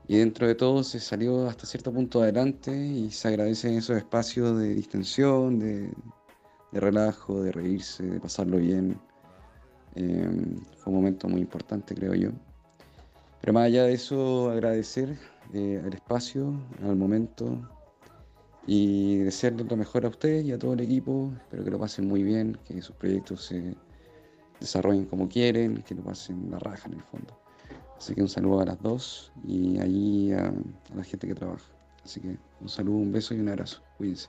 Y 0.08 0.16
dentro 0.16 0.48
de 0.48 0.56
todo 0.56 0.82
se 0.82 0.98
salió 0.98 1.48
hasta 1.48 1.66
cierto 1.66 1.92
punto 1.92 2.20
adelante 2.20 2.76
y 2.76 3.12
se 3.12 3.28
agradecen 3.28 3.74
esos 3.74 3.96
espacios 3.96 4.58
de 4.58 4.74
distensión, 4.74 5.60
de, 5.60 5.92
relajo, 6.72 7.44
de 7.44 7.52
reírse, 7.52 8.02
de 8.02 8.18
pasarlo 8.18 8.56
bien. 8.56 8.98
Em, 9.96 10.60
fue 10.76 10.92
un 10.92 10.98
momento 10.98 11.26
muy 11.26 11.40
importante, 11.40 11.94
creo 11.94 12.14
yo. 12.14 12.30
Pero 13.40 13.54
más 13.54 13.64
allá 13.64 13.84
de 13.84 13.94
eso, 13.94 14.50
agradecer 14.50 15.16
eh, 15.54 15.82
el 15.84 15.94
espacio, 15.94 16.52
al 16.82 16.96
momento 16.96 17.58
y 18.66 19.18
desearle 19.18 19.64
lo 19.64 19.76
mejor 19.76 20.04
a 20.04 20.08
ustedes 20.08 20.44
y 20.44 20.52
a 20.52 20.58
todo 20.58 20.74
el 20.74 20.80
equipo. 20.80 21.32
Espero 21.38 21.64
que 21.64 21.70
lo 21.70 21.78
pasen 21.78 22.06
muy 22.08 22.22
bien, 22.22 22.58
que 22.66 22.82
sus 22.82 22.94
proyectos 22.96 23.46
se 23.46 23.74
desarrollen 24.60 25.06
como 25.06 25.28
quieren, 25.28 25.82
que 25.82 25.94
lo 25.94 26.02
pasen 26.02 26.50
la 26.50 26.58
raja 26.58 26.88
en 26.88 26.94
el 26.94 27.02
fondo. 27.02 27.38
Así 27.96 28.14
que 28.14 28.20
un 28.20 28.28
saludo 28.28 28.60
a 28.60 28.66
las 28.66 28.82
dos 28.82 29.32
y 29.46 29.78
ahí 29.78 30.32
a, 30.32 30.52
la 30.94 31.04
gente 31.04 31.26
que 31.26 31.34
trabaja. 31.34 31.64
Así 32.04 32.20
que 32.20 32.36
un 32.60 32.68
saludo, 32.68 32.98
un 32.98 33.12
beso 33.12 33.34
y 33.34 33.40
un 33.40 33.48
abrazo. 33.48 33.80
Cuídense. 33.96 34.28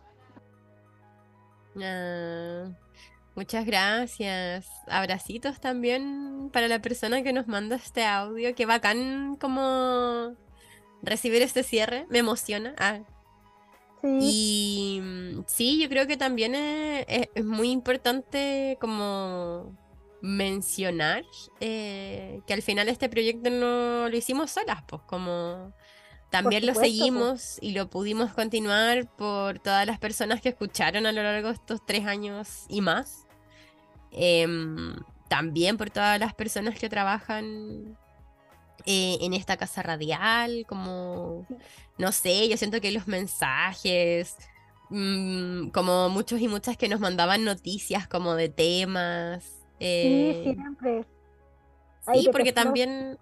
Ah, 1.81 2.69
muchas 3.37 3.65
gracias. 3.65 4.67
Abracitos 4.87 5.61
también 5.61 6.49
para 6.51 6.67
la 6.67 6.81
persona 6.81 7.21
que 7.21 7.31
nos 7.31 7.47
manda 7.47 7.75
este 7.75 8.03
audio. 8.03 8.53
Qué 8.55 8.65
bacán 8.65 9.37
como 9.37 10.35
recibir 11.03 11.43
este 11.43 11.63
cierre. 11.63 12.07
Me 12.09 12.17
emociona. 12.17 12.75
Ah. 12.79 12.99
Sí. 14.01 14.19
Y 14.21 15.01
mm, 15.01 15.43
sí, 15.47 15.79
yo 15.79 15.87
creo 15.87 16.07
que 16.07 16.17
también 16.17 16.55
es 16.55 17.45
muy 17.45 17.71
importante 17.71 18.77
como 18.81 19.77
mencionar 20.21 21.23
eh, 21.59 22.41
que 22.47 22.53
al 22.53 22.63
final 22.63 22.89
este 22.89 23.07
proyecto 23.07 23.51
no 23.51 24.09
lo 24.09 24.17
hicimos 24.17 24.51
solas, 24.51 24.83
pues 24.87 25.03
como 25.03 25.73
también 26.31 26.65
lo 26.65 26.73
seguimos 26.73 27.57
y 27.61 27.71
lo 27.71 27.89
pudimos 27.89 28.33
continuar 28.33 29.07
por 29.15 29.59
todas 29.59 29.85
las 29.85 29.99
personas 29.99 30.41
que 30.41 30.49
escucharon 30.49 31.05
a 31.05 31.11
lo 31.11 31.21
largo 31.21 31.49
de 31.49 31.53
estos 31.53 31.85
tres 31.85 32.05
años 32.05 32.65
y 32.67 32.81
más. 32.81 33.26
Em, 34.11 34.95
también 35.27 35.77
por 35.77 35.89
todas 35.89 36.19
las 36.19 36.33
personas 36.33 36.79
que 36.79 36.89
trabajan 36.89 37.97
eh, 38.85 39.17
en 39.21 39.33
esta 39.33 39.57
casa 39.57 39.83
radial, 39.83 40.65
como, 40.67 41.45
no 41.97 42.11
sé, 42.11 42.47
yo 42.47 42.57
siento 42.57 42.79
que 42.79 42.91
los 42.91 43.07
mensajes, 43.07 44.37
mm, 44.89 45.69
como 45.69 46.09
muchos 46.09 46.39
y 46.39 46.47
muchas 46.47 46.77
que 46.77 46.87
nos 46.87 46.99
mandaban 46.99 47.43
noticias 47.43 48.07
como 48.07 48.35
de 48.35 48.49
temas, 48.49 49.43
sí, 49.43 49.55
eh, 49.79 50.41
siempre. 50.43 51.05
sí, 52.13 52.29
porque 52.31 52.53
también... 52.53 53.17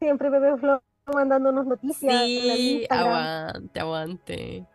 Siempre 0.00 0.30
Pepe 0.30 0.56
Flor 0.58 0.82
mandándonos 1.06 1.66
noticias. 1.66 2.24
Sí, 2.24 2.86
aguante, 2.88 3.80
aguante. 3.80 4.66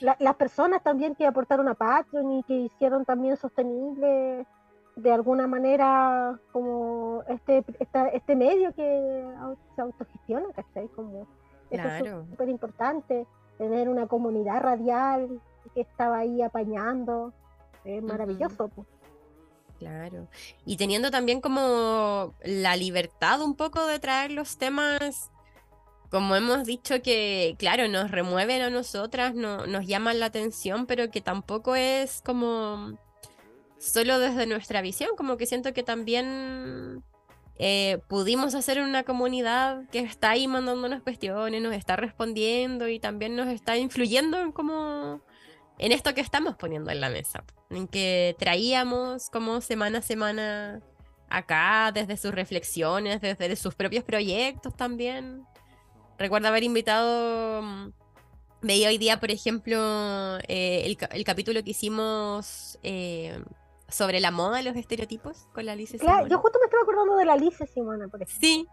Las 0.00 0.36
personas 0.36 0.82
también 0.82 1.14
que 1.14 1.26
aportaron 1.26 1.68
a 1.68 1.74
Patreon 1.74 2.38
y 2.38 2.42
que 2.44 2.54
hicieron 2.54 3.04
también 3.04 3.36
sostenible 3.36 4.46
de 4.96 5.12
alguna 5.12 5.46
manera 5.46 6.38
como 6.50 7.22
este 7.28 7.64
este 8.12 8.34
medio 8.34 8.74
que 8.74 9.24
se 9.76 9.82
autogestiona, 9.82 10.48
¿cachai? 10.54 10.88
Como 10.88 11.26
claro. 11.70 12.22
es 12.22 12.30
súper 12.30 12.48
importante, 12.48 13.26
tener 13.58 13.88
una 13.88 14.06
comunidad 14.06 14.60
radial 14.60 15.40
que 15.74 15.82
estaba 15.82 16.18
ahí 16.18 16.42
apañando, 16.42 17.32
es 17.84 18.02
maravilloso. 18.02 18.68
pues. 18.68 18.86
Claro. 19.78 20.26
Y 20.64 20.76
teniendo 20.76 21.10
también 21.10 21.40
como 21.40 22.34
la 22.42 22.76
libertad 22.76 23.40
un 23.40 23.54
poco 23.54 23.86
de 23.86 24.00
traer 24.00 24.32
los 24.32 24.58
temas, 24.58 25.30
como 26.10 26.36
hemos 26.36 26.64
dicho 26.64 27.02
que, 27.02 27.54
claro, 27.58 27.88
nos 27.88 28.10
remueven 28.10 28.62
a 28.62 28.70
nosotras, 28.70 29.34
no, 29.34 29.66
nos 29.66 29.86
llaman 29.86 30.20
la 30.20 30.26
atención, 30.26 30.86
pero 30.86 31.10
que 31.10 31.20
tampoco 31.20 31.76
es 31.76 32.22
como 32.24 32.98
solo 33.78 34.18
desde 34.18 34.46
nuestra 34.46 34.82
visión, 34.82 35.10
como 35.16 35.36
que 35.36 35.46
siento 35.46 35.72
que 35.72 35.82
también 35.82 37.02
eh, 37.58 38.00
pudimos 38.08 38.54
hacer 38.54 38.80
una 38.80 39.04
comunidad 39.04 39.88
que 39.90 40.00
está 40.00 40.30
ahí 40.30 40.48
mandándonos 40.48 41.02
cuestiones, 41.02 41.62
nos 41.62 41.74
está 41.74 41.96
respondiendo 41.96 42.88
y 42.88 43.00
también 43.00 43.36
nos 43.36 43.48
está 43.48 43.76
influyendo 43.76 44.38
en 44.40 44.52
cómo 44.52 45.20
en 45.78 45.92
esto 45.92 46.14
que 46.14 46.20
estamos 46.20 46.56
poniendo 46.56 46.90
en 46.90 47.00
la 47.00 47.08
mesa, 47.08 47.44
en 47.70 47.86
que 47.86 48.34
traíamos 48.38 49.30
como 49.30 49.60
semana 49.60 49.98
a 49.98 50.02
semana 50.02 50.80
acá, 51.30 51.92
desde 51.92 52.16
sus 52.16 52.32
reflexiones, 52.32 53.20
desde 53.20 53.54
sus 53.56 53.74
propios 53.74 54.04
proyectos 54.04 54.76
también. 54.76 55.44
Recuerdo 56.18 56.48
haber 56.48 56.64
invitado, 56.64 57.62
mm, 57.62 57.92
veía 58.62 58.88
hoy 58.88 58.98
día, 58.98 59.20
por 59.20 59.30
ejemplo, 59.30 59.76
eh, 60.48 60.96
el, 61.12 61.24
capítulo 61.24 61.62
que 61.62 61.70
hicimos 61.70 62.78
eh, 62.82 63.40
sobre 63.88 64.20
la 64.20 64.30
moda, 64.30 64.62
los 64.62 64.76
estereotipos, 64.76 65.46
con 65.54 65.66
la 65.66 65.72
Alice 65.72 65.96
claro, 65.98 66.26
Yo 66.26 66.38
justo 66.38 66.58
me 66.58 66.64
estaba 66.64 66.82
acordando 66.82 67.16
de 67.16 67.24
la 67.24 67.34
Alice 67.34 67.66
Simona, 67.68 68.08
por 68.08 68.22
ejemplo. 68.22 68.48
Sí. 68.48 68.66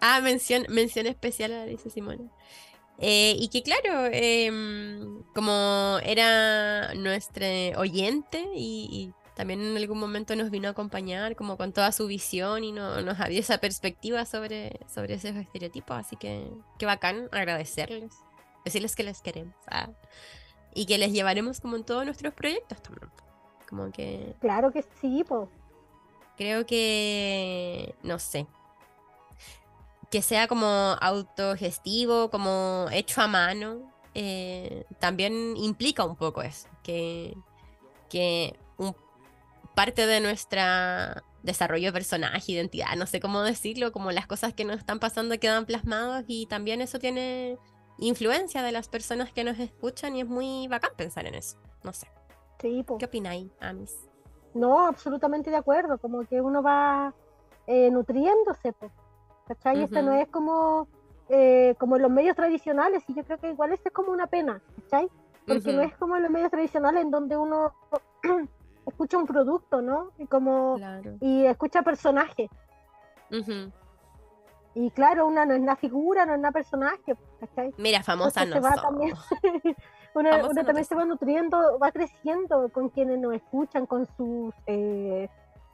Ah, 0.00 0.20
mención, 0.22 0.64
mención 0.70 1.06
especial 1.06 1.52
a 1.52 1.56
la 1.56 1.62
Alice 1.64 1.90
Simona. 1.90 2.24
Eh, 3.02 3.34
y 3.38 3.48
que 3.48 3.62
claro, 3.62 4.08
em, 4.12 5.22
como 5.34 5.98
era 6.04 6.92
nuestro 6.94 7.46
oyente 7.76 8.46
y, 8.54 9.12
también 9.40 9.62
en 9.62 9.74
algún 9.74 9.98
momento 9.98 10.36
nos 10.36 10.50
vino 10.50 10.68
a 10.68 10.72
acompañar 10.72 11.34
como 11.34 11.56
con 11.56 11.72
toda 11.72 11.92
su 11.92 12.06
visión 12.06 12.62
y 12.62 12.72
no, 12.72 13.00
nos 13.00 13.18
había 13.20 13.40
esa 13.40 13.56
perspectiva 13.56 14.26
sobre, 14.26 14.78
sobre 14.86 15.14
esos 15.14 15.34
estereotipos, 15.34 15.96
así 15.96 16.14
que 16.16 16.46
qué 16.76 16.84
bacán 16.84 17.30
agradecerles, 17.32 18.12
decirles 18.66 18.94
que 18.94 19.02
les 19.02 19.22
queremos 19.22 19.54
ah, 19.68 19.88
y 20.74 20.84
que 20.84 20.98
les 20.98 21.14
llevaremos 21.14 21.58
como 21.58 21.76
en 21.76 21.84
todos 21.84 22.04
nuestros 22.04 22.34
proyectos 22.34 22.82
también. 22.82 23.10
Como 23.66 23.90
que... 23.90 24.36
Claro 24.40 24.72
que 24.72 24.84
sí, 25.00 25.24
pues. 25.26 25.48
Creo 26.36 26.66
que, 26.66 27.94
no 28.02 28.18
sé, 28.18 28.46
que 30.10 30.20
sea 30.20 30.48
como 30.48 30.66
autogestivo, 30.66 32.30
como 32.30 32.88
hecho 32.92 33.22
a 33.22 33.26
mano, 33.26 33.90
eh, 34.12 34.84
también 34.98 35.56
implica 35.56 36.04
un 36.04 36.16
poco 36.16 36.42
eso, 36.42 36.68
que, 36.82 37.34
que 38.10 38.54
parte 39.74 40.06
de 40.06 40.20
nuestro 40.20 40.60
desarrollo 41.42 41.86
de 41.86 41.92
personaje, 41.92 42.52
identidad, 42.52 42.96
no 42.96 43.06
sé 43.06 43.20
cómo 43.20 43.42
decirlo, 43.42 43.92
como 43.92 44.10
las 44.12 44.26
cosas 44.26 44.52
que 44.54 44.64
nos 44.64 44.78
están 44.78 44.98
pasando 44.98 45.38
quedan 45.38 45.66
plasmados 45.66 46.24
y 46.26 46.46
también 46.46 46.80
eso 46.80 46.98
tiene 46.98 47.58
influencia 47.98 48.62
de 48.62 48.72
las 48.72 48.88
personas 48.88 49.32
que 49.32 49.44
nos 49.44 49.58
escuchan 49.58 50.16
y 50.16 50.22
es 50.22 50.26
muy 50.26 50.68
bacán 50.68 50.92
pensar 50.96 51.26
en 51.26 51.34
eso, 51.34 51.58
no 51.82 51.92
sé. 51.92 52.08
Sí, 52.60 52.84
¿Qué 52.98 53.06
opináis, 53.06 53.50
Amis? 53.60 54.10
No, 54.52 54.86
absolutamente 54.86 55.50
de 55.50 55.56
acuerdo, 55.56 55.98
como 55.98 56.26
que 56.26 56.40
uno 56.40 56.62
va 56.62 57.14
eh, 57.66 57.90
nutriéndose, 57.90 58.72
pues, 58.72 58.92
¿cachai? 59.46 59.82
Esto 59.82 60.02
no 60.02 60.12
es 60.12 60.28
como, 60.28 60.88
eh, 61.28 61.74
como 61.78 61.96
los 61.98 62.10
medios 62.10 62.36
tradicionales, 62.36 63.02
y 63.08 63.14
yo 63.14 63.24
creo 63.24 63.38
que 63.38 63.50
igual 63.50 63.72
esto 63.72 63.88
es 63.88 63.94
como 63.94 64.12
una 64.12 64.26
pena, 64.26 64.60
¿cachai? 64.82 65.08
Porque 65.46 65.72
no 65.72 65.82
es 65.82 65.96
como 65.96 66.16
en 66.16 66.24
los 66.24 66.30
medios 66.30 66.50
tradicionales 66.50 67.02
en 67.02 67.10
donde 67.10 67.36
uno 67.36 67.72
escucha 68.90 69.18
un 69.18 69.26
producto, 69.26 69.82
¿no? 69.82 70.10
Y 70.18 70.26
como 70.26 70.76
y 71.20 71.44
escucha 71.46 71.82
personajes. 71.82 72.50
Y 74.74 74.90
claro, 74.92 75.26
una 75.26 75.44
no 75.44 75.54
es 75.54 75.60
una 75.60 75.76
figura, 75.76 76.26
no 76.26 76.34
es 76.34 76.38
una 76.38 76.52
personaje, 76.52 77.16
¿cachai? 77.40 77.74
Mira, 77.76 78.02
famosa 78.02 78.44
no 78.44 78.60
también 78.60 79.14
Una, 80.14 80.40
también 80.48 80.84
se 80.84 80.94
va 80.94 81.04
nutriendo, 81.04 81.78
va 81.78 81.92
creciendo 81.92 82.68
con 82.70 82.88
quienes 82.88 83.18
nos 83.18 83.34
escuchan, 83.34 83.86
con 83.86 84.06
sus, 84.16 84.52
eh, 84.66 85.28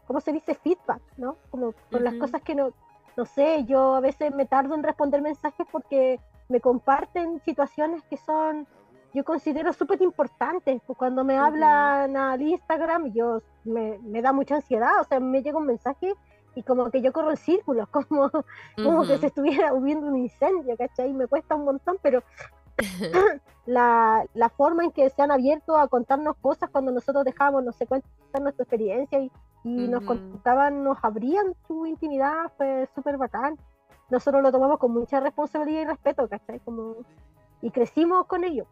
¿cómo 0.06 0.20
se 0.20 0.32
dice? 0.32 0.54
Feedback, 0.54 1.00
¿no? 1.16 1.36
Como 1.50 1.72
con 1.90 2.04
las 2.04 2.14
cosas 2.14 2.42
que 2.42 2.54
no, 2.54 2.72
no 3.16 3.24
sé, 3.24 3.64
yo 3.64 3.94
a 3.94 4.00
veces 4.00 4.34
me 4.34 4.44
tardo 4.44 4.74
en 4.74 4.82
responder 4.82 5.22
mensajes 5.22 5.66
porque 5.72 6.20
me 6.48 6.60
comparten 6.60 7.40
situaciones 7.40 8.02
que 8.04 8.18
son, 8.18 8.66
yo 9.16 9.24
considero 9.24 9.72
súper 9.72 10.02
importantes. 10.02 10.82
Pues 10.86 10.98
cuando 10.98 11.24
me 11.24 11.38
hablan 11.38 12.14
al 12.16 12.42
Instagram, 12.42 13.12
yo 13.14 13.40
me, 13.64 13.98
me, 14.00 14.20
da 14.20 14.34
mucha 14.34 14.56
ansiedad, 14.56 15.00
o 15.00 15.04
sea, 15.04 15.20
me 15.20 15.42
llega 15.42 15.58
un 15.58 15.66
mensaje 15.66 16.12
y 16.54 16.62
como 16.62 16.90
que 16.90 17.00
yo 17.00 17.14
corro 17.14 17.30
en 17.30 17.38
círculos, 17.38 17.88
como, 17.96 18.30
como 18.76 19.06
que 19.06 19.16
se 19.16 19.28
estuviera 19.28 19.72
hubiendo 19.72 20.06
un 20.06 20.18
incendio, 20.18 20.76
¿cachai? 20.76 21.14
Me 21.14 21.26
cuesta 21.26 21.54
un 21.54 21.64
montón, 21.64 21.96
pero 22.02 22.22
la, 23.66 24.26
la, 24.34 24.48
forma 24.50 24.84
en 24.84 24.92
que 24.92 25.08
se 25.08 25.22
han 25.22 25.30
abierto 25.30 25.78
a 25.78 25.88
contarnos 25.88 26.36
cosas 26.36 26.68
cuando 26.68 26.92
nosotros 26.92 27.24
dejábamos, 27.24 27.64
no 27.64 27.72
sé, 27.72 27.86
cuentan 27.86 28.42
nuestra 28.42 28.64
experiencia 28.64 29.18
y, 29.18 29.32
y 29.64 29.88
nos 29.88 30.04
contaban, 30.04 30.84
nos 30.84 30.98
abrían 31.02 31.54
su 31.66 31.86
intimidad, 31.86 32.52
fue 32.58 32.86
súper 32.94 33.16
bacán. 33.16 33.56
Nosotros 34.10 34.42
lo 34.42 34.52
tomamos 34.52 34.78
con 34.78 34.92
mucha 34.92 35.20
responsabilidad 35.20 35.80
y 35.80 35.84
respeto, 35.86 36.28
¿cachai? 36.28 36.60
Como, 36.60 36.96
y 37.62 37.70
crecimos 37.70 38.26
con 38.26 38.44
ello. 38.44 38.66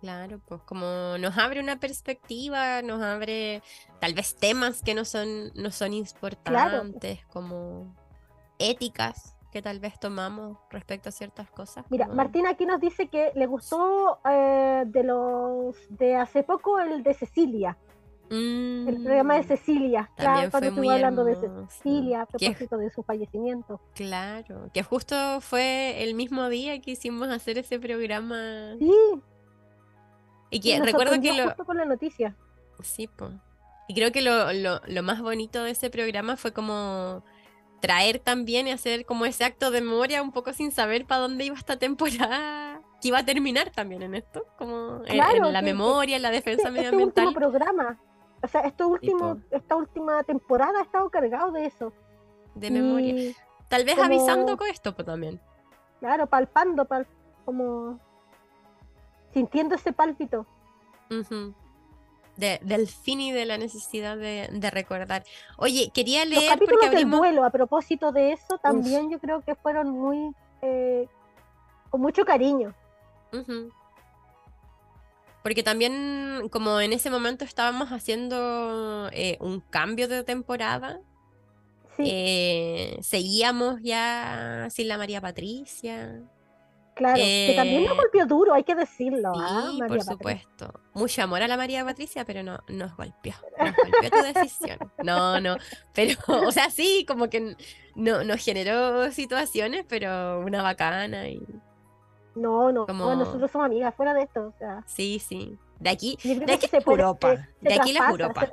Claro, 0.00 0.40
pues 0.46 0.62
como 0.62 1.16
nos 1.18 1.36
abre 1.38 1.60
una 1.60 1.80
perspectiva, 1.80 2.82
nos 2.82 3.02
abre 3.02 3.62
tal 4.00 4.14
vez 4.14 4.36
temas 4.36 4.82
que 4.82 4.94
no 4.94 5.04
son, 5.04 5.52
no 5.54 5.70
son 5.70 5.94
importantes, 5.94 7.24
como 7.26 7.94
éticas, 8.58 9.36
que 9.50 9.62
tal 9.62 9.80
vez 9.80 9.98
tomamos 9.98 10.58
respecto 10.70 11.08
a 11.08 11.12
ciertas 11.12 11.50
cosas. 11.50 11.86
Mira, 11.88 12.08
Martina 12.08 12.50
aquí 12.50 12.66
nos 12.66 12.80
dice 12.80 13.08
que 13.08 13.32
le 13.34 13.46
gustó 13.46 14.20
eh, 14.28 14.84
de 14.86 15.02
los 15.02 15.76
de 15.88 16.16
hace 16.16 16.42
poco 16.42 16.78
el 16.78 17.02
de 17.02 17.14
Cecilia. 17.14 17.78
el 18.28 19.00
programa 19.02 19.34
de 19.34 19.42
mm, 19.42 19.44
Cecilia, 19.44 20.10
claro, 20.16 20.50
cuando 20.50 20.68
estuvo 20.68 20.90
hablando 20.90 21.24
de 21.24 21.36
Cecilia 21.68 22.22
a 22.22 22.26
propósito 22.26 22.76
de 22.76 22.90
su 22.90 23.02
fallecimiento. 23.02 23.80
Claro, 23.94 24.68
que 24.74 24.82
justo 24.82 25.40
fue 25.40 26.02
el 26.02 26.14
mismo 26.14 26.48
día 26.50 26.78
que 26.80 26.90
hicimos 26.90 27.28
hacer 27.28 27.56
ese 27.56 27.78
programa. 27.78 28.74
Sí. 28.78 28.92
Y 30.50 30.60
que 30.60 30.80
recuerdo 30.80 31.20
que 31.20 31.32
lo. 31.32 31.44
Justo 31.44 31.64
con 31.64 31.76
la 31.76 31.84
noticia. 31.84 32.34
Sí, 32.82 33.08
pues. 33.08 33.32
Y 33.88 33.94
creo 33.94 34.12
que 34.12 34.20
lo, 34.20 34.52
lo, 34.52 34.80
lo 34.86 35.02
más 35.02 35.20
bonito 35.20 35.62
de 35.62 35.70
ese 35.70 35.90
programa 35.90 36.36
fue 36.36 36.52
como 36.52 37.22
traer 37.80 38.18
también 38.18 38.66
y 38.66 38.72
hacer 38.72 39.04
como 39.04 39.26
ese 39.26 39.44
acto 39.44 39.70
de 39.70 39.80
memoria 39.80 40.22
un 40.22 40.32
poco 40.32 40.52
sin 40.52 40.72
saber 40.72 41.06
para 41.06 41.20
dónde 41.20 41.44
iba 41.44 41.56
esta 41.56 41.78
temporada, 41.78 42.80
que 43.00 43.08
iba 43.08 43.18
a 43.18 43.24
terminar 43.24 43.70
también 43.70 44.02
en 44.02 44.14
esto, 44.14 44.44
como 44.58 45.02
en, 45.06 45.52
la 45.52 45.62
memoria, 45.62 46.16
en 46.16 46.22
la 46.22 46.30
defensa 46.30 46.68
este, 46.68 46.80
este 46.80 46.82
medioambiental. 46.82 47.28
Este 47.28 47.38
último 47.38 47.52
programa, 47.52 48.00
o 48.42 48.48
sea, 48.48 48.62
esto 48.62 48.88
último, 48.88 49.38
esta 49.50 49.76
última 49.76 50.22
temporada 50.24 50.80
ha 50.80 50.82
estado 50.82 51.08
cargado 51.10 51.52
de 51.52 51.66
eso. 51.66 51.92
De 52.54 52.70
memoria. 52.70 53.34
Tal 53.68 53.84
vez 53.84 53.98
avisando 53.98 54.56
con 54.56 54.68
esto 54.68 54.94
pues, 54.94 55.06
también. 55.06 55.40
Claro, 56.00 56.26
palpando, 56.26 56.86
como 57.44 58.00
sintiendo 59.36 59.74
ese 59.74 59.92
pálpito 59.92 60.46
del 62.38 62.88
fin 62.88 63.20
y 63.20 63.32
de 63.32 63.44
la 63.44 63.58
necesidad 63.58 64.16
de, 64.16 64.70
recordar. 64.70 65.24
Oye, 65.58 65.90
quería 65.92 66.24
leer. 66.24 66.44
Los 66.44 66.50
capítulos 66.54 66.80
porque 66.80 66.96
del 66.96 67.10
duelo, 67.10 67.44
a 67.44 67.50
propósito 67.50 68.12
de 68.12 68.32
eso, 68.32 68.56
también 68.62 69.10
yo 69.10 69.18
creo 69.18 69.42
que 69.42 69.54
fueron 69.54 69.90
muy. 69.90 70.34
Eh, 70.62 71.06
con 71.90 72.00
mucho 72.00 72.24
cariño. 72.24 72.74
Porque 75.42 75.62
también, 75.62 76.48
como 76.50 76.80
en 76.80 76.94
ese 76.94 77.10
momento 77.10 77.44
estábamos 77.44 77.90
haciendo 77.92 79.10
eh, 79.12 79.36
un 79.40 79.60
cambio 79.60 80.08
de 80.08 80.24
temporada, 80.24 81.00
eh, 81.98 82.96
seguíamos 83.02 83.82
ya 83.82 84.68
sin 84.70 84.88
la 84.88 84.96
María 84.96 85.20
Patricia. 85.20 86.22
Claro, 86.96 87.16
que 87.16 87.52
también 87.54 87.84
nos 87.84 87.92
eh, 87.92 87.96
golpeó 87.96 88.26
duro, 88.26 88.54
hay 88.54 88.64
que 88.64 88.74
decirlo. 88.74 89.30
Sí, 89.34 89.40
¿ah? 89.42 89.70
por 89.86 90.02
supuesto. 90.02 90.72
Mucho 90.94 91.22
amor 91.22 91.42
a 91.42 91.46
la 91.46 91.58
María 91.58 91.84
Patricia, 91.84 92.24
pero 92.24 92.42
no 92.42 92.58
nos 92.68 92.96
golpeó. 92.96 93.34
Nos 93.58 93.76
golpeó 93.76 94.10
tu 94.10 94.22
decisión. 94.32 94.78
No, 95.04 95.38
no. 95.38 95.56
Pero, 95.92 96.18
o 96.48 96.50
sea, 96.52 96.70
sí, 96.70 97.04
como 97.06 97.28
que 97.28 97.54
no, 97.96 98.24
nos 98.24 98.42
generó 98.42 99.12
situaciones, 99.12 99.84
pero 99.86 100.40
una 100.40 100.62
bacana 100.62 101.28
y. 101.28 101.46
No, 102.34 102.72
no. 102.72 102.86
nosotros 102.86 103.50
somos 103.50 103.66
amigas, 103.66 103.94
fuera 103.94 104.14
de 104.14 104.22
esto. 104.22 104.46
O 104.46 104.58
sea. 104.58 104.82
Sí, 104.86 105.18
sí. 105.18 105.58
De 105.78 105.90
aquí, 105.90 106.16
de 106.24 106.50
aquí 106.50 106.64
es 106.64 106.86
Europa. 106.86 107.46
de 107.60 107.74
aquí 107.74 107.92
la 107.92 108.08
Europa. 108.08 108.50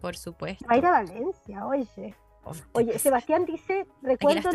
Por 0.00 0.16
supuesto. 0.16 0.64
Va 0.66 0.76
a 0.76 0.78
ir 0.78 0.86
a 0.86 0.92
Valencia, 0.92 1.66
oye. 1.66 2.16
Oye, 2.72 2.98
Sebastián 2.98 3.44
dice, 3.44 3.86
recuerdo 4.02 4.50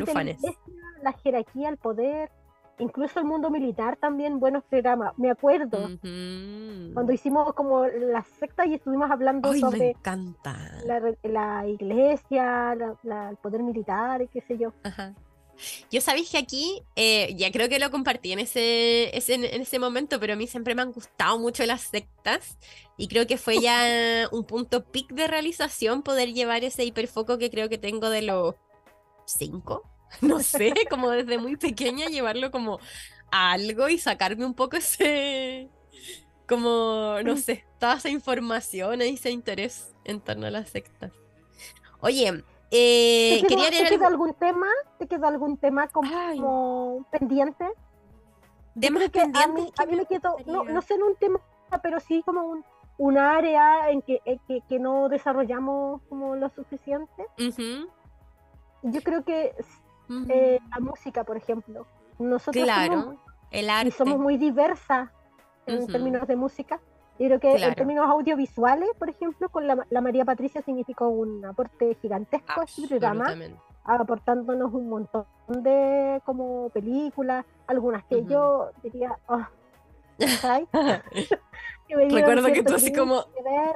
la 1.03 1.13
jerarquía, 1.13 1.69
el 1.69 1.77
poder, 1.77 2.31
incluso 2.79 3.19
el 3.19 3.25
mundo 3.25 3.49
militar 3.49 3.97
también 3.97 4.39
buenos 4.39 4.63
programas. 4.63 5.17
Me 5.17 5.29
acuerdo 5.29 5.89
cuando 6.01 7.11
hicimos 7.11 7.53
como 7.53 7.85
la 7.85 8.23
secta 8.39 8.65
y 8.65 8.75
estuvimos 8.75 9.11
hablando 9.11 9.53
sobre 9.53 9.95
La, 11.23 11.67
iglesia, 11.67 12.73
el 12.73 13.37
poder 13.37 13.63
militar 13.63 14.21
y 14.21 14.27
qué 14.27 14.41
sé 14.41 14.57
yo. 14.57 14.73
Yo 15.91 15.99
sabéis 15.99 16.31
que 16.31 16.37
aquí, 16.37 16.83
eh, 16.95 17.35
ya 17.35 17.51
creo 17.51 17.67
que 17.67 17.79
lo 17.79 17.91
compartí 17.91 18.31
en 18.31 18.39
ese, 18.39 19.11
en 19.13 19.61
ese 19.61 19.77
momento, 19.77 20.17
pero 20.17 20.33
a 20.33 20.35
mí 20.37 20.47
siempre 20.47 20.73
me 20.73 20.81
han 20.81 20.93
gustado 20.93 21.37
mucho 21.37 21.65
las 21.65 21.81
sectas 21.81 22.57
y 22.95 23.09
creo 23.09 23.27
que 23.27 23.37
fue 23.37 23.59
ya 23.59 24.27
un 24.31 24.45
punto 24.45 24.85
pic 24.85 25.11
de 25.11 25.27
realización 25.27 26.01
poder 26.01 26.33
llevar 26.33 26.63
ese 26.63 26.85
hiperfoco 26.85 27.37
que 27.37 27.49
creo 27.49 27.67
que 27.67 27.77
tengo 27.77 28.09
de 28.09 28.21
los 28.21 28.55
cinco 29.25 29.83
no 30.21 30.39
sé, 30.39 30.73
como 30.89 31.09
desde 31.09 31.37
muy 31.37 31.57
pequeña 31.57 32.07
llevarlo 32.07 32.51
como 32.51 32.79
a 33.31 33.51
algo 33.51 33.89
y 33.89 33.97
sacarme 33.97 34.45
un 34.45 34.53
poco 34.53 34.77
ese, 34.77 35.69
como, 36.47 37.17
no 37.23 37.35
mm. 37.35 37.37
sé, 37.37 37.65
toda 37.79 37.95
esa 37.95 38.09
información 38.09 39.01
y 39.01 39.09
ese 39.09 39.31
interés 39.31 39.93
en 40.03 40.19
torno 40.19 40.47
a 40.47 40.51
las 40.51 40.69
sectas. 40.69 41.11
Oye, 42.01 42.43
eh, 42.71 43.43
quería 43.47 43.69
leer 43.69 43.89
¿te 43.89 43.95
quedó 43.95 44.07
algún 44.07 44.33
tema? 44.33 44.67
¿Te 44.97 45.07
quedó 45.07 45.27
algún 45.27 45.57
tema 45.57 45.87
como, 45.87 47.05
pendiente? 47.11 47.65
¿Temas 48.79 49.09
pendientes? 49.09 49.73
A 49.77 49.85
mí, 49.85 49.95
me 49.95 50.05
quedó, 50.05 50.37
no, 50.45 50.63
no 50.63 50.81
sé 50.81 50.93
en 50.93 51.03
un 51.03 51.15
tema, 51.15 51.39
pero 51.83 51.99
sí 51.99 52.23
como 52.25 52.43
un, 52.43 52.65
un 52.97 53.17
área 53.17 53.89
en 53.89 54.01
que, 54.01 54.21
que, 54.47 54.61
que, 54.67 54.79
no 54.79 55.09
desarrollamos 55.09 56.01
como 56.09 56.35
lo 56.35 56.49
suficiente. 56.49 57.25
Yo 58.83 59.01
creo 59.01 59.23
que 59.23 59.53
eh, 60.29 60.59
la 60.69 60.79
música, 60.79 61.23
por 61.23 61.37
ejemplo. 61.37 61.85
Nosotros 62.17 62.63
claro, 62.63 63.01
somos, 63.01 63.15
el 63.51 63.69
arte. 63.69 63.89
Y 63.89 63.91
somos 63.91 64.19
muy 64.19 64.37
diversas 64.37 65.09
en 65.65 65.87
términos 65.87 66.27
de 66.27 66.35
música. 66.35 66.79
Yo 67.19 67.25
creo 67.27 67.39
que 67.39 67.63
en 67.63 67.75
términos 67.75 68.07
audiovisuales, 68.07 68.89
por 68.97 69.09
ejemplo, 69.09 69.49
con 69.49 69.67
la, 69.67 70.01
María 70.01 70.23
Patricia 70.23 70.61
significó 70.61 71.09
un 71.09 71.43
aporte 71.45 71.97
gigantesco 72.01 72.61
a 72.61 72.63
este 72.63 72.87
programa, 72.87 73.35
aportándonos 73.83 74.73
un 74.73 74.89
montón 74.89 75.25
de 75.47 76.21
como 76.25 76.69
películas, 76.69 77.45
algunas 77.67 78.05
que 78.05 78.23
yo 78.23 78.71
diría, 78.83 79.17
oh, 79.27 79.45
Recuerdo 81.89 82.47
que 82.53 82.63
tú 82.63 82.75
así 82.75 82.93
como, 82.93 83.25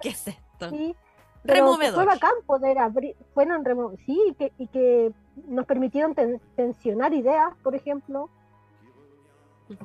¿qué 0.01 0.09
es 0.09 0.27
esto? 0.27 0.69
Sí, 0.69 0.95
pero 1.43 1.73
fue 1.75 2.05
bacán 2.05 2.33
poder 2.45 2.79
abrir, 2.79 3.15
fueron 3.33 3.63
sí, 4.05 4.19
y 4.29 4.33
que, 4.33 4.53
y 4.57 4.67
que 4.67 5.11
nos 5.47 5.65
permitieron 5.65 6.15
tensionar 6.55 7.13
ideas, 7.13 7.53
por 7.63 7.75
ejemplo, 7.75 8.29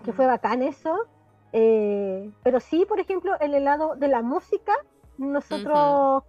que 0.05 0.13
fue 0.13 0.27
bacán 0.27 0.63
eso. 0.63 1.07
Eh, 1.53 2.31
pero 2.43 2.61
sí, 2.61 2.85
por 2.87 3.01
ejemplo, 3.01 3.33
en 3.41 3.55
el 3.55 3.65
lado 3.65 3.97
de 3.97 4.09
la 4.09 4.23
música, 4.23 4.73
nosotros, 5.17 6.23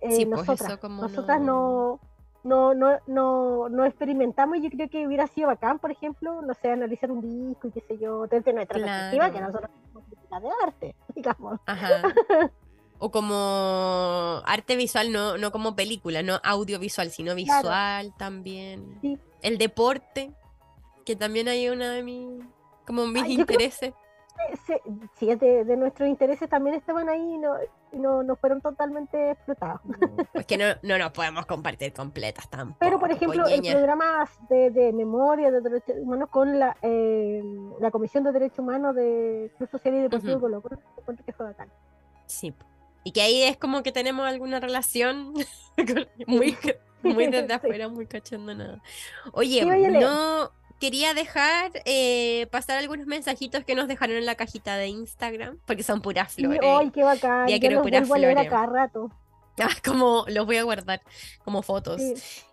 eh, 0.00 0.08
pues 0.08 0.26
nosotras, 0.26 0.82
nosotras 0.90 1.40
no... 1.40 2.00
No, 2.44 2.74
no, 2.74 2.98
no, 3.06 3.68
no, 3.68 3.84
experimentamos 3.84 4.56
y 4.56 4.62
yo 4.62 4.70
creo 4.70 4.90
que 4.90 5.06
hubiera 5.06 5.28
sido 5.28 5.46
bacán, 5.46 5.78
por 5.78 5.92
ejemplo, 5.92 6.42
no 6.42 6.54
sé, 6.54 6.72
analizar 6.72 7.08
un 7.08 7.20
disco 7.20 7.68
y 7.68 7.70
qué 7.70 7.80
sé 7.82 7.98
yo, 7.98 8.26
desde 8.26 8.52
nuestra 8.52 8.80
perspectiva, 8.80 9.30
que 9.30 9.40
nosotros 9.40 9.70
somos 9.92 10.42
de 10.42 10.48
arte, 10.66 10.96
digamos. 11.14 11.60
Ajá. 11.66 12.02
o 13.04 13.10
como 13.10 14.40
arte 14.46 14.76
visual, 14.76 15.10
no, 15.10 15.36
no 15.36 15.50
como 15.50 15.74
película, 15.74 16.22
no 16.22 16.38
audiovisual, 16.44 17.10
sino 17.10 17.34
visual 17.34 18.14
también. 18.16 19.00
El 19.40 19.58
deporte, 19.58 20.30
que 21.04 21.16
también 21.16 21.48
hay 21.48 21.68
una 21.68 21.90
de 21.90 22.04
mis, 22.04 22.44
como 22.86 23.08
mis 23.08 23.26
intereses. 23.26 23.92
sí, 25.18 25.34
de, 25.34 25.64
de, 25.64 25.76
nuestros 25.76 26.08
intereses 26.08 26.48
también 26.48 26.76
estaban 26.76 27.08
ahí 27.08 27.20
y 27.20 27.38
no, 27.38 27.54
no, 27.90 28.22
no 28.22 28.36
fueron 28.36 28.60
totalmente 28.60 29.32
explotados. 29.32 29.80
Es 30.34 30.46
que 30.46 30.56
no, 30.56 30.66
no 30.82 30.96
nos 30.96 31.10
podemos 31.10 31.44
compartir 31.46 31.92
completas 31.92 32.48
tampoco. 32.48 32.78
Pero, 32.78 33.00
por 33.00 33.10
ejemplo, 33.10 33.48
el 33.48 33.62
programa 33.62 34.30
de, 34.48 34.70
de, 34.70 34.92
memoria 34.92 35.50
de 35.50 35.60
derechos 35.60 35.96
humanos 35.98 36.28
con 36.30 36.56
la, 36.56 36.76
eh, 36.82 37.42
la 37.80 37.90
Comisión 37.90 38.22
de 38.22 38.30
Derechos 38.30 38.60
Humanos 38.60 38.94
de 38.94 39.50
Club 39.58 39.68
Social 39.70 39.92
y 39.92 40.02
Deportivo 40.02 40.34
uh 40.34 40.50
-huh. 40.50 40.62
Colo 40.62 41.18
que 41.26 41.32
fue 41.32 41.46
bacán. 41.46 41.68
Sí, 42.26 42.54
y 43.04 43.12
que 43.12 43.22
ahí 43.22 43.42
es 43.42 43.56
como 43.56 43.82
que 43.82 43.92
tenemos 43.92 44.26
alguna 44.26 44.60
relación 44.60 45.34
muy, 46.26 46.56
muy 47.02 47.26
desde 47.28 47.52
afuera, 47.54 47.88
muy 47.88 48.06
cachando 48.06 48.54
nada. 48.54 48.82
Oye, 49.32 49.64
no 49.64 50.50
quería 50.80 51.14
dejar 51.14 51.70
eh, 51.84 52.48
pasar 52.50 52.78
algunos 52.78 53.06
mensajitos 53.06 53.64
que 53.64 53.74
nos 53.74 53.86
dejaron 53.86 54.16
en 54.16 54.26
la 54.26 54.34
cajita 54.34 54.76
de 54.76 54.88
Instagram, 54.88 55.58
porque 55.66 55.82
son 55.82 56.02
puras 56.02 56.34
flores. 56.34 56.60
¡Ay, 56.62 56.90
qué 56.90 57.02
bacán! 57.02 57.46
Ya 57.46 57.60
quiero 57.60 57.82
puras 57.82 58.08
flores. 58.08 58.36
A 58.36 58.48
cada 58.48 58.66
rato. 58.66 59.10
Ah, 59.60 59.68
como 59.84 60.24
los 60.28 60.46
voy 60.46 60.56
a 60.56 60.62
guardar 60.62 61.02
como 61.44 61.62
fotos. 61.62 62.00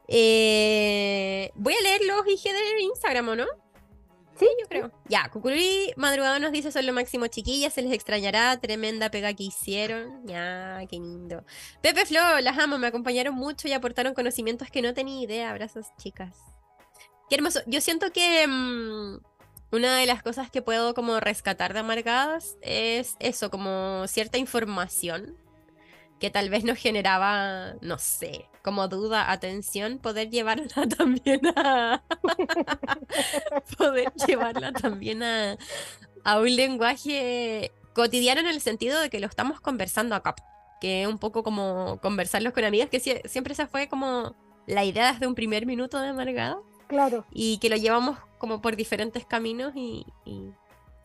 Eh, 0.08 1.52
voy 1.56 1.74
a 1.74 1.82
leer 1.82 2.02
los 2.06 2.28
IG 2.28 2.52
de 2.52 2.82
Instagram, 2.82 3.30
¿o 3.30 3.36
no? 3.36 3.46
Sí, 4.40 4.48
yo 4.62 4.68
creo. 4.70 4.92
Ya, 5.10 5.30
Cucurí 5.30 5.92
Madrugada 5.98 6.40
nos 6.40 6.54
dice: 6.54 6.72
Son 6.72 6.86
lo 6.86 6.94
máximo, 6.94 7.28
chiquillas. 7.28 7.74
Se 7.74 7.82
les 7.82 7.92
extrañará. 7.92 8.58
Tremenda 8.58 9.12
pega 9.12 9.34
que 9.34 9.44
hicieron. 9.44 10.26
Ya, 10.26 10.80
qué 10.90 10.96
lindo. 10.96 11.44
Pepe 11.82 12.06
Flo, 12.06 12.40
las 12.40 12.58
amo. 12.58 12.78
Me 12.78 12.88
acompañaron 12.88 13.36
mucho 13.36 13.68
y 13.68 13.74
aportaron 13.74 14.14
conocimientos 14.14 14.70
que 14.70 14.82
no 14.82 14.94
tenía 14.94 15.22
idea. 15.22 15.50
Abrazos, 15.50 15.88
chicas. 15.98 16.38
Qué 17.30 17.36
hermoso. 17.36 17.60
Yo 17.68 17.82
siento 17.82 18.14
que 18.14 18.48
mmm, 18.48 19.18
una 19.72 19.98
de 19.98 20.06
las 20.06 20.24
cosas 20.24 20.50
que 20.50 20.62
puedo 20.62 20.94
como 20.94 21.20
rescatar 21.20 21.74
de 21.74 21.80
Amargadas 21.80 22.58
es 22.62 23.18
eso, 23.20 23.52
como 23.52 24.08
cierta 24.08 24.38
información 24.38 25.38
que 26.20 26.30
tal 26.30 26.50
vez 26.50 26.64
nos 26.64 26.78
generaba, 26.78 27.74
no 27.82 27.98
sé, 27.98 28.46
como 28.62 28.88
duda, 28.88 29.32
atención, 29.32 30.00
poder 30.00 30.30
llevarla 30.30 30.68
también 30.98 31.42
a... 31.56 32.04
poder 33.78 34.12
llevarla 34.28 34.72
también 34.74 35.24
a, 35.24 35.58
a 36.24 36.40
un 36.40 36.56
lenguaje 36.56 37.72
cotidiano 37.94 38.42
en 38.42 38.48
el 38.48 38.62
sentido 38.62 39.00
de 39.00 39.10
que 39.10 39.20
lo 39.20 39.28
estamos 39.28 39.62
conversando 39.62 40.16
acá, 40.16 40.36
que 40.80 41.04
es 41.04 41.08
un 41.08 41.18
poco 41.18 41.44
como 41.44 42.00
conversarlos 42.02 42.54
con 42.54 42.64
amigas, 42.64 42.90
que 42.90 43.00
siempre 43.00 43.54
esa 43.54 43.68
fue 43.68 43.88
como 43.88 44.36
la 44.68 44.86
idea 44.86 45.12
desde 45.14 45.28
un 45.28 45.36
primer 45.36 45.66
minuto 45.66 46.00
de 46.00 46.10
Amargada. 46.10 46.60
Claro. 46.88 47.26
Y 47.32 47.60
que 47.60 47.70
lo 47.70 47.76
llevamos 47.76 48.18
como 48.38 48.62
por 48.62 48.76
diferentes 48.76 49.26
caminos 49.26 49.74
y, 49.76 50.06
y, 50.26 50.52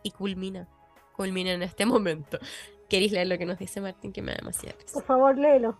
y 0.02 0.10
culmina, 0.12 0.68
culmina 1.14 1.52
en 1.52 1.62
este 1.62 1.84
momento. 1.84 2.38
¿Queréis 2.94 3.10
leer 3.10 3.26
lo 3.26 3.36
que 3.36 3.44
nos 3.44 3.58
dice 3.58 3.80
Martín? 3.80 4.12
Que 4.12 4.22
me 4.22 4.30
da 4.30 4.38
demasiada 4.38 4.76
risa. 4.78 4.94
Por 4.94 5.02
favor, 5.02 5.36
léelo. 5.36 5.76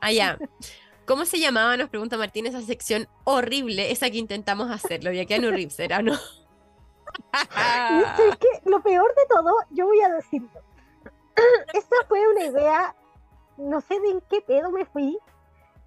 Ah, 0.00 0.12
ya. 0.12 0.38
¿Cómo 1.04 1.24
se 1.24 1.40
llamaba? 1.40 1.76
Nos 1.76 1.88
pregunta 1.88 2.16
Martín 2.16 2.46
esa 2.46 2.60
sección 2.60 3.08
horrible, 3.24 3.90
esa 3.90 4.08
que 4.08 4.18
intentamos 4.18 4.70
hacerlo. 4.70 5.10
De 5.10 5.26
Keanu 5.26 5.50
Reeves, 5.50 5.80
¿era 5.80 6.00
no? 6.00 6.12
es 8.22 8.36
que 8.36 8.70
lo 8.70 8.80
peor 8.84 9.12
de 9.16 9.22
todo, 9.28 9.52
yo 9.70 9.86
voy 9.86 10.00
a 10.00 10.10
decirlo. 10.10 10.62
Esta 11.74 11.96
fue 12.06 12.20
una 12.28 12.44
idea, 12.44 12.94
no 13.56 13.80
sé 13.80 13.98
de 13.98 14.10
en 14.10 14.20
qué 14.30 14.40
pedo 14.40 14.70
me 14.70 14.86
fui, 14.86 15.18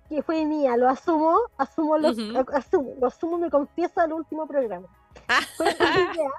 que 0.10 0.22
fue 0.22 0.46
mía, 0.46 0.76
lo 0.76 0.90
asumo, 0.90 1.40
asumo, 1.58 1.98
lo, 1.98 2.10
asumo, 2.10 2.94
lo 3.00 3.08
asumo, 3.08 3.38
me 3.38 3.50
confieso 3.50 4.02
al 4.02 4.12
último 4.12 4.46
programa. 4.48 4.90
fue 5.56 5.74
una 5.80 6.14
idea. 6.14 6.32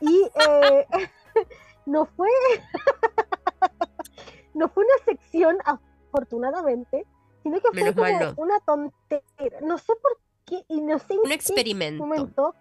Y 0.00 0.30
eh, 0.46 0.86
no 1.86 2.06
fue 2.06 2.28
no 4.54 4.68
fue 4.68 4.84
una 4.84 5.04
sección 5.04 5.58
afortunadamente 5.64 7.06
sino 7.44 7.60
que 7.60 7.92
fue 7.92 7.94
como 8.16 8.34
una 8.38 8.58
tontera. 8.60 9.60
No 9.60 9.78
sé 9.78 9.92
por 10.02 10.18
qué 10.46 10.64
y 10.68 10.80
no 10.80 10.98
sé 10.98 11.18
un 11.18 11.30
experimento. 11.30 12.04
momento, 12.04 12.54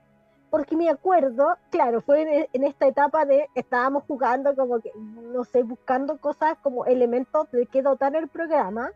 porque 0.49 0.75
me 0.75 0.89
acuerdo 0.89 1.55
claro 1.71 2.01
fue 2.01 2.49
en, 2.51 2.63
esta 2.63 2.85
etapa 2.85 3.25
de 3.25 3.47
estábamos 3.55 4.03
jugando 4.03 4.55
como 4.55 4.81
que 4.81 4.91
no 4.95 5.45
sé 5.45 5.63
buscando 5.63 6.17
cosas 6.17 6.57
como 6.61 6.85
elementos 6.85 7.49
de 7.51 7.65
que 7.65 7.81
dotar 7.81 8.15
el 8.15 8.27
programa 8.27 8.91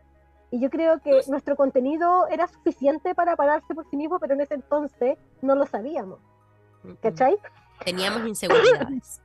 y 0.50 0.60
yo 0.60 0.70
creo 0.70 1.00
que 1.00 1.22
nuestro 1.28 1.56
contenido 1.56 2.28
era 2.28 2.46
suficiente 2.48 3.14
para 3.14 3.34
pararse 3.34 3.74
por 3.74 3.88
sí 3.90 3.96
mismo 3.96 4.20
pero 4.20 4.34
en 4.34 4.42
ese 4.42 4.54
entonces 4.54 5.18
no 5.40 5.54
lo 5.54 5.66
sabíamos. 5.66 6.20
¿cachai? 7.00 7.36
teníamos 7.84 8.26
inseguridades 8.26 9.20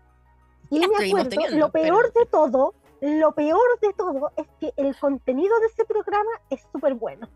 y 0.77 0.87
me 0.87 1.07
acuerdo, 1.07 1.57
lo 1.57 1.71
peor 1.71 2.13
de 2.13 2.25
todo, 2.25 2.73
lo 3.01 3.31
peor 3.33 3.79
de 3.81 3.93
todo 3.93 4.31
es 4.37 4.47
que 4.59 4.73
el 4.77 4.95
contenido 4.97 5.59
de 5.59 5.67
ese 5.67 5.85
programa 5.85 6.31
es 6.49 6.61
súper 6.71 6.95
bueno. 6.95 7.27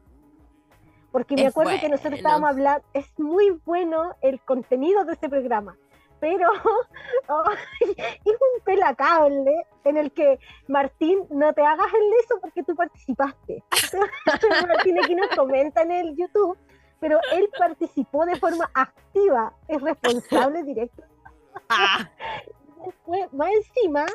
Porque 1.11 1.35
me 1.35 1.47
acuerdo 1.47 1.71
que 1.79 1.89
nosotros 1.89 2.15
estábamos 2.15 2.49
hablando, 2.49 2.85
es 2.93 3.07
muy 3.19 3.49
bueno 3.65 4.15
el 4.21 4.39
contenido 4.41 5.03
de 5.05 5.13
ese 5.13 5.29
programa. 5.29 5.77
Pero 6.19 6.49
oh, 7.29 7.43
es 7.81 8.25
un 8.25 8.63
pelacable 8.63 9.65
en 9.83 9.97
el 9.97 10.11
que 10.11 10.39
Martín, 10.67 11.25
no 11.29 11.53
te 11.53 11.63
hagas 11.63 11.87
el 11.93 12.13
eso 12.23 12.39
porque 12.41 12.63
tú 12.63 12.75
participaste. 12.75 13.63
Martín 14.67 14.99
aquí 15.03 15.15
nos 15.15 15.29
comenta 15.35 15.81
en 15.81 15.91
el 15.91 16.15
YouTube, 16.15 16.57
pero 16.99 17.19
él 17.33 17.49
participó 17.57 18.25
de 18.25 18.35
forma 18.37 18.69
activa, 18.73 19.53
es 19.67 19.81
responsable 19.81 20.63
directo. 20.63 21.03
Ah 21.69 22.09
más 23.31 23.49
encima, 23.51 24.05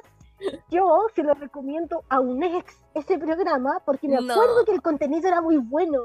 yo 0.70 1.06
se 1.14 1.22
lo 1.22 1.34
recomiendo 1.34 2.04
a 2.08 2.20
un 2.20 2.42
ex 2.42 2.76
ese 2.94 3.18
programa 3.18 3.80
porque 3.84 4.08
me 4.08 4.16
acuerdo 4.16 4.64
que 4.64 4.72
el 4.72 4.82
contenido 4.82 5.28
era 5.28 5.40
muy 5.40 5.58
bueno. 5.58 6.00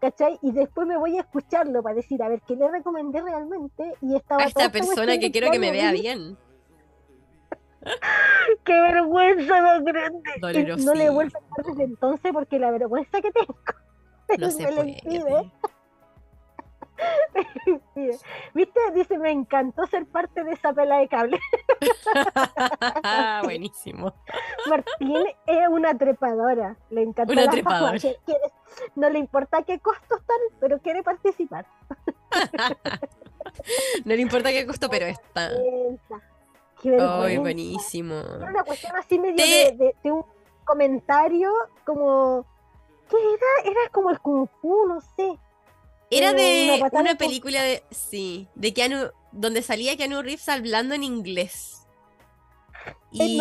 ¿Cachai? 0.00 0.38
Y 0.42 0.52
después 0.52 0.86
me 0.86 0.96
voy 0.96 1.18
a 1.18 1.22
escucharlo 1.22 1.82
para 1.82 1.96
decir, 1.96 2.22
a 2.22 2.28
ver, 2.28 2.40
¿qué 2.46 2.54
le 2.54 2.70
recomendé 2.70 3.20
realmente? 3.20 3.94
Y 4.00 4.14
estaba... 4.14 4.44
A 4.44 4.46
esta 4.46 4.70
persona 4.70 5.18
que 5.18 5.32
quiero 5.32 5.50
que 5.50 5.58
me 5.58 5.72
vea 5.72 5.90
bien. 5.90 6.38
¡Qué 8.64 8.72
vergüenza 8.72 9.60
más 9.60 9.82
grande! 9.82 10.76
No 10.84 10.94
le 10.94 11.10
vuelvo 11.10 11.36
a 11.36 11.42
hablar 11.42 11.66
desde 11.66 11.82
entonces 11.82 12.32
porque 12.32 12.60
la 12.60 12.70
vergüenza 12.70 13.20
que 13.20 13.32
tengo 13.32 13.56
no 14.36 14.50
se 14.50 14.66
puede. 14.68 15.52
¿Viste? 18.54 18.80
Dice, 18.94 19.18
me 19.18 19.30
encantó 19.30 19.86
ser 19.86 20.06
parte 20.06 20.44
de 20.44 20.52
esa 20.52 20.72
pela 20.72 20.98
de 20.98 21.08
cable. 21.08 21.38
Buenísimo. 23.44 24.14
Martín 24.68 25.16
es 25.46 25.68
una 25.68 25.96
trepadora. 25.96 26.76
Le 26.90 27.02
encanta 27.02 27.32
una 27.32 27.50
trepadora. 27.50 27.98
no 28.96 29.10
le 29.10 29.18
importa 29.18 29.62
qué 29.62 29.78
costos 29.78 30.20
están, 30.20 30.36
pero 30.60 30.78
quiere 30.78 31.02
participar. 31.02 31.66
no 34.04 34.14
le 34.14 34.22
importa 34.22 34.50
qué 34.50 34.66
costo, 34.66 34.88
pero 34.88 35.06
está. 35.06 35.50
Qué 36.82 37.38
buenísimo. 37.38 38.22
una 38.40 38.62
cuestión 38.62 38.94
así 38.96 39.18
medio 39.18 39.44
de, 39.44 39.94
de, 40.02 40.12
un 40.12 40.24
comentario 40.64 41.52
como... 41.84 42.46
¿Qué 43.10 43.16
era? 43.16 43.70
Era 43.70 43.90
como 43.90 44.10
el 44.10 44.20
Kung 44.20 44.46
Fu, 44.60 44.86
no 44.86 45.00
sé 45.00 45.38
era 46.10 46.32
de 46.32 46.82
una, 46.92 47.16
película 47.16 47.62
de. 47.62 47.82
Sí, 47.90 48.48
de 48.54 48.72
Keanu. 48.72 49.10
Donde 49.30 49.62
salía 49.62 49.96
Keanu 49.96 50.22
Reeves 50.22 50.48
hablando 50.48 50.94
en 50.94 51.02
inglés. 51.02 51.86
Eh, 53.12 53.26
y 53.26 53.38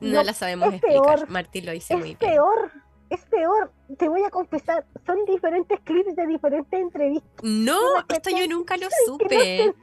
no, 0.00 0.22
la 0.22 0.32
sabemos 0.34 0.74
explicar. 0.74 1.28
Martín 1.28 1.66
lo 1.66 1.72
dice 1.72 1.96
muy 1.96 2.14
bien. 2.14 2.18
Es 2.20 2.28
peor, 2.28 2.72
es 3.10 3.24
peor. 3.26 3.72
Te 3.98 4.08
voy 4.08 4.22
a 4.24 4.30
confesar, 4.30 4.86
son 5.06 5.24
diferentes 5.24 5.78
clips 5.80 6.16
de 6.16 6.26
diferentes 6.26 6.80
entrevistas. 6.80 7.42
No, 7.42 7.78
esto 8.08 8.30
yo 8.30 8.46
nunca 8.48 8.76
lo 8.76 8.88
supe. 9.06 9.74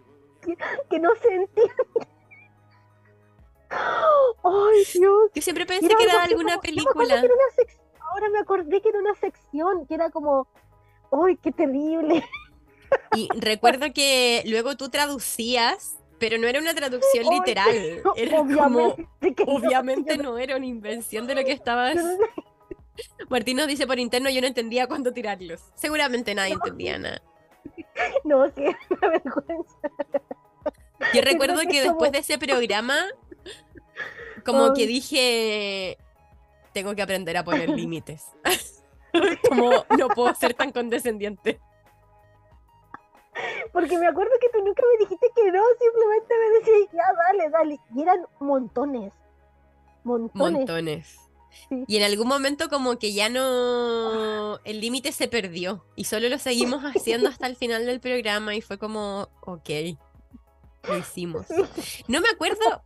Que 0.89 0.99
no 0.99 1.09
se, 1.21 1.33
entiende. 1.33 1.73
Ay, 3.69 4.83
Dios. 4.93 5.31
Yo 5.33 5.41
siempre 5.41 5.65
pensé 5.65 5.87
que 5.87 6.03
era 6.03 6.23
alguna 6.23 6.59
película. 6.59 7.21
ahora 7.99 8.29
me 8.29 8.39
acordé 8.39 8.81
que 8.81 8.89
era 8.89 8.99
una 8.99 9.15
sección, 9.15 9.85
que 9.87 9.95
era 9.95 10.09
como, 10.09 10.47
¡ay, 11.11 11.37
qué 11.37 11.51
terrible! 11.51 12.23
Y 13.17 13.27
recuerdo 13.37 13.91
que 13.93 14.43
luego 14.45 14.77
tú 14.77 14.87
traducías, 14.89 15.97
pero 16.19 16.37
no 16.37 16.47
era 16.47 16.59
una 16.59 16.73
traducción 16.73 17.25
literal. 17.29 18.01
Era 18.15 18.39
obviamente 18.39 19.35
como, 19.35 19.57
obviamente 19.57 20.17
no 20.17 20.37
era 20.37 20.55
una 20.55 20.65
invención 20.65 21.27
de 21.27 21.35
lo 21.35 21.43
que 21.43 21.51
estabas. 21.51 21.97
Martín 23.29 23.57
nos 23.57 23.67
dice 23.67 23.85
por 23.85 23.99
interno, 23.99 24.29
yo 24.29 24.39
no 24.41 24.47
entendía 24.47 24.87
cuándo 24.87 25.11
tirarlos. 25.11 25.61
Seguramente 25.75 26.33
nadie 26.33 26.53
entendía 26.53 26.97
nada. 26.97 27.21
No, 28.23 28.47
sí, 28.51 28.63
es 28.63 28.75
una 28.89 29.09
vergüenza. 29.09 29.77
Yo 31.13 31.21
recuerdo 31.21 31.61
que 31.61 31.81
después 31.81 32.11
de 32.11 32.19
ese 32.19 32.37
programa, 32.37 32.95
como 34.45 34.73
que 34.73 34.87
dije, 34.87 35.97
tengo 36.73 36.95
que 36.95 37.01
aprender 37.01 37.37
a 37.37 37.43
poner 37.43 37.69
límites. 37.81 38.25
como 39.49 39.71
no 39.97 40.07
puedo 40.09 40.33
ser 40.35 40.53
tan 40.53 40.71
condescendiente. 40.71 41.59
Porque 43.71 43.97
me 43.97 44.07
acuerdo 44.07 44.31
que 44.41 44.49
tú 44.49 44.63
nunca 44.63 44.81
me 44.91 45.05
dijiste 45.05 45.27
que 45.35 45.51
no, 45.51 45.61
simplemente 45.79 46.33
me 46.39 46.59
decías, 46.59 46.91
ya, 46.93 47.13
dale, 47.13 47.49
dale. 47.49 47.79
Y 47.95 48.01
eran 48.01 48.25
montones. 48.39 49.13
Montones. 50.03 50.57
Montones. 50.57 51.27
Y 51.87 51.97
en 51.97 52.03
algún 52.03 52.27
momento 52.27 52.69
como 52.69 52.97
que 52.97 53.13
ya 53.13 53.29
no, 53.29 54.59
el 54.63 54.79
límite 54.79 55.11
se 55.11 55.27
perdió 55.27 55.83
y 55.95 56.05
solo 56.05 56.29
lo 56.29 56.37
seguimos 56.37 56.83
haciendo 56.83 57.29
hasta 57.29 57.47
el 57.47 57.55
final 57.55 57.85
del 57.85 57.99
programa 57.99 58.55
y 58.55 58.61
fue 58.61 58.77
como, 58.77 59.29
ok, 59.41 59.69
lo 60.87 60.97
hicimos. 60.97 61.47
No 62.07 62.21
me 62.21 62.29
acuerdo, 62.29 62.83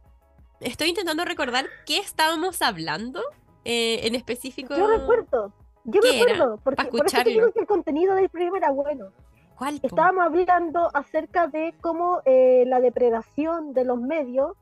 estoy 0.62 0.90
intentando 0.90 1.26
recordar 1.26 1.68
qué 1.86 1.98
estábamos 1.98 2.62
hablando 2.62 3.22
eh, 3.66 4.00
en 4.04 4.16
específico. 4.16 4.76
Yo 4.76 4.88
recuerdo, 4.88 5.54
yo 5.84 6.02
recuerdo, 6.02 6.60
porque 6.64 6.86
por 6.86 7.06
eso 7.06 7.24
digo 7.24 7.52
que 7.52 7.62
el 7.62 7.68
contenido 7.68 8.16
del 8.16 8.30
programa 8.30 8.58
era 8.58 8.72
bueno. 8.72 9.12
¿Cuál, 9.56 9.80
Estábamos 9.84 10.26
hablando 10.26 10.90
acerca 10.94 11.48
de 11.48 11.74
cómo 11.82 12.22
eh, 12.26 12.64
la 12.68 12.80
depredación 12.80 13.74
de 13.74 13.86
los 13.86 14.00
medios, 14.00 14.58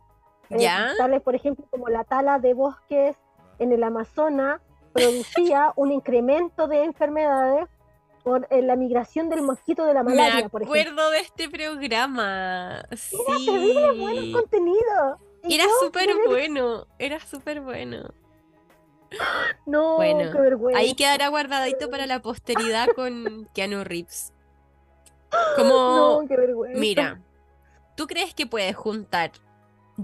eh, 0.50 0.68
tales 0.98 1.22
por 1.22 1.36
ejemplo 1.36 1.66
como 1.70 1.88
la 1.88 2.04
tala 2.04 2.40
de 2.40 2.54
bosques 2.54 3.16
en 3.60 3.72
el 3.72 3.84
Amazonas 3.84 4.62
producía 4.92 5.72
un 5.76 5.92
incremento 5.92 6.68
de 6.68 6.84
enfermedades 6.84 7.70
por 8.24 8.48
eh, 8.50 8.62
la 8.62 8.76
migración 8.76 9.30
del 9.30 9.42
mosquito 9.42 9.86
de 9.86 9.94
la 9.94 10.04
malaria, 10.04 10.50
Me 10.54 10.64
acuerdo 10.64 11.10
de 11.12 11.20
este 11.20 11.50
programa. 11.50 12.84
Sí. 12.96 13.18
Era 13.28 13.38
terrible 13.38 13.92
bueno 14.00 14.40
contenido. 14.40 15.18
Era 15.44 15.66
súper 15.80 16.10
bueno, 16.28 16.88
era 16.98 17.20
súper 17.20 17.62
bueno. 17.62 18.10
No, 19.66 19.98
bueno, 19.98 20.32
qué 20.32 20.40
vergüenza. 20.40 20.80
Ahí 20.80 20.94
quedará 20.94 21.28
guardadito 21.28 21.90
para 21.90 22.06
la 22.06 22.22
posteridad 22.22 22.88
con 22.96 23.48
Keanu 23.54 23.84
Reeves. 23.84 24.34
Como, 25.56 26.22
no, 26.22 26.28
qué 26.28 26.36
vergüenza. 26.36 26.80
mira, 26.80 27.22
¿tú 27.96 28.08
crees 28.08 28.34
que 28.34 28.48
puedes 28.48 28.76
juntar 28.76 29.32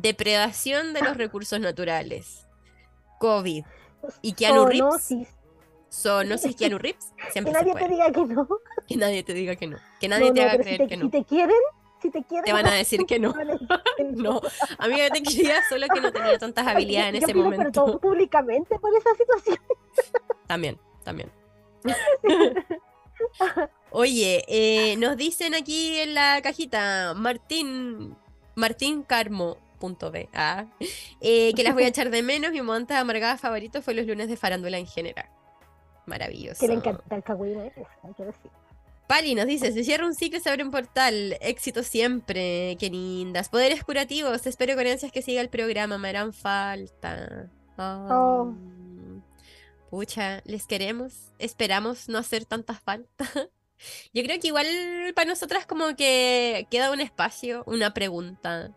depredación 0.01 0.93
de 0.93 1.01
los 1.01 1.17
recursos 1.17 1.59
naturales, 1.59 2.47
COVID 3.19 3.63
y 4.21 4.33
Keanu 4.33 4.65
Reeves. 4.65 5.11
No, 6.03 6.23
no 6.25 6.37
sé 6.37 6.49
si 6.49 6.55
Keanu 6.55 6.77
Reeves. 6.77 7.13
Siempre 7.31 7.53
que 7.53 7.59
nadie 7.59 7.73
te 7.73 7.87
diga 7.87 8.11
que 8.11 8.25
no. 8.25 8.47
Que 8.87 8.97
nadie 8.97 9.23
te 9.23 9.33
diga 9.33 9.55
que 9.55 9.67
no. 9.67 9.77
Que 9.99 10.07
nadie 10.09 10.33
te 10.33 10.43
haga 10.43 10.57
creer 10.57 10.87
que 10.87 10.97
no. 10.97 11.05
Si 11.05 11.11
te 11.11 11.23
quieren, 11.23 11.55
si 12.05 12.11
te 12.11 12.23
quieren. 12.23 12.45
Te 12.45 12.53
van 12.53 12.67
a 12.67 12.73
decir 12.73 13.05
que 13.05 13.19
no. 13.19 13.33
no. 14.15 14.41
A 14.77 14.87
mí 14.87 14.95
me 14.95 15.09
te 15.09 15.21
quería 15.23 15.61
solo 15.67 15.87
que 15.93 16.01
no 16.01 16.11
tenía 16.11 16.37
tantas 16.37 16.67
habilidades 16.75 17.15
en 17.15 17.23
ese 17.23 17.33
momento. 17.33 17.99
Públicamente 17.99 18.77
por 18.79 18.95
esa 18.95 19.09
situación. 19.15 19.57
También, 20.47 20.79
también. 21.03 21.31
Oye, 23.91 24.43
eh, 24.47 24.97
nos 24.97 25.15
dicen 25.15 25.55
aquí 25.55 25.99
en 25.99 26.13
la 26.13 26.41
cajita, 26.41 27.13
Martín, 27.15 28.15
Martín 28.55 29.03
Carmo, 29.03 29.57
punto 29.79 30.11
B. 30.11 30.27
Ah, 30.33 30.65
eh, 31.21 31.53
que 31.53 31.63
las 31.63 31.73
voy 31.73 31.83
a 31.83 31.87
echar 31.87 32.09
de 32.09 32.21
menos. 32.21 32.51
Mi 32.51 32.61
momento 32.61 32.93
amargada 32.93 33.37
favorito 33.37 33.81
fue 33.81 33.93
los 33.93 34.05
lunes 34.05 34.27
de 34.27 34.35
farándula 34.35 34.77
en 34.77 34.87
general. 34.87 35.29
Maravilloso. 36.05 36.59
Que 36.59 36.67
le 36.67 36.73
encanta 36.75 37.15
el 37.15 37.23
cagüín, 37.23 37.59
hay 37.59 37.71
que 38.15 38.25
decir. 38.25 38.51
Pali 39.07 39.35
nos 39.35 39.45
dice, 39.45 39.71
se 39.71 39.83
cierra 39.83 40.05
un 40.05 40.15
ciclo 40.15 40.39
y 40.39 40.41
se 40.41 40.49
abre 40.49 40.63
un 40.63 40.71
portal. 40.71 41.37
Éxito 41.41 41.83
siempre. 41.83 42.75
Qué 42.79 42.89
lindas. 42.89 43.49
Poderes 43.49 43.83
curativos. 43.83 44.47
Espero 44.47 44.75
con 44.75 44.87
ansias 44.87 45.11
que 45.11 45.21
siga 45.21 45.41
el 45.41 45.49
programa. 45.49 45.97
Me 45.97 46.09
harán 46.09 46.33
falta. 46.33 47.49
Oh. 47.77 48.53
Pucha, 49.89 50.41
les 50.45 50.65
queremos. 50.65 51.31
Esperamos 51.37 52.09
no 52.09 52.17
hacer 52.17 52.45
tantas 52.45 52.79
faltas. 52.81 53.29
Yo 54.13 54.23
creo 54.23 54.39
que 54.39 54.47
igual 54.47 54.67
para 55.15 55.29
nosotras 55.29 55.65
como 55.65 55.95
que 55.95 56.67
queda 56.71 56.91
un 56.91 57.01
espacio, 57.01 57.63
una 57.67 57.93
pregunta 57.93 58.73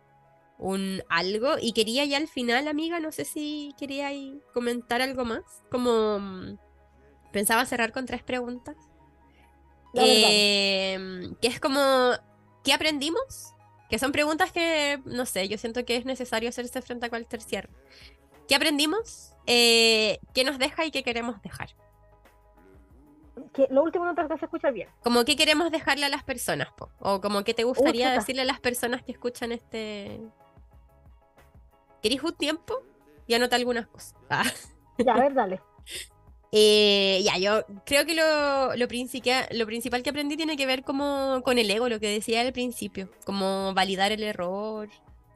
un 0.58 1.02
algo 1.08 1.54
y 1.60 1.72
quería 1.72 2.04
ya 2.04 2.16
al 2.16 2.28
final, 2.28 2.68
amiga, 2.68 3.00
no 3.00 3.12
sé 3.12 3.24
si 3.24 3.74
quería 3.78 4.10
comentar 4.52 5.00
algo 5.00 5.24
más, 5.24 5.42
como 5.70 6.18
mm, 6.18 6.58
pensaba 7.32 7.64
cerrar 7.64 7.92
con 7.92 8.06
tres 8.06 8.22
preguntas. 8.22 8.76
Em, 9.94 11.34
que 11.36 11.48
es 11.48 11.60
como, 11.60 12.12
¿qué 12.64 12.72
aprendimos? 12.72 13.54
Que 13.88 13.98
son 13.98 14.12
preguntas 14.12 14.52
que, 14.52 15.00
no 15.04 15.24
sé, 15.26 15.48
yo 15.48 15.56
siento 15.58 15.84
que 15.84 15.96
es 15.96 16.04
necesario 16.04 16.48
hacerse 16.48 16.82
frente 16.82 17.06
a 17.06 17.08
cualquier 17.08 17.40
cierre. 17.40 17.70
¿Qué 18.46 18.54
aprendimos? 18.54 19.34
Eh, 19.46 20.18
¿Qué 20.34 20.44
nos 20.44 20.58
deja 20.58 20.84
y 20.84 20.90
qué 20.90 21.02
queremos 21.02 21.40
dejar? 21.42 21.70
Que 23.52 23.66
lo 23.70 23.82
último 23.82 24.04
no 24.04 24.14
te 24.14 24.38
se 24.38 24.44
escucha 24.44 24.70
bien. 24.70 24.88
Como 25.02 25.24
qué 25.24 25.36
queremos 25.36 25.70
dejarle 25.70 26.06
a 26.06 26.08
las 26.08 26.24
personas, 26.24 26.68
o 26.98 27.20
como 27.20 27.44
qué 27.44 27.54
te 27.54 27.64
gustaría 27.64 28.10
decirle 28.10 28.42
a 28.42 28.44
las 28.44 28.60
personas 28.60 29.02
que 29.02 29.12
escuchan 29.12 29.52
este, 29.52 30.20
¿Querés 32.02 32.22
un 32.22 32.34
tiempo? 32.34 32.82
Y 33.26 33.34
anota 33.34 33.56
algunas 33.56 33.86
cosas. 33.86 34.14
Ah. 34.30 34.44
Ya, 34.98 35.14
a 35.14 35.20
ver, 35.20 35.34
dale. 35.34 35.60
Eh, 36.50 37.20
ya, 37.24 37.36
yo 37.38 37.64
creo 37.84 38.06
que 38.06 38.14
lo, 38.14 38.74
lo, 38.74 38.76
lo, 38.76 39.66
principal 39.66 40.02
que 40.02 40.10
aprendí 40.10 40.36
tiene 40.36 40.56
que 40.56 40.64
ver 40.64 40.82
como 40.82 41.42
con 41.44 41.58
el 41.58 41.70
ego, 41.70 41.88
lo 41.88 42.00
que 42.00 42.08
decía 42.08 42.40
al 42.40 42.52
principio, 42.52 43.10
como 43.24 43.74
validar 43.74 44.12
el 44.12 44.22
error. 44.22 44.88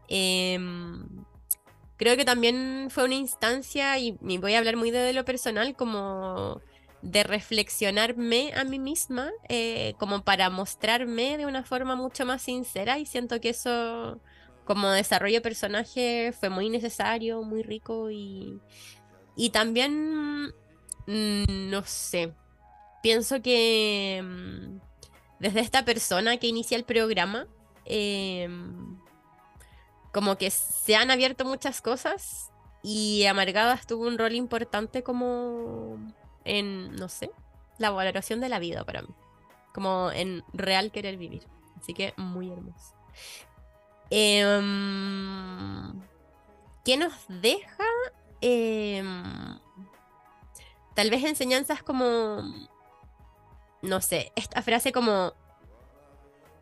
Em, 0.09 1.07
creo 1.97 2.17
que 2.17 2.25
también 2.25 2.89
fue 2.91 3.05
una 3.05 3.15
instancia, 3.15 3.99
y, 3.99 4.13
voy 4.13 4.55
a 4.55 4.59
hablar 4.59 4.77
muy 4.77 4.91
de 4.91 5.13
lo 5.13 5.25
personal, 5.25 5.77
como 5.77 6.61
de 7.03 7.25
reflexionarme 7.25 8.53
a 8.55 8.65
mí 8.65 8.79
misma, 8.79 9.31
eh, 9.49 9.95
como 9.99 10.23
para 10.25 10.51
mostrarme 10.51 11.37
de 11.37 11.47
una 11.47 11.65
forma 11.65 11.97
mucho 11.97 12.25
más 12.25 12.43
sincera, 12.43 12.99
y 12.99 13.07
siento 13.07 13.41
que 13.41 13.51
eso 13.51 14.21
como 14.65 14.91
desarrollo 14.91 15.37
de 15.37 15.41
personaje 15.41 16.33
fue 16.39 16.49
muy 16.49 16.71
necesario, 16.71 17.43
muy 17.43 17.63
rico 17.63 18.11
y, 18.11 18.61
y 19.37 19.51
también, 19.51 20.53
no 21.07 21.85
sé, 21.85 22.35
pienso 23.03 23.43
que 23.43 24.23
mm, 24.23 24.81
desde 25.41 25.61
esta 25.61 25.85
persona 25.85 26.37
que 26.37 26.47
inicia 26.47 26.77
el 26.77 26.85
programa, 26.85 27.47
em, 27.85 28.99
como 30.13 30.37
que 30.37 30.51
se 30.51 30.95
han 30.95 31.11
abierto 31.11 31.45
muchas 31.45 31.81
cosas 31.83 32.51
y 32.83 33.25
Amargadas 33.27 33.87
tuvo 33.87 34.07
un 34.07 34.19
rol 34.19 34.35
importante 34.35 35.03
como 35.03 35.99
en, 36.45 36.95
no 36.97 37.09
sé, 37.09 37.31
la 37.79 37.91
valoración 37.91 38.41
de 38.41 38.49
la 38.49 38.59
vida 38.59 38.85
para 38.85 39.03
mí, 39.03 39.09
como 39.73 40.11
en 40.13 40.45
real 40.53 40.93
querer 40.93 41.17
vivir. 41.17 41.47
Así 41.81 41.95
que 41.95 42.15
muy 42.17 42.51
hermoso. 42.51 42.95
Em, 44.11 46.01
¿Qué 46.85 46.97
nos 46.97 47.13
deja? 47.29 47.85
Em, 48.41 49.59
tal 50.95 51.11
vez 51.11 51.25
enseñanzas 51.25 51.83
como, 51.83 52.43
no 53.83 54.01
sé, 54.01 54.33
esta 54.37 54.63
frase 54.63 54.93
como 54.93 55.35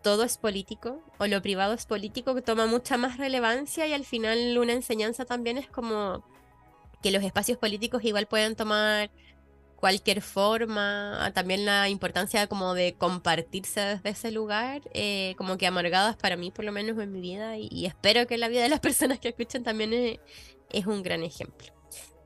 todo 0.02 0.24
es 0.24 0.38
político 0.38 1.02
o 1.18 1.26
lo 1.26 1.42
privado 1.42 1.74
es 1.74 1.86
político 1.86 2.34
que 2.34 2.42
toma 2.42 2.66
mucha 2.66 2.96
más 2.96 3.18
relevancia 3.18 3.86
y 3.86 3.92
al 3.92 4.04
final 4.04 4.56
una 4.58 4.72
enseñanza 4.72 5.24
también 5.24 5.58
es 5.58 5.68
como 5.68 6.24
que 7.02 7.10
los 7.10 7.22
espacios 7.22 7.58
políticos 7.58 8.04
igual 8.04 8.26
pueden 8.26 8.56
tomar 8.56 9.10
cualquier 9.76 10.20
forma, 10.20 11.32
también 11.34 11.64
la 11.64 11.88
importancia 11.88 12.46
como 12.46 12.74
de 12.74 12.94
compartirse 12.94 13.80
desde 13.80 14.10
ese 14.10 14.30
lugar, 14.30 14.82
eh, 14.92 15.34
como 15.38 15.56
que 15.56 15.66
amargadas 15.66 16.16
para 16.16 16.36
mí 16.36 16.50
por 16.50 16.66
lo 16.66 16.72
menos 16.72 16.98
en 16.98 17.10
mi 17.10 17.20
vida 17.20 17.56
y, 17.56 17.86
espero 17.86 18.26
que 18.26 18.36
la 18.36 18.48
vida 18.48 18.62
de 18.62 18.68
las 18.68 18.80
personas 18.88 19.18
que 19.18 19.30
escuchen 19.30 19.64
también 19.64 20.18
es, 20.70 20.86
un 20.86 21.02
gran 21.02 21.22
ejemplo. 21.24 21.72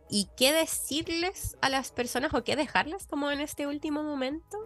¿Y 0.09 0.29
qué 0.37 0.53
decirles 0.53 1.57
a 1.61 1.69
las 1.69 1.91
personas 1.93 2.33
o 2.35 2.45
qué 2.45 2.57
dejarlas 2.57 3.07
como 3.07 3.31
en 3.31 3.41
este 3.41 3.67
último 3.67 4.03
momento? 4.03 4.59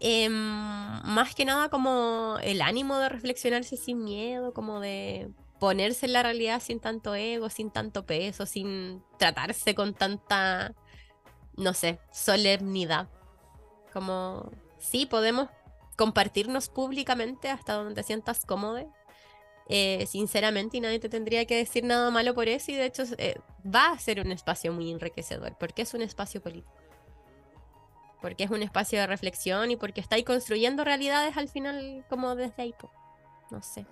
Em, 0.00 0.32
más 0.32 1.34
que 1.34 1.44
nada 1.44 1.68
como 1.68 2.36
el 2.42 2.62
ánimo 2.62 2.98
de 2.98 3.08
reflexionarse 3.08 3.76
sin 3.76 4.04
miedo, 4.04 4.52
como 4.52 4.80
de 4.80 5.30
ponerse 5.58 6.06
en 6.06 6.14
la 6.14 6.22
realidad 6.22 6.62
sin 6.62 6.80
tanto 6.80 7.14
ego, 7.14 7.50
sin 7.50 7.70
tanto 7.70 8.06
peso, 8.06 8.46
sin 8.46 9.02
tratarse 9.18 9.74
con 9.74 9.94
tanta 9.94 10.74
no 11.60 11.74
sé, 11.74 12.00
solemnidad. 12.10 13.08
Como, 13.92 14.50
sí, 14.78 15.06
podemos 15.06 15.48
compartirnos 15.96 16.68
públicamente 16.68 17.50
hasta 17.50 17.74
donde 17.74 17.94
te 17.94 18.02
sientas 18.02 18.46
cómodo, 18.46 18.90
eh, 19.72 20.04
sinceramente, 20.06 20.78
y 20.78 20.80
nadie 20.80 20.98
te 20.98 21.08
tendría 21.08 21.44
que 21.44 21.56
decir 21.56 21.84
nada 21.84 22.10
malo 22.10 22.34
por 22.34 22.48
eso, 22.48 22.72
y 22.72 22.74
de 22.74 22.86
hecho 22.86 23.04
eh, 23.18 23.36
va 23.64 23.92
a 23.92 23.98
ser 24.00 24.20
un 24.20 24.32
espacio 24.32 24.72
muy 24.72 24.90
enriquecedor, 24.90 25.56
porque 25.60 25.82
es 25.82 25.94
un 25.94 26.02
espacio 26.02 26.42
político. 26.42 26.74
Porque 28.20 28.44
es 28.44 28.50
un 28.50 28.62
espacio 28.62 28.98
de 28.98 29.06
reflexión 29.06 29.70
y 29.70 29.76
porque 29.76 30.00
estáis 30.00 30.24
construyendo 30.24 30.84
realidades 30.84 31.36
al 31.36 31.48
final 31.48 32.04
como 32.10 32.34
desde 32.34 32.62
ahí. 32.62 32.74
No 33.50 33.62
sé. 33.62 33.86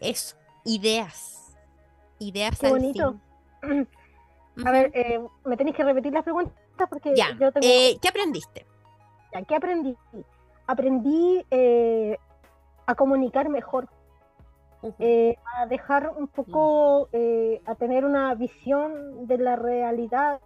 Eso. 0.00 0.36
Ideas. 0.64 1.56
Ideas 2.18 2.58
Qué 2.58 2.68
bonito. 2.68 3.20
A 4.64 4.70
ver, 4.70 4.90
eh, 4.94 5.20
me 5.44 5.56
tenéis 5.56 5.76
que 5.76 5.84
repetir 5.84 6.12
las 6.12 6.24
preguntas 6.24 6.52
porque 6.90 7.14
ya. 7.16 7.30
yo 7.38 7.52
tengo... 7.52 7.66
Eh, 7.66 7.96
¿Qué 8.02 8.08
aprendiste? 8.08 8.66
Ya, 9.32 9.42
¿qué 9.42 9.54
aprendí? 9.54 9.96
Aprendí 10.66 11.46
eh, 11.50 12.18
a 12.86 12.94
comunicar 12.94 13.48
mejor, 13.48 13.88
a 14.82 15.66
dejar 15.66 16.12
un 16.16 16.28
poco, 16.28 17.08
mm. 17.12 17.70
a 17.70 17.74
tener 17.76 18.04
una 18.04 18.34
visión 18.34 19.26
de 19.26 19.38
la 19.38 19.56
realidad 19.56 20.40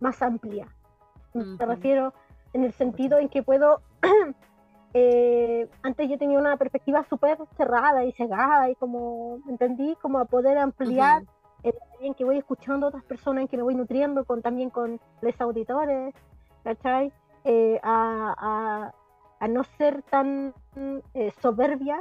más 0.00 0.22
amplia. 0.22 0.66
Me 1.34 1.66
refiero 1.66 2.14
en 2.54 2.64
el 2.64 2.72
sentido 2.72 3.18
en 3.18 3.28
que 3.28 3.42
puedo 3.42 3.82
antes 5.82 6.08
yo 6.08 6.16
tenía 6.16 6.38
una 6.38 6.56
perspectiva 6.56 7.04
súper 7.04 7.36
cerrada 7.56 8.04
y 8.04 8.12
cegada 8.12 8.70
y 8.70 8.74
como 8.76 9.40
entendí 9.46 9.94
como 10.00 10.18
a 10.18 10.24
poder 10.24 10.56
ampliar 10.56 11.24
en 12.00 12.14
que 12.14 12.24
voy 12.24 12.38
escuchando 12.38 12.86
a 12.86 12.88
otras 12.90 13.04
personas, 13.04 13.42
en 13.42 13.48
que 13.48 13.56
me 13.56 13.62
voy 13.62 13.74
nutriendo 13.74 14.24
con, 14.24 14.42
también 14.42 14.70
con 14.70 15.00
los 15.20 15.40
auditores, 15.40 16.14
¿cachai? 16.62 17.12
Eh, 17.44 17.80
a, 17.82 18.92
no 19.48 19.64
ser 19.78 20.02
tan 20.02 20.54
eh, 21.14 21.32
soberbia, 21.40 22.00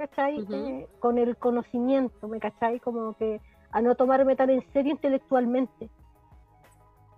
¿cachai? 0.00 0.46
Eh, 0.50 0.88
con 0.98 1.18
el 1.18 1.36
conocimiento, 1.36 2.26
¿me 2.26 2.40
cachai? 2.40 2.80
Como 2.80 3.14
que 3.18 3.38
a 3.70 3.82
no 3.82 3.94
tomarme 3.94 4.34
tan 4.34 4.50
en 4.50 4.62
serio 4.72 4.92
intelectualmente. 4.92 5.90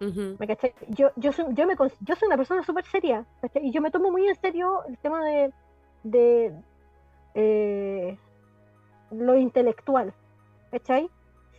¿Me 0.00 0.48
cachai? 0.48 0.74
Yo, 0.88 1.10
yo, 1.14 1.30
soy, 1.30 1.44
yo, 1.54 1.64
me, 1.64 1.76
yo 1.76 2.16
soy 2.16 2.26
una 2.26 2.36
persona 2.36 2.64
súper 2.64 2.84
seria, 2.86 3.24
¿cachai? 3.40 3.68
Y 3.68 3.70
yo 3.70 3.80
me 3.80 3.92
tomo 3.92 4.10
muy 4.10 4.26
en 4.26 4.34
serio 4.34 4.82
el 4.88 4.98
tema 4.98 5.24
de, 5.24 5.52
de 6.02 8.18
lo 9.12 9.36
intelectual, 9.36 10.12
¿cachai? 10.72 11.08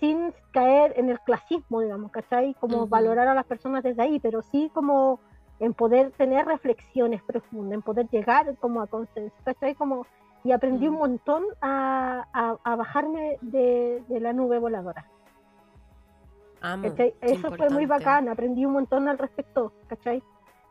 sin 0.04 0.34
caer 0.52 0.94
en 0.98 1.10
el 1.10 1.18
clasismo, 1.22 1.80
digamos, 1.80 2.12
¿cachai? 2.12 2.56
Como 2.56 2.88
valorar 2.88 3.30
a 3.30 3.34
las 3.34 3.46
personas 3.46 3.84
desde 3.84 4.02
ahí, 4.02 4.20
pero 4.20 4.42
sí 4.42 4.70
como 4.74 5.22
en 5.62 5.74
poder 5.74 6.12
tener 6.12 6.46
reflexiones 6.46 7.24
profundas, 7.24 7.76
en 7.76 7.82
poder 7.82 8.10
llegar 8.10 8.54
como 8.58 8.82
a 8.82 8.88
consenso, 8.88 9.34
¿cachai? 9.46 9.76
Como, 9.76 10.06
y 10.44 10.52
aprendí 10.52 10.88
un 10.88 10.96
montón 10.96 11.44
a, 11.62 12.26
a, 12.64 12.76
bajarme 12.76 13.38
de, 13.42 14.04
de, 14.08 14.20
la 14.20 14.34
nube 14.34 14.60
voladora. 14.60 15.06
Eso 17.22 17.52
fue 17.52 17.70
muy 17.70 17.86
bacán, 17.86 18.30
aprendí 18.30 18.66
un 18.66 18.74
montón 18.74 19.08
al 19.08 19.18
respecto, 19.18 19.74
¿cachai? 19.88 20.24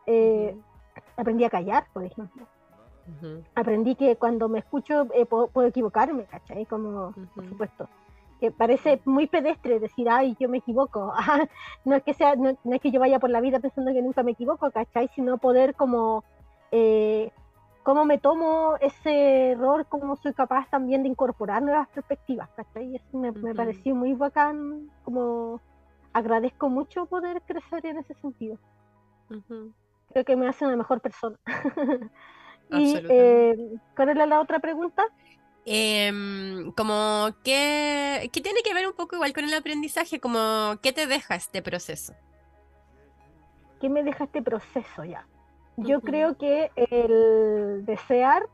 Eh, 0.06 0.56
aprendí 1.16 1.44
a 1.44 1.50
callar, 1.50 1.86
por 1.92 2.04
ejemplo. 2.04 2.46
Aprendí 3.54 3.94
que 3.96 4.16
cuando 4.16 4.48
me 4.48 4.60
escucho 4.60 5.08
eh, 5.14 5.26
puedo, 5.26 5.48
puedo, 5.48 5.68
equivocarme, 5.68 6.24
¿cachai? 6.24 6.66
Como, 6.66 7.12
por 7.34 7.48
supuesto 7.48 7.88
que 8.42 8.50
parece 8.50 9.00
muy 9.04 9.28
pedestre 9.28 9.78
decir, 9.78 10.10
ay, 10.10 10.36
yo 10.40 10.48
me 10.48 10.58
equivoco. 10.58 11.14
no, 11.84 11.94
es 11.94 12.02
que 12.02 12.12
sea, 12.12 12.34
no, 12.34 12.48
es 12.48 12.80
que 12.80 12.90
yo 12.90 12.98
vaya 12.98 13.20
por 13.20 13.30
la 13.30 13.40
vida 13.40 13.60
pensando 13.60 13.92
que 13.92 14.02
nunca 14.02 14.24
me 14.24 14.32
equivoco, 14.32 14.68
¿cachai? 14.72 15.08
Sino 15.14 15.38
poder 15.38 15.76
como, 15.76 16.24
eh, 16.72 17.30
cómo 17.82 18.04
me 18.04 18.18
tomo 18.18 18.76
ese 18.80 19.50
error, 19.52 19.86
cómo 19.88 20.16
soy 20.16 20.32
capaz 20.32 20.68
también 20.70 21.02
de 21.02 21.08
incorporar 21.08 21.62
nuevas 21.62 21.88
perspectivas, 21.88 22.48
¿cachai? 22.56 22.96
Eso 22.96 23.18
me, 23.18 23.32
pareció 23.54 23.94
muy 23.94 24.14
bacán, 24.14 24.90
como 25.04 25.60
agradezco 26.12 26.68
mucho 26.68 27.06
poder 27.06 27.42
crecer 27.42 27.84
en 27.86 27.98
ese 27.98 28.14
sentido. 28.14 28.58
Creo 30.12 30.24
que 30.24 30.36
me 30.36 30.48
hace 30.48 30.66
una 30.66 30.76
mejor 30.76 31.00
persona. 31.00 31.38
y, 32.70 32.94
eh, 33.08 33.56
¿cuál 33.96 34.10
era 34.10 34.26
la 34.26 34.40
otra 34.40 34.58
pregunta? 34.58 35.04
Em, 35.64 36.72
como 36.72 37.30
que, 37.44 38.28
que 38.32 38.40
tiene 38.40 38.62
que 38.62 38.74
ver 38.74 38.86
un 38.86 38.94
poco 38.94 39.16
igual 39.16 39.32
con 39.32 39.44
el 39.44 39.54
aprendizaje, 39.54 40.20
como 40.20 40.76
qué 40.82 40.92
te 40.92 41.06
deja 41.06 41.34
este 41.34 41.62
proceso. 41.62 42.14
¿Qué 43.80 43.88
me 43.88 44.02
deja 44.02 44.24
este 44.24 44.42
proceso 44.42 45.04
ya? 45.04 45.26
Yo 45.76 46.00
creo 46.00 46.36
que 46.36 46.70
el 46.76 47.84
desear, 47.86 48.48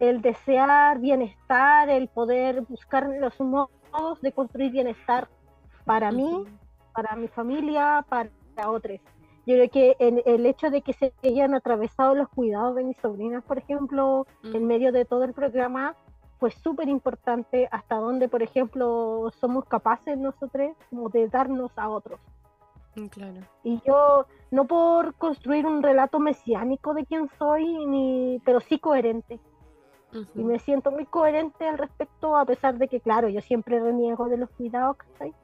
el 0.00 0.22
desear 0.22 0.98
bienestar, 1.00 1.90
el 1.90 2.08
poder 2.08 2.62
buscar 2.62 3.08
los 3.08 3.38
modos 3.40 4.20
de 4.22 4.32
construir 4.32 4.72
bienestar 4.72 5.28
para 5.84 6.10
mí, 6.12 6.46
para 6.94 7.14
mi 7.16 7.28
familia, 7.28 8.04
para 8.08 8.30
otros. 8.66 9.00
Yo 9.46 9.54
creo 9.54 9.70
que 9.70 9.96
en 9.98 10.22
el 10.26 10.44
hecho 10.46 10.70
de 10.70 10.82
que 10.82 10.92
se 10.92 11.12
hayan 11.22 11.54
atravesado 11.54 12.14
los 12.14 12.28
cuidados 12.28 12.74
de 12.74 12.84
mis 12.84 12.96
sobrinas, 12.98 13.42
por 13.44 13.58
ejemplo, 13.58 14.26
en 14.42 14.66
medio 14.66 14.92
de 14.92 15.04
todo 15.04 15.24
el 15.24 15.32
programa, 15.32 15.96
fue 16.38 16.50
súper 16.50 16.88
importante 16.88 17.68
hasta 17.70 17.96
donde, 17.96 18.28
por 18.28 18.42
ejemplo, 18.42 19.30
somos 19.40 19.64
capaces 19.64 20.16
nosotros 20.18 20.72
como 20.90 21.08
de 21.08 21.28
darnos 21.28 21.72
a 21.76 21.88
otros. 21.88 22.20
Mm, 22.98 23.06
claro. 23.08 23.40
Y 23.62 23.80
yo, 23.86 24.26
no 24.50 24.66
por 24.66 25.14
construir 25.14 25.66
un 25.66 25.82
relato 25.82 26.18
mesiánico 26.18 26.94
de 26.94 27.06
quién 27.06 27.28
soy, 27.38 27.86
ni, 27.86 28.40
pero 28.44 28.60
sí 28.60 28.78
coherente. 28.78 29.40
Y 30.34 30.42
me 30.42 30.58
siento 30.58 30.90
muy 30.90 31.04
coherente 31.04 31.68
al 31.68 31.76
respecto, 31.76 32.34
a 32.34 32.46
pesar 32.46 32.78
de 32.78 32.88
que, 32.88 32.98
claro, 32.98 33.28
yo 33.28 33.42
siempre 33.42 33.78
reniego 33.78 34.28
de 34.28 34.38
los 34.38 34.48
cuidados, 34.50 34.96
¿sí? 35.20 35.34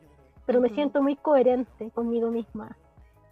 pero 0.47 0.61
me 0.61 0.71
siento 0.71 1.03
muy 1.03 1.17
coherente 1.17 1.91
conmigo 1.91 2.31
misma. 2.31 2.77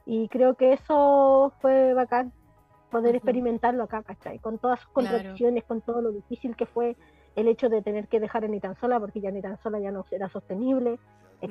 Y 0.04 0.28
creo 0.28 0.56
que 0.56 0.74
eso 0.74 1.52
fue 1.60 1.94
bacán, 1.94 2.32
poder 2.90 3.16
experimentarlo 3.16 3.84
acá, 3.84 4.02
¿cachai? 4.02 4.38
Con 4.40 4.58
todas 4.58 4.80
sus 4.80 4.90
contradicciones, 4.90 5.64
con 5.64 5.80
todo 5.80 6.02
lo 6.02 6.12
difícil 6.12 6.54
que 6.54 6.66
fue 6.66 6.96
el 7.34 7.48
hecho 7.48 7.70
de 7.70 7.80
tener 7.80 8.08
que 8.08 8.20
dejar 8.20 8.44
a 8.44 8.48
ni 8.48 8.60
tan 8.60 8.76
sola, 8.76 9.00
porque 9.00 9.20
ya 9.20 9.30
ni 9.30 9.40
tan 9.40 9.58
sola 9.62 9.80
ya 9.80 9.90
no 9.90 10.04
era 10.10 10.28
sostenible, 10.28 10.98
mm. 11.40 11.44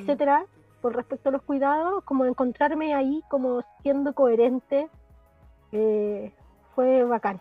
Con 0.82 0.94
respecto 0.94 1.30
a 1.30 1.32
los 1.32 1.44
cuidados, 1.44 2.04
como 2.04 2.26
encontrarme 2.26 2.94
ahí 2.94 3.22
como 3.30 3.64
siendo 3.82 4.14
coherente, 4.14 4.90
eh, 5.72 6.34
fue 6.76 7.04
bacán. 7.04 7.40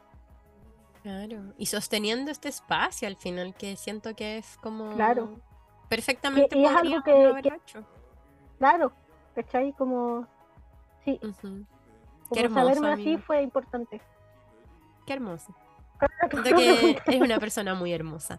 Claro, 1.02 1.54
y 1.56 1.66
sosteniendo 1.66 2.30
este 2.30 2.48
espacio 2.48 3.08
al 3.08 3.16
final, 3.16 3.54
que 3.54 3.76
siento 3.76 4.14
que 4.14 4.38
es 4.38 4.58
como 4.58 4.94
claro. 4.94 5.30
perfectamente 5.88 6.58
y 6.58 6.64
es 6.66 6.70
algo 6.70 7.02
que, 7.02 7.58
Claro, 8.58 8.92
¿cachai? 9.34 9.72
Como 9.72 10.26
Sí. 11.04 11.18
Qué 12.32 12.40
hermoso, 12.40 12.66
saberme 12.66 12.92
así 12.92 13.18
fue 13.18 13.42
importante. 13.42 14.00
Qué 15.06 15.14
hermoso. 15.14 15.54
Siento 16.30 17.02
que 17.04 17.16
es 17.16 17.20
una 17.20 17.38
persona 17.38 17.74
muy 17.74 17.92
hermosa. 17.92 18.38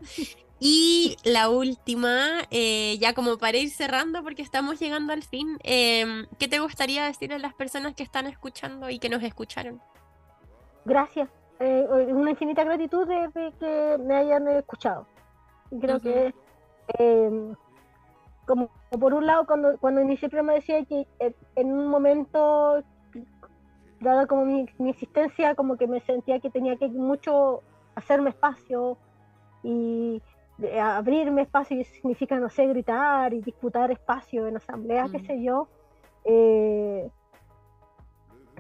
Y 0.60 1.18
la 1.24 1.50
última, 1.50 2.42
eh, 2.52 2.98
ya 3.00 3.14
como 3.14 3.38
para 3.38 3.58
ir 3.58 3.70
cerrando, 3.70 4.24
porque 4.24 4.42
estamos 4.42 4.80
llegando 4.80 5.14
al 5.14 5.24
fin, 5.24 5.58
em, 5.64 6.28
¿qué 6.38 6.48
te 6.48 6.60
gustaría 6.60 7.06
decir 7.06 7.34
a 7.34 7.40
las 7.40 7.54
personas 7.54 7.96
que 7.96 8.04
están 8.04 8.28
escuchando 8.28 8.90
y 8.90 9.00
que 9.00 9.10
nos 9.10 9.24
escucharon? 9.24 9.82
Gracias. 10.86 11.30
Eh, 11.60 11.86
una 11.90 12.32
infinita 12.32 12.64
gratitud 12.64 13.08
de, 13.08 13.54
que 13.60 13.98
me 14.00 14.16
hayan 14.16 14.48
escuchado. 14.48 15.08
Creo 15.80 16.00
que 16.00 16.34
em, 16.98 17.56
como 18.46 18.70
por 19.00 19.14
un 19.14 19.26
lado, 19.26 19.46
cuando, 19.46 19.78
cuando 19.78 20.02
inicié 20.02 20.26
el 20.26 20.32
programa 20.32 20.54
decía 20.54 20.84
que 20.86 21.08
eh, 21.20 21.34
en 21.56 21.72
un 21.72 21.88
momento, 21.88 22.84
dada 24.02 24.26
como 24.28 24.46
mi, 24.46 24.68
existencia, 24.90 25.56
como 25.56 25.78
que 25.78 25.88
me 25.88 26.00
sentía 26.02 26.40
que 26.40 26.50
tenía 26.50 26.76
que 26.76 26.88
mucho 26.88 27.62
hacerme 27.96 28.32
espacio 28.32 28.98
y 29.64 30.22
abrirme 30.80 31.44
espacio, 31.44 31.80
y 31.80 31.84
significa, 31.84 32.38
no 32.40 32.50
sé, 32.50 32.68
gritar 32.68 33.34
y 33.34 33.42
disputar 33.42 33.92
espacio 33.92 34.48
en 34.48 34.58
asamblea, 34.58 35.08
qué 35.12 35.20
mm. 35.20 35.26
sé 35.26 35.44
yo. 35.44 35.68
Eh, 36.26 37.10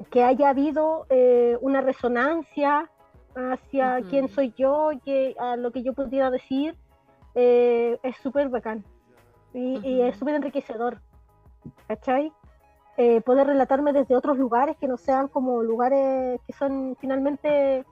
que 0.09 0.23
haya 0.23 0.49
habido 0.49 1.05
eh, 1.09 1.57
una 1.61 1.81
resonancia 1.81 2.89
hacia 3.35 4.01
quién 4.09 4.29
soy 4.29 4.53
yo, 4.57 4.89
que, 5.05 5.35
a 5.37 5.55
lo 5.57 5.71
que 5.71 5.83
yo 5.83 5.93
pudiera 5.93 6.31
decir, 6.31 6.75
es 7.33 8.17
súper 8.17 8.49
bacán 8.49 8.83
y, 9.53 10.01
es 10.01 10.17
súper 10.17 10.35
enriquecedor, 10.35 11.01
¿cachai? 11.87 12.31
Eh, 12.97 13.21
poder 13.21 13.47
relatarme 13.47 13.93
desde 13.93 14.15
otros 14.15 14.37
lugares 14.37 14.75
que 14.77 14.87
no 14.87 14.97
sean 14.97 15.29
como 15.29 15.63
lugares 15.63 16.41
que 16.45 16.53
son 16.53 16.95
finalmente 16.99 17.85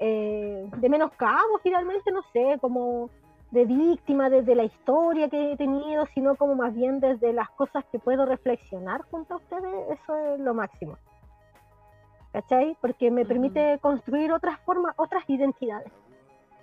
eh, 0.00 0.68
de 0.76 0.88
menos 0.88 1.12
cabo, 1.12 1.60
finalmente, 1.62 2.10
no 2.10 2.22
sé, 2.32 2.58
como 2.60 3.08
de 3.52 3.66
víctima 3.66 4.30
desde 4.30 4.54
la 4.54 4.64
historia 4.64 5.28
que 5.28 5.52
he 5.52 5.56
tenido, 5.56 6.06
sino 6.14 6.34
como 6.34 6.56
más 6.56 6.74
bien 6.74 6.98
desde 6.98 7.32
las 7.32 7.50
cosas 7.50 7.84
que 7.92 7.98
puedo 7.98 8.26
reflexionar 8.26 9.02
junto 9.02 9.34
a 9.34 9.36
ustedes, 9.36 9.90
eso 9.90 10.16
es 10.16 10.40
lo 10.40 10.54
máximo. 10.54 10.96
¿Cachai? 12.32 12.76
Porque 12.80 13.10
me 13.10 13.26
permite 13.26 13.78
construir 13.80 14.32
otras 14.32 14.58
formas, 14.60 14.94
otras 14.96 15.22
identidades. 15.28 15.92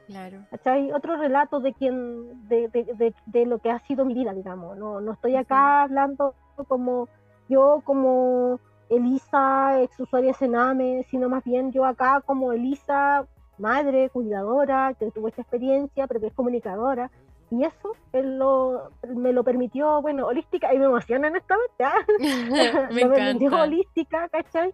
Claro. 0.07 0.39
¿Cachai? 0.49 0.91
Otro 0.91 1.15
relato 1.15 1.59
de 1.59 1.73
quien, 1.73 2.49
de, 2.49 2.67
de, 2.69 3.13
de, 3.25 3.45
lo 3.45 3.59
que 3.59 3.69
ha 3.69 3.80
sido 3.82 4.03
mi 4.03 4.15
vida, 4.15 4.34
digamos. 4.34 4.75
No, 4.77 4.99
no 4.99 5.13
estoy 5.13 5.36
acá 5.36 5.84
hablando 5.84 6.34
como 6.67 7.07
yo 7.50 7.82
como 7.84 8.60
Elisa, 8.89 9.82
ex 9.82 10.00
usuaria 10.00 10.34
Sename, 10.34 11.04
sino 11.10 11.28
más 11.28 11.43
bien 11.43 11.72
yo 11.72 11.86
acá 11.86 12.22
como 12.26 12.54
Elisa, 12.54 13.28
madre, 13.58 14.10
cuidadora, 14.10 14.95
que 14.97 15.12
tuvo 15.12 15.28
esta 15.28 15.41
experiencia, 15.41 16.08
pero 16.08 16.20
que 16.20 16.28
es 16.28 16.34
comunicadora. 16.34 17.12
Y 17.52 17.64
eso 17.64 17.93
él 18.14 18.38
lo, 18.38 18.91
me 19.16 19.34
lo 19.34 19.43
permitió, 19.43 20.02
bueno, 20.02 20.28
holística, 20.28 20.74
y 20.74 20.78
me 20.78 20.86
emociona 20.86 21.28
en 21.30 21.36
esta 21.36 21.56
vez, 21.58 22.50
me, 22.50 22.93
me 22.93 23.10
permitió 23.10 23.60
holística, 23.60 24.30
¿cachai? 24.30 24.74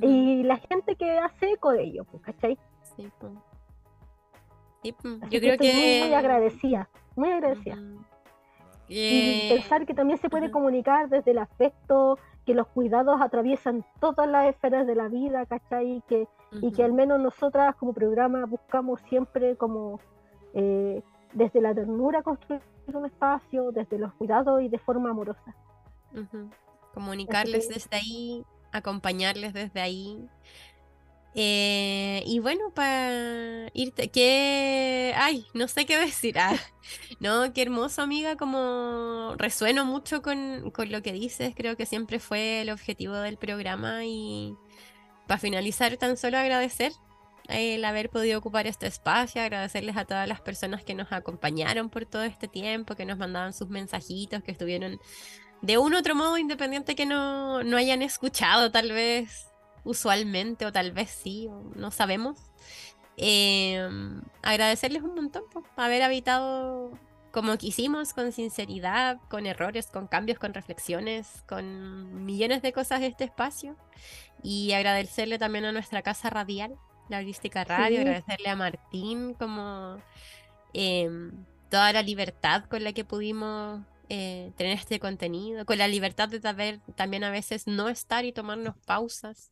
Y 0.00 0.42
la 0.42 0.56
gente 0.56 0.96
que 0.96 1.18
hace 1.18 1.52
eco 1.52 1.72
de 1.72 1.84
ello, 1.84 2.04
pues, 2.04 2.22
¿cachai? 2.22 2.58
Sí, 2.96 3.10
pues. 3.20 3.32
Sí, 4.82 4.92
pues. 4.92 5.20
Yo 5.30 5.40
creo 5.40 5.58
que... 5.58 5.72
Muy, 5.72 6.08
muy 6.08 6.14
agradecida, 6.14 6.88
muy 7.16 7.30
agradecida. 7.30 7.76
Y 8.88 9.48
pensar 9.48 9.86
que 9.86 9.94
también 9.94 10.18
se 10.18 10.30
puede 10.30 10.50
comunicar 10.50 11.08
desde 11.08 11.32
el 11.32 11.38
aspecto 11.38 12.18
que 12.44 12.54
los 12.54 12.68
cuidados 12.68 13.20
atraviesan 13.20 13.84
todas 14.00 14.28
las 14.28 14.48
esferas 14.48 14.86
de 14.86 14.94
la 14.94 15.08
vida, 15.08 15.44
¿cachai? 15.46 16.02
Que, 16.08 16.28
Y 16.62 16.72
que 16.72 16.84
al 16.84 16.92
menos 16.92 17.20
nosotras 17.20 17.74
como 17.74 17.92
programa 17.92 18.44
buscamos 18.46 19.00
siempre 19.08 19.56
como 19.56 19.98
eh, 20.54 21.02
desde 21.32 21.60
la 21.60 21.74
ternura 21.74 22.22
construir 22.22 22.62
un 22.94 23.04
espacio, 23.04 23.72
desde 23.72 23.98
los 23.98 24.14
cuidados 24.14 24.62
y 24.62 24.68
de 24.68 24.78
forma 24.78 25.10
amorosa. 25.10 25.54
Comunicarles 26.94 27.68
desde 27.68 27.96
ahí, 27.96 28.44
acompañarles 28.72 29.52
desde 29.52 29.80
ahí. 29.80 30.28
Eh, 31.38 32.22
y 32.26 32.38
bueno, 32.38 32.70
para 32.74 33.68
irte, 33.74 34.08
que, 34.10 35.12
ay, 35.16 35.46
no 35.52 35.68
sé 35.68 35.84
qué 35.84 35.98
decir. 35.98 36.38
Ah, 36.38 36.56
no, 37.20 37.52
qué 37.52 37.60
hermoso, 37.60 38.00
amiga, 38.00 38.36
como 38.36 39.34
resueno 39.36 39.84
mucho 39.84 40.22
con, 40.22 40.70
con, 40.70 40.90
lo 40.90 41.02
que 41.02 41.12
dices, 41.12 41.54
creo 41.54 41.76
que 41.76 41.84
siempre 41.84 42.20
fue 42.20 42.62
el 42.62 42.70
objetivo 42.70 43.14
del 43.16 43.36
programa 43.36 44.06
y 44.06 44.56
para 45.26 45.38
finalizar 45.38 45.98
tan 45.98 46.16
solo 46.16 46.38
agradecer 46.38 46.92
el 47.48 47.84
haber 47.84 48.08
podido 48.08 48.38
ocupar 48.38 48.66
este 48.66 48.86
espacio, 48.86 49.42
agradecerles 49.42 49.96
a 49.98 50.06
todas 50.06 50.26
las 50.26 50.40
personas 50.40 50.84
que 50.84 50.94
nos 50.94 51.12
acompañaron 51.12 51.90
por 51.90 52.06
todo 52.06 52.22
este 52.22 52.48
tiempo, 52.48 52.96
que 52.96 53.04
nos 53.04 53.18
mandaban 53.18 53.52
sus 53.52 53.68
mensajitos, 53.68 54.42
que 54.42 54.52
estuvieron 54.52 54.98
de 55.60 55.76
un 55.76 55.94
otro 55.94 56.14
modo 56.14 56.38
independiente 56.38 56.94
que 56.94 57.06
no, 57.06 57.62
no 57.62 57.76
hayan 57.76 58.02
escuchado 58.02 58.70
tal 58.70 58.92
vez 58.92 59.45
usualmente, 59.86 60.66
o 60.66 60.72
tal 60.72 60.92
vez 60.92 61.10
sí, 61.10 61.48
no 61.74 61.90
sabemos. 61.90 62.38
Em, 63.16 64.20
agradecerles 64.42 65.02
un 65.02 65.14
montón 65.14 65.44
por 65.50 65.64
haber 65.76 66.02
habitado 66.02 66.92
como 67.32 67.56
quisimos, 67.56 68.12
con 68.12 68.32
sinceridad, 68.32 69.18
con 69.28 69.46
errores, 69.46 69.86
con 69.86 70.06
cambios, 70.06 70.38
con 70.38 70.54
reflexiones, 70.54 71.44
con 71.48 72.24
millones 72.24 72.62
de 72.62 72.72
cosas 72.72 73.00
de 73.00 73.06
este 73.06 73.24
espacio. 73.24 73.76
Y 74.42 74.72
agradecerle 74.72 75.38
también 75.38 75.64
a 75.64 75.72
nuestra 75.72 76.02
casa 76.02 76.30
radial, 76.30 76.76
la 77.08 77.18
Holística 77.18 77.64
Radio, 77.64 78.00
agradecerle 78.00 78.48
a 78.48 78.56
Martín 78.56 79.34
como 79.34 79.98
em, 80.72 81.32
toda 81.70 81.92
la 81.92 82.02
libertad 82.02 82.64
con 82.64 82.84
la 82.84 82.92
que 82.92 83.04
pudimos 83.04 83.80
eh, 84.08 84.52
tener 84.56 84.74
este 84.74 85.00
contenido, 85.00 85.64
con 85.64 85.78
la 85.78 85.88
libertad 85.88 86.28
de 86.28 86.40
saber 86.40 86.80
también 86.94 87.24
a 87.24 87.30
veces 87.30 87.66
no 87.66 87.88
estar 87.88 88.24
y 88.24 88.32
tomarnos 88.32 88.76
pausas 88.86 89.50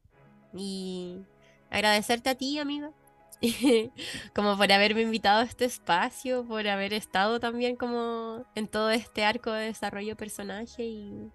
y 0.55 1.25
agradecerte 1.71 2.31
a 2.31 2.35
ti, 2.35 2.59
amiga, 2.59 2.91
como 4.35 4.57
por 4.57 4.71
haberme 4.73 5.03
invitado 5.03 5.41
a 5.41 5.45
este 5.45 5.65
espacio, 5.65 6.45
por 6.47 6.67
haber 6.67 6.93
estado 6.93 7.41
también 7.41 7.77
como 7.77 8.45
en 8.55 8.69
todo 8.69 8.91
este 8.91 9.25
arco 9.25 9.51
de 9.51 9.67
desarrollo 9.67 10.17
personaje 10.17 10.85
y, 10.85 11.31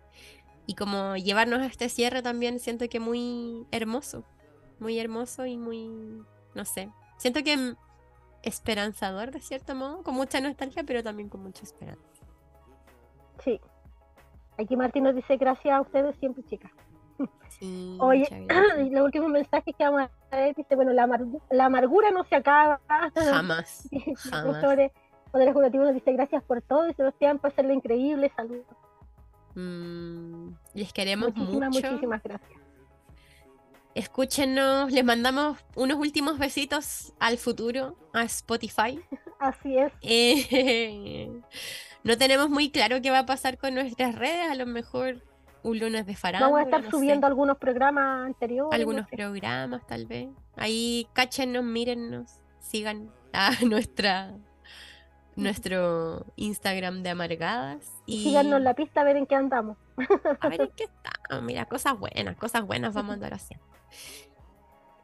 y 0.66 0.76
como 0.76 1.16
llevarnos 1.16 1.60
a 1.60 1.66
este 1.66 1.90
cierre 1.90 2.22
también 2.22 2.60
siento 2.60 2.88
que 2.90 3.00
muy 3.00 3.66
hermoso, 3.72 4.24
muy 4.80 5.00
hermoso 5.00 5.46
y 5.46 5.58
muy, 5.58 5.90
no 6.56 6.66
sé, 6.66 6.90
siento 7.18 7.44
que 7.44 7.76
esperanzador 8.44 9.32
de 9.32 9.42
cierto 9.42 9.76
modo, 9.76 10.04
con 10.04 10.16
mucha 10.16 10.40
nostalgia, 10.42 10.84
pero 10.84 11.04
también 11.04 11.30
con 11.30 11.44
mucha 11.44 11.64
esperanza. 11.64 12.04
Sí. 13.44 13.60
Aquí 14.58 14.76
Martín 14.76 15.04
nos 15.04 15.16
dice 15.16 15.38
gracias 15.38 15.74
a 15.74 15.82
ustedes 15.82 16.16
siempre, 16.18 16.44
chicas. 16.44 16.72
Oye, 18.00 18.28
los 18.92 19.02
últimos 19.04 19.30
mensajes 19.30 19.76
que 19.76 19.84
vamos 19.84 20.10
a 20.32 20.36
ver, 20.36 20.56
dice, 20.56 20.76
bueno, 20.76 20.94
la, 20.94 21.08
la 21.50 21.66
amargura 21.66 22.12
no 22.12 22.24
se 22.24 22.36
acaba. 22.36 22.80
Jamás. 23.16 23.90
jamás. 24.18 24.64
Jurativo 25.32 25.84
nos 25.84 25.94
dice 25.94 26.14
gracias 26.14 26.44
por 26.44 26.62
todo 26.62 26.90
y 26.90 26.94
Sebastián 26.94 27.40
por 27.40 27.52
hacerlo 27.52 27.74
increíble, 27.74 28.32
saludos. 28.36 28.66
Mm, 29.56 30.52
les 30.74 30.94
queremos 30.94 31.36
muchísimas, 31.36 31.70
mucho. 31.70 31.88
Muchísimas 31.88 32.24
gracias. 32.24 32.60
Escúchenos, 33.96 34.92
les 34.92 35.04
mandamos 35.04 35.58
unos 35.76 35.98
últimos 35.98 36.38
besitos 36.38 37.14
al 37.20 37.38
futuro, 37.38 37.98
a 38.14 38.24
Spotify. 38.24 39.00
Así 39.40 39.78
es. 39.78 39.92
Eh, 40.02 41.30
no 42.04 42.18
tenemos 42.18 42.50
muy 42.50 42.72
claro 42.72 43.02
qué 43.02 43.12
va 43.12 43.20
a 43.20 43.26
pasar 43.26 43.58
con 43.58 43.74
nuestras 43.74 44.16
redes, 44.16 44.50
a 44.50 44.56
lo 44.56 44.66
mejor 44.66 45.24
un 45.64 45.80
lunes 45.80 46.06
de 46.06 46.16
farándula. 46.16 46.52
Vamos 46.52 46.74
a 46.74 46.78
estar 46.78 46.92
subiendo 46.92 47.28
algunos 47.28 47.58
programas 47.58 48.26
anteriores. 48.26 48.80
Algunos 48.80 49.08
programas, 49.08 49.86
tal 49.88 50.06
vez. 50.06 50.30
Ahí 50.56 51.08
cáchenos, 51.14 51.64
mírennos, 51.64 52.40
sigan 52.60 53.12
a 53.34 53.52
nuestra 53.66 54.34
nuestro 55.36 56.26
Instagram 56.36 57.02
de 57.02 57.10
Amargadas. 57.10 58.02
Y 58.06 58.24
síganos 58.24 58.62
la 58.62 58.74
pista 58.74 59.02
a 59.02 59.04
ver 59.04 59.18
en 59.18 59.26
qué 59.26 59.36
andamos. 59.36 59.78
A 60.40 60.50
ver 60.50 60.62
en 60.62 60.72
qué 60.76 60.84
estamos. 60.86 61.44
Mira, 61.44 61.66
cosas 61.66 61.98
buenas, 61.98 62.36
cosas 62.36 62.66
buenas 62.66 62.94
vamos 62.94 63.12
a 63.12 63.14
andar 63.14 63.34
haciendo. 63.34 63.66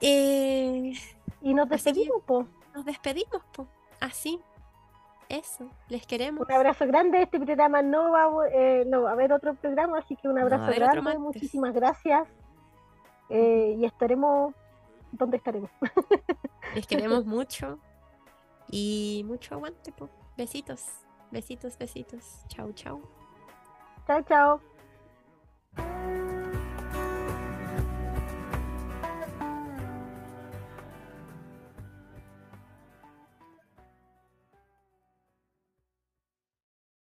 Eh, 0.02 0.94
y 1.42 1.54
nos 1.54 1.70
despedimos, 1.70 2.22
po. 2.26 2.48
Nos 2.74 2.86
despedimos, 2.86 3.42
po. 3.54 3.68
Así. 4.00 4.40
Eso, 5.30 5.70
les 5.90 6.06
queremos. 6.06 6.48
Un 6.48 6.54
abrazo 6.54 6.86
grande. 6.86 7.22
Este 7.22 7.40
programa 7.40 7.82
no 7.82 8.12
va, 8.12 8.30
eh, 8.52 8.84
no 8.88 9.04
va 9.04 9.10
a 9.10 9.14
haber 9.14 9.34
otro 9.34 9.56
programa, 9.56 10.00
así 10.00 10.16
que 10.16 10.28
un 10.28 10.38
abrazo 10.38 10.72
grande. 10.72 11.18
Muchísimas 11.18 11.74
gracias. 11.74 12.28
Eh, 13.30 13.76
y 13.78 13.86
estaremos 13.86 14.54
donde 15.12 15.38
estaremos. 15.38 15.72
Les 16.76 16.86
queremos 16.86 17.26
mucho. 17.26 17.80
Y 18.70 19.24
mucho 19.26 19.56
aguante. 19.56 19.92
Po. 19.92 20.10
Besitos, 20.38 20.86
besitos, 21.32 21.78
besitos. 21.78 22.44
Chau, 22.48 22.72
chau. 22.74 23.02
Chao, 24.08 24.22
chao. 24.24 26.05